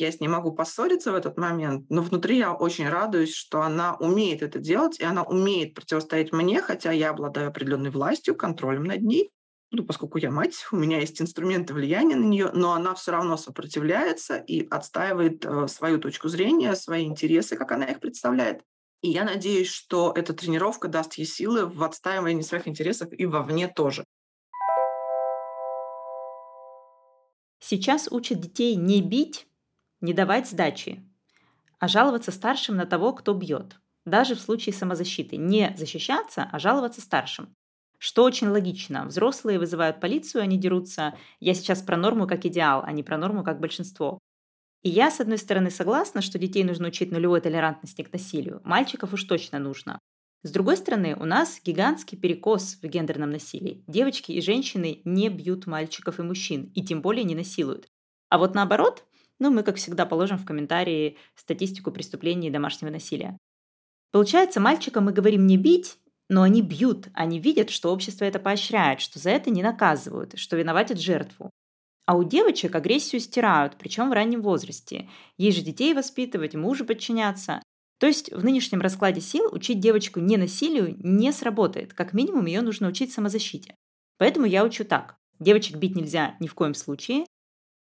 я 0.00 0.12
с 0.12 0.20
ней 0.20 0.28
могу 0.28 0.52
поссориться 0.52 1.12
в 1.12 1.14
этот 1.14 1.36
момент, 1.36 1.86
но 1.88 2.02
внутри 2.02 2.38
я 2.38 2.52
очень 2.52 2.88
радуюсь, 2.88 3.34
что 3.34 3.62
она 3.62 3.96
умеет 3.96 4.42
это 4.42 4.58
делать, 4.58 4.98
и 5.00 5.04
она 5.04 5.22
умеет 5.22 5.74
противостоять 5.74 6.32
мне, 6.32 6.60
хотя 6.60 6.92
я 6.92 7.10
обладаю 7.10 7.48
определенной 7.48 7.90
властью, 7.90 8.34
контролем 8.34 8.84
над 8.84 9.02
ней. 9.02 9.30
Ну, 9.72 9.84
поскольку 9.84 10.18
я 10.18 10.30
мать, 10.30 10.66
у 10.72 10.76
меня 10.76 10.98
есть 10.98 11.22
инструменты 11.22 11.74
влияния 11.74 12.16
на 12.16 12.24
нее, 12.24 12.50
но 12.52 12.72
она 12.72 12.94
все 12.94 13.12
равно 13.12 13.36
сопротивляется 13.36 14.36
и 14.36 14.66
отстаивает 14.68 15.44
э, 15.44 15.68
свою 15.68 15.98
точку 15.98 16.28
зрения, 16.28 16.74
свои 16.74 17.04
интересы, 17.04 17.56
как 17.56 17.70
она 17.70 17.84
их 17.84 18.00
представляет. 18.00 18.62
И 19.02 19.10
я 19.10 19.24
надеюсь, 19.24 19.68
что 19.68 20.12
эта 20.14 20.34
тренировка 20.34 20.88
даст 20.88 21.14
ей 21.14 21.24
силы 21.24 21.66
в 21.66 21.82
отстаивании 21.84 22.42
своих 22.42 22.66
интересов 22.66 23.10
и 23.12 23.26
вовне 23.26 23.68
тоже. 23.68 24.04
Сейчас 27.60 28.08
учат 28.10 28.40
детей 28.40 28.74
не 28.74 29.00
бить, 29.02 29.46
не 30.00 30.12
давать 30.12 30.48
сдачи, 30.48 31.02
а 31.78 31.88
жаловаться 31.88 32.30
старшим 32.30 32.76
на 32.76 32.86
того, 32.86 33.12
кто 33.12 33.34
бьет. 33.34 33.80
Даже 34.04 34.34
в 34.34 34.40
случае 34.40 34.74
самозащиты. 34.74 35.36
Не 35.36 35.74
защищаться, 35.76 36.48
а 36.50 36.58
жаловаться 36.58 37.00
старшим. 37.00 37.54
Что 37.98 38.24
очень 38.24 38.48
логично. 38.48 39.04
Взрослые 39.04 39.58
вызывают 39.58 40.00
полицию, 40.00 40.42
они 40.42 40.56
дерутся. 40.56 41.14
Я 41.38 41.54
сейчас 41.54 41.82
про 41.82 41.96
норму 41.96 42.26
как 42.26 42.46
идеал, 42.46 42.82
а 42.84 42.92
не 42.92 43.02
про 43.02 43.18
норму 43.18 43.44
как 43.44 43.60
большинство. 43.60 44.18
И 44.82 44.88
я, 44.88 45.10
с 45.10 45.20
одной 45.20 45.36
стороны, 45.36 45.70
согласна, 45.70 46.22
что 46.22 46.38
детей 46.38 46.64
нужно 46.64 46.88
учить 46.88 47.12
нулевой 47.12 47.42
толерантности 47.42 48.02
к 48.02 48.12
насилию. 48.12 48.62
Мальчиков 48.64 49.12
уж 49.12 49.24
точно 49.24 49.58
нужно. 49.58 49.98
С 50.42 50.50
другой 50.50 50.78
стороны, 50.78 51.14
у 51.14 51.26
нас 51.26 51.60
гигантский 51.62 52.16
перекос 52.16 52.78
в 52.80 52.86
гендерном 52.86 53.30
насилии. 53.30 53.84
Девочки 53.86 54.32
и 54.32 54.40
женщины 54.40 55.02
не 55.04 55.28
бьют 55.28 55.66
мальчиков 55.66 56.18
и 56.18 56.22
мужчин, 56.22 56.72
и 56.74 56.82
тем 56.82 57.02
более 57.02 57.24
не 57.24 57.34
насилуют. 57.34 57.88
А 58.30 58.38
вот 58.38 58.54
наоборот, 58.54 59.04
Ну, 59.40 59.50
мы, 59.50 59.62
как 59.62 59.76
всегда, 59.76 60.06
положим 60.06 60.38
в 60.38 60.44
комментарии 60.44 61.16
статистику 61.34 61.90
преступлений 61.90 62.48
и 62.48 62.52
домашнего 62.52 62.90
насилия. 62.90 63.36
Получается, 64.12 64.60
мальчикам 64.60 65.06
мы 65.06 65.12
говорим 65.12 65.46
не 65.46 65.56
бить, 65.56 65.96
но 66.28 66.42
они 66.42 66.62
бьют, 66.62 67.08
они 67.14 67.40
видят, 67.40 67.70
что 67.70 67.92
общество 67.92 68.24
это 68.24 68.38
поощряет, 68.38 69.00
что 69.00 69.18
за 69.18 69.30
это 69.30 69.50
не 69.50 69.62
наказывают, 69.62 70.38
что 70.38 70.56
виноватят 70.56 71.00
жертву. 71.00 71.50
А 72.06 72.16
у 72.16 72.24
девочек 72.24 72.74
агрессию 72.74 73.20
стирают, 73.20 73.76
причем 73.78 74.10
в 74.10 74.12
раннем 74.12 74.42
возрасте. 74.42 75.08
Ей 75.38 75.52
же 75.52 75.62
детей 75.62 75.94
воспитывать, 75.94 76.54
мужу 76.54 76.84
подчиняться. 76.84 77.62
То 77.98 78.06
есть 78.06 78.32
в 78.32 78.44
нынешнем 78.44 78.80
раскладе 78.80 79.20
сил 79.20 79.48
учить 79.52 79.80
девочку 79.80 80.20
не 80.20 80.36
насилию 80.36 80.96
не 80.98 81.32
сработает. 81.32 81.92
Как 81.92 82.12
минимум 82.12 82.46
ее 82.46 82.62
нужно 82.62 82.88
учить 82.88 83.12
самозащите. 83.12 83.74
Поэтому 84.18 84.46
я 84.46 84.64
учу 84.64 84.84
так. 84.84 85.16
Девочек 85.38 85.76
бить 85.76 85.94
нельзя 85.94 86.36
ни 86.40 86.46
в 86.46 86.54
коем 86.54 86.74
случае. 86.74 87.26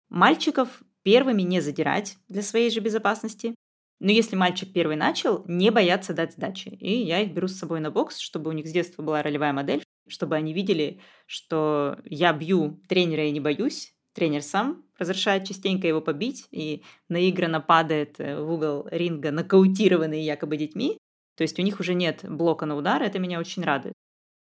Мальчиков 0.09 0.83
первыми 1.05 1.43
не 1.43 1.61
задирать 1.61 2.17
для 2.29 2.43
своей 2.43 2.71
же 2.71 2.81
безопасности. 2.81 3.55
Но 4.01 4.11
если 4.11 4.35
мальчик 4.35 4.73
первый 4.73 4.97
начал, 4.97 5.45
не 5.47 5.71
бояться 5.71 6.13
дать 6.13 6.33
сдачи. 6.33 6.69
И 6.81 7.03
я 7.03 7.21
их 7.21 7.33
беру 7.33 7.47
с 7.47 7.57
собой 7.57 7.79
на 7.79 7.91
бокс, 7.91 8.19
чтобы 8.19 8.51
у 8.51 8.53
них 8.53 8.67
с 8.67 8.73
детства 8.73 9.03
была 9.03 9.23
ролевая 9.23 9.53
модель, 9.53 9.85
чтобы 10.09 10.35
они 10.35 10.53
видели, 10.53 11.01
что 11.27 11.99
я 12.05 12.33
бью 12.33 12.81
тренера 12.89 13.25
и 13.25 13.31
не 13.31 13.41
боюсь. 13.41 13.95
Тренер 14.13 14.43
сам 14.43 14.85
разрешает 14.99 15.47
частенько 15.47 15.87
его 15.87 16.01
побить 16.01 16.47
и 16.51 16.83
наигранно 17.09 17.61
падает 17.61 18.21
э, 18.21 18.41
в 18.41 18.53
угол 18.53 18.87
ринга, 18.91 19.33
нокаутированный 19.33 20.23
якобы 20.23 20.57
детьми. 20.57 20.99
То 21.37 21.43
есть 21.43 21.59
у 21.59 21.63
них 21.63 21.81
уже 21.81 21.95
нет 21.95 22.21
блока 22.23 22.65
на 22.65 22.77
удар, 22.77 23.03
это 23.03 23.19
меня 23.19 23.41
очень 23.41 23.65
радует. 23.65 23.95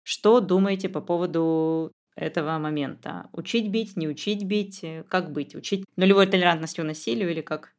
Что 0.04 0.40
думаете 0.40 0.88
по 0.88 1.00
поводу 1.00 1.90
этого 2.16 2.58
момента? 2.58 3.28
Учить 3.32 3.70
бить, 3.70 3.96
не 3.96 4.08
учить 4.08 4.44
бить? 4.44 4.84
Как 5.08 5.30
быть? 5.30 5.54
Учить 5.54 5.84
нулевой 5.96 6.26
толерантностью 6.26 6.84
насилию 6.84 7.30
или 7.30 7.42
как? 7.42 7.72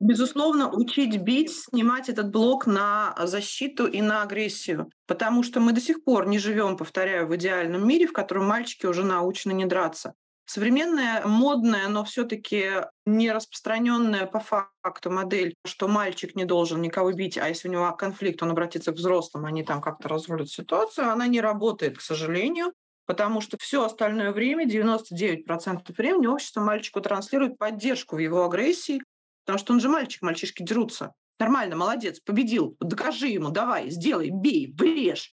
Безусловно, 0.00 0.70
учить 0.70 1.20
бить, 1.20 1.52
снимать 1.52 2.08
этот 2.08 2.30
блок 2.30 2.66
на 2.66 3.14
защиту 3.24 3.86
и 3.86 4.00
на 4.00 4.22
агрессию. 4.22 4.90
Потому 5.06 5.42
что 5.42 5.60
мы 5.60 5.72
до 5.72 5.80
сих 5.80 6.04
пор 6.04 6.26
не 6.26 6.38
живем, 6.38 6.78
повторяю, 6.78 7.26
в 7.26 7.36
идеальном 7.36 7.86
мире, 7.86 8.06
в 8.06 8.14
котором 8.14 8.46
мальчики 8.46 8.86
уже 8.86 9.04
научены 9.04 9.52
не 9.52 9.66
драться. 9.66 10.14
Современная, 10.46 11.24
модная, 11.26 11.86
но 11.88 12.02
все-таки 12.02 12.86
не 13.06 13.30
распространенная 13.30 14.26
по 14.26 14.40
факту 14.40 15.10
модель, 15.10 15.54
что 15.64 15.86
мальчик 15.86 16.34
не 16.34 16.44
должен 16.44 16.80
никого 16.80 17.12
бить, 17.12 17.38
а 17.38 17.48
если 17.48 17.68
у 17.68 17.72
него 17.72 17.92
конфликт, 17.92 18.42
он 18.42 18.50
обратится 18.50 18.90
к 18.90 18.96
взрослым, 18.96 19.44
они 19.44 19.62
там 19.62 19.80
как-то 19.80 20.08
разрулят 20.08 20.48
ситуацию, 20.48 21.10
она 21.10 21.26
не 21.28 21.40
работает, 21.40 21.98
к 21.98 22.00
сожалению, 22.00 22.72
потому 23.10 23.40
что 23.40 23.56
все 23.58 23.84
остальное 23.84 24.30
время, 24.30 24.66
99% 24.66 25.92
времени 25.98 26.28
общество 26.28 26.60
мальчику 26.60 27.00
транслирует 27.00 27.58
поддержку 27.58 28.14
в 28.14 28.20
его 28.20 28.44
агрессии, 28.44 29.02
Потому 29.50 29.58
что 29.58 29.72
он 29.72 29.80
же 29.80 29.88
мальчик, 29.88 30.22
мальчишки 30.22 30.62
дерутся. 30.62 31.12
Нормально, 31.40 31.74
молодец, 31.74 32.20
победил. 32.20 32.76
Докажи 32.78 33.26
ему, 33.26 33.50
давай, 33.50 33.90
сделай, 33.90 34.30
бей, 34.30 34.72
врежь. 34.78 35.32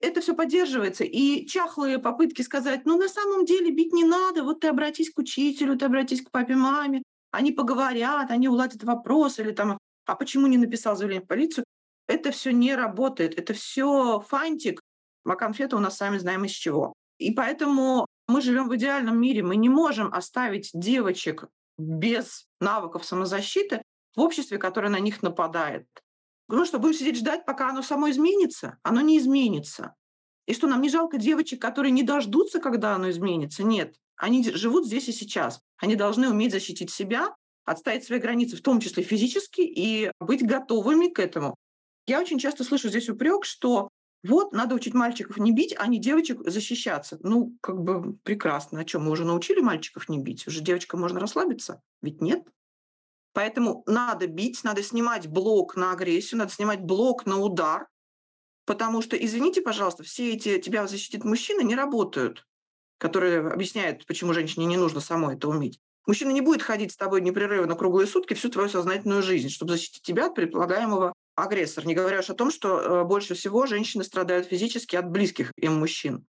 Это 0.00 0.20
все 0.20 0.36
поддерживается. 0.36 1.02
И 1.02 1.46
чахлые 1.46 1.98
попытки 1.98 2.42
сказать, 2.42 2.86
ну 2.86 2.96
на 2.96 3.08
самом 3.08 3.44
деле 3.44 3.72
бить 3.72 3.92
не 3.92 4.04
надо, 4.04 4.44
вот 4.44 4.60
ты 4.60 4.68
обратись 4.68 5.10
к 5.10 5.18
учителю, 5.18 5.76
ты 5.76 5.86
обратись 5.86 6.22
к 6.22 6.30
папе, 6.30 6.54
маме, 6.54 7.02
они 7.32 7.50
поговорят, 7.50 8.30
они 8.30 8.48
уладят 8.48 8.84
вопрос, 8.84 9.40
или 9.40 9.50
там, 9.50 9.78
а 10.06 10.14
почему 10.14 10.46
не 10.46 10.56
написал 10.56 10.94
заявление 10.94 11.24
в 11.24 11.28
полицию? 11.28 11.64
Это 12.06 12.30
все 12.30 12.52
не 12.52 12.76
работает, 12.76 13.36
это 13.36 13.52
все 13.52 14.20
фантик, 14.20 14.80
а 15.24 15.34
конфеты 15.34 15.74
у 15.74 15.80
нас 15.80 15.96
сами 15.96 16.18
знаем 16.18 16.44
из 16.44 16.52
чего. 16.52 16.94
И 17.20 17.32
поэтому 17.32 18.06
мы 18.28 18.40
живем 18.40 18.68
в 18.68 18.76
идеальном 18.76 19.20
мире, 19.20 19.42
мы 19.42 19.56
не 19.56 19.68
можем 19.68 20.12
оставить 20.12 20.70
девочек 20.72 21.44
без 21.76 22.46
навыков 22.60 23.04
самозащиты 23.04 23.82
в 24.16 24.20
обществе, 24.20 24.56
которое 24.56 24.88
на 24.88 25.00
них 25.00 25.22
нападает. 25.22 25.86
Ну 26.48 26.64
что, 26.64 26.78
будем 26.78 26.94
сидеть 26.94 27.18
ждать, 27.18 27.44
пока 27.44 27.68
оно 27.68 27.82
само 27.82 28.10
изменится? 28.10 28.78
Оно 28.82 29.02
не 29.02 29.18
изменится. 29.18 29.94
И 30.46 30.54
что, 30.54 30.66
нам 30.66 30.80
не 30.80 30.88
жалко 30.88 31.18
девочек, 31.18 31.60
которые 31.60 31.92
не 31.92 32.02
дождутся, 32.02 32.58
когда 32.58 32.94
оно 32.94 33.10
изменится? 33.10 33.64
Нет. 33.64 33.96
Они 34.16 34.42
живут 34.42 34.86
здесь 34.86 35.08
и 35.08 35.12
сейчас. 35.12 35.60
Они 35.76 35.96
должны 35.96 36.30
уметь 36.30 36.52
защитить 36.52 36.90
себя, 36.90 37.34
отставить 37.66 38.04
свои 38.04 38.18
границы, 38.18 38.56
в 38.56 38.62
том 38.62 38.80
числе 38.80 39.02
физически, 39.02 39.60
и 39.60 40.10
быть 40.20 40.44
готовыми 40.44 41.08
к 41.08 41.18
этому. 41.18 41.54
Я 42.06 42.18
очень 42.18 42.38
часто 42.38 42.64
слышу 42.64 42.88
здесь 42.88 43.10
упрек, 43.10 43.44
что 43.44 43.90
вот, 44.22 44.52
надо 44.52 44.74
учить 44.74 44.94
мальчиков 44.94 45.38
не 45.38 45.52
бить, 45.52 45.74
а 45.78 45.86
не 45.86 45.98
девочек 45.98 46.40
защищаться. 46.44 47.18
Ну, 47.22 47.56
как 47.62 47.80
бы 47.80 48.14
прекрасно. 48.18 48.80
А 48.80 48.86
что, 48.86 48.98
мы 48.98 49.10
уже 49.10 49.24
научили 49.24 49.60
мальчиков 49.60 50.08
не 50.08 50.18
бить? 50.18 50.46
Уже 50.46 50.60
девочкам 50.60 51.00
можно 51.00 51.20
расслабиться? 51.20 51.82
Ведь 52.02 52.20
нет. 52.20 52.46
Поэтому 53.32 53.82
надо 53.86 54.26
бить, 54.26 54.62
надо 54.64 54.82
снимать 54.82 55.26
блок 55.26 55.76
на 55.76 55.92
агрессию, 55.92 56.38
надо 56.38 56.52
снимать 56.52 56.80
блок 56.80 57.26
на 57.26 57.38
удар, 57.38 57.86
потому 58.66 59.02
что, 59.02 59.16
извините, 59.16 59.62
пожалуйста, 59.62 60.02
все 60.02 60.34
эти 60.34 60.58
«тебя 60.58 60.86
защитит 60.86 61.24
мужчина» 61.24 61.60
не 61.60 61.76
работают, 61.76 62.46
которые 62.98 63.48
объясняют, 63.48 64.04
почему 64.06 64.34
женщине 64.34 64.66
не 64.66 64.76
нужно 64.76 65.00
самой 65.00 65.36
это 65.36 65.48
уметь. 65.48 65.80
Мужчина 66.06 66.30
не 66.32 66.40
будет 66.40 66.62
ходить 66.62 66.92
с 66.92 66.96
тобой 66.96 67.20
непрерывно 67.20 67.76
круглые 67.76 68.08
сутки 68.08 68.34
всю 68.34 68.48
твою 68.48 68.68
сознательную 68.68 69.22
жизнь, 69.22 69.48
чтобы 69.48 69.72
защитить 69.72 70.02
тебя 70.02 70.26
от 70.26 70.34
предполагаемого 70.34 71.14
агрессор. 71.34 71.86
Не 71.86 71.94
говоря 71.94 72.20
уж 72.20 72.30
о 72.30 72.34
том, 72.34 72.50
что 72.50 72.80
э, 72.80 73.04
больше 73.04 73.34
всего 73.34 73.66
женщины 73.66 74.04
страдают 74.04 74.46
физически 74.46 74.96
от 74.96 75.10
близких 75.10 75.52
им 75.56 75.78
мужчин. 75.78 76.26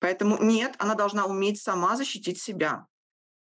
Поэтому 0.00 0.42
нет, 0.42 0.74
она 0.78 0.94
должна 0.94 1.26
уметь 1.26 1.60
сама 1.60 1.96
защитить 1.96 2.40
себя. 2.40 2.86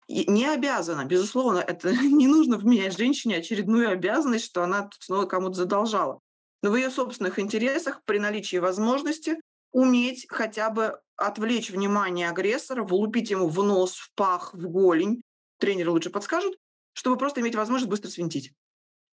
И 0.08 0.30
не 0.30 0.46
обязана, 0.48 1.06
безусловно, 1.06 1.60
это 1.60 1.92
не 2.04 2.28
нужно 2.28 2.58
вменять 2.58 2.98
женщине 2.98 3.38
очередную 3.38 3.90
обязанность, 3.90 4.46
что 4.46 4.64
она 4.64 4.90
снова 5.00 5.26
кому-то 5.26 5.56
задолжала. 5.56 6.20
Но 6.62 6.72
в 6.72 6.76
ее 6.76 6.90
собственных 6.90 7.40
интересах, 7.40 8.02
при 8.06 8.18
наличии 8.20 8.58
возможности, 8.58 9.38
уметь 9.72 10.26
хотя 10.30 10.70
бы 10.70 11.00
отвлечь 11.16 11.70
внимание 11.70 12.30
агрессора, 12.30 12.84
влупить 12.84 13.30
ему 13.30 13.48
в 13.48 13.64
нос, 13.64 13.96
в 13.96 14.12
пах, 14.16 14.54
в 14.54 14.68
голень, 14.68 15.22
тренеры 15.60 15.92
лучше 15.92 16.10
подскажут, 16.10 16.58
чтобы 16.94 17.18
просто 17.18 17.42
иметь 17.42 17.56
возможность 17.56 17.90
быстро 17.90 18.10
свинтить 18.10 18.52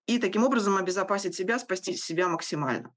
и 0.07 0.19
таким 0.19 0.45
образом 0.45 0.77
обезопасить 0.77 1.35
себя, 1.35 1.59
спасти 1.59 1.97
себя 1.97 2.29
максимально. 2.29 2.95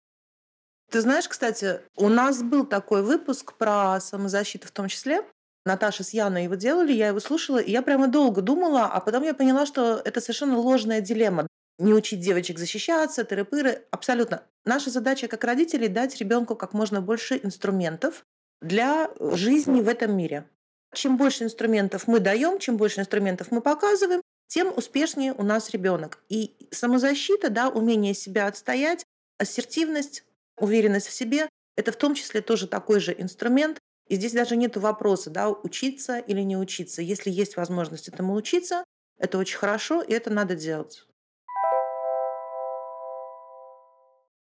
Ты 0.92 1.02
знаешь, 1.02 1.28
кстати, 1.28 1.82
у 1.96 2.10
нас 2.10 2.42
был 2.42 2.66
такой 2.66 3.04
выпуск 3.04 3.54
про 3.58 4.00
самозащиту 4.00 4.68
в 4.68 4.72
том 4.72 4.88
числе. 4.88 5.24
Наташа 5.66 6.04
с 6.04 6.12
Яной 6.12 6.46
его 6.46 6.56
делали, 6.56 6.94
я 6.94 7.10
его 7.10 7.20
слушала, 7.20 7.60
и 7.60 7.72
я 7.72 7.84
прямо 7.84 8.08
долго 8.08 8.42
думала, 8.42 8.86
а 8.86 9.00
потом 9.00 9.24
я 9.24 9.36
поняла, 9.36 9.66
что 9.66 10.02
это 10.04 10.20
совершенно 10.20 10.58
ложная 10.58 11.02
дилемма. 11.02 11.48
Не 11.78 11.94
учить 11.94 12.20
девочек 12.20 12.58
защищаться, 12.58 13.24
тыры-пыры. 13.24 13.84
Абсолютно. 13.92 14.44
Наша 14.66 14.90
задача 14.90 15.28
как 15.28 15.44
родителей 15.44 15.88
дать 15.88 16.18
ребенку 16.18 16.56
как 16.56 16.74
можно 16.74 17.02
больше 17.02 17.40
инструментов 17.42 18.24
для 18.62 19.12
жизни 19.20 19.82
в 19.82 19.88
этом 19.88 20.18
мире. 20.18 20.50
Чем 20.94 21.18
больше 21.18 21.44
инструментов 21.44 22.08
мы 22.08 22.20
даем, 22.20 22.60
чем 22.60 22.78
больше 22.78 23.00
инструментов 23.00 23.52
мы 23.52 23.62
показываем, 23.62 24.22
тем 24.50 24.74
успешнее 24.76 25.34
у 25.34 25.44
нас 25.44 25.70
ребенок. 25.70 26.22
И 26.28 26.56
самозащита, 26.72 27.50
да, 27.50 27.70
умение 27.70 28.14
себя 28.16 28.48
отстоять, 28.48 29.06
ассертивность, 29.38 30.26
уверенность 30.58 31.08
в 31.08 31.14
себе– 31.14 31.48
это 31.78 31.92
в 31.92 31.96
том 31.96 32.16
числе 32.16 32.42
тоже 32.42 32.68
такой 32.68 33.00
же 33.00 33.16
инструмент. 33.18 33.80
И 34.08 34.16
здесь 34.16 34.34
даже 34.34 34.58
нет 34.58 34.76
вопроса, 34.76 35.30
да, 35.30 35.50
учиться 35.50 36.18
или 36.18 36.42
не 36.42 36.58
учиться. 36.58 37.04
Если 37.04 37.30
есть 37.30 37.58
возможность 37.58 38.08
этому 38.08 38.34
учиться, 38.34 38.84
это 39.20 39.38
очень 39.38 39.58
хорошо, 39.58 40.02
и 40.02 40.12
это 40.12 40.32
надо 40.32 40.56
делать. 40.56 41.06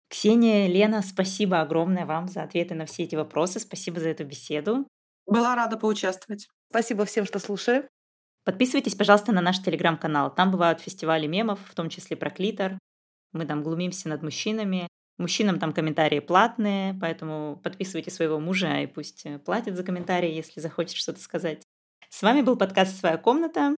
Ксения, 0.09 0.67
Лена, 0.67 1.03
спасибо 1.03 1.61
огромное 1.61 2.07
вам 2.07 2.27
за 2.27 2.43
ответы 2.43 2.75
на 2.75 2.87
все 2.87 3.03
эти 3.03 3.17
вопросы. 3.17 3.61
Спасибо 3.61 4.01
за 4.01 4.09
эту 4.09 4.25
беседу. 4.25 4.89
Была 5.27 5.55
рада 5.55 5.77
поучаствовать. 5.77 6.49
Спасибо 6.71 7.05
всем, 7.05 7.27
что 7.27 7.39
слушали. 7.39 7.87
Подписывайтесь, 8.45 8.95
пожалуйста, 8.95 9.33
на 9.33 9.41
наш 9.41 9.61
телеграм-канал. 9.63 10.35
Там 10.35 10.51
бывают 10.51 10.81
фестивали 10.81 11.27
мемов, 11.27 11.61
в 11.65 11.75
том 11.75 11.89
числе 11.89 12.17
про 12.17 12.31
клитор. 12.31 12.79
Мы 13.33 13.47
там 13.47 13.63
глумимся 13.63 14.09
над 14.09 14.23
мужчинами. 14.23 14.89
Мужчинам 15.19 15.59
там 15.59 15.75
комментарии 15.75 16.21
платные, 16.21 16.95
поэтому 16.99 17.61
подписывайте 17.63 18.11
своего 18.11 18.41
мужа 18.41 18.81
и 18.81 18.87
пусть 18.87 19.27
э, 19.27 19.39
платит 19.39 19.77
за 19.77 19.85
комментарии, 19.85 20.33
если 20.33 20.61
захочет 20.61 20.97
что-то 20.97 21.21
сказать. 21.21 21.63
С 22.09 22.23
вами 22.23 22.41
был 22.41 22.57
подкаст 22.57 22.99
«Своя 22.99 23.19
комната». 23.19 23.77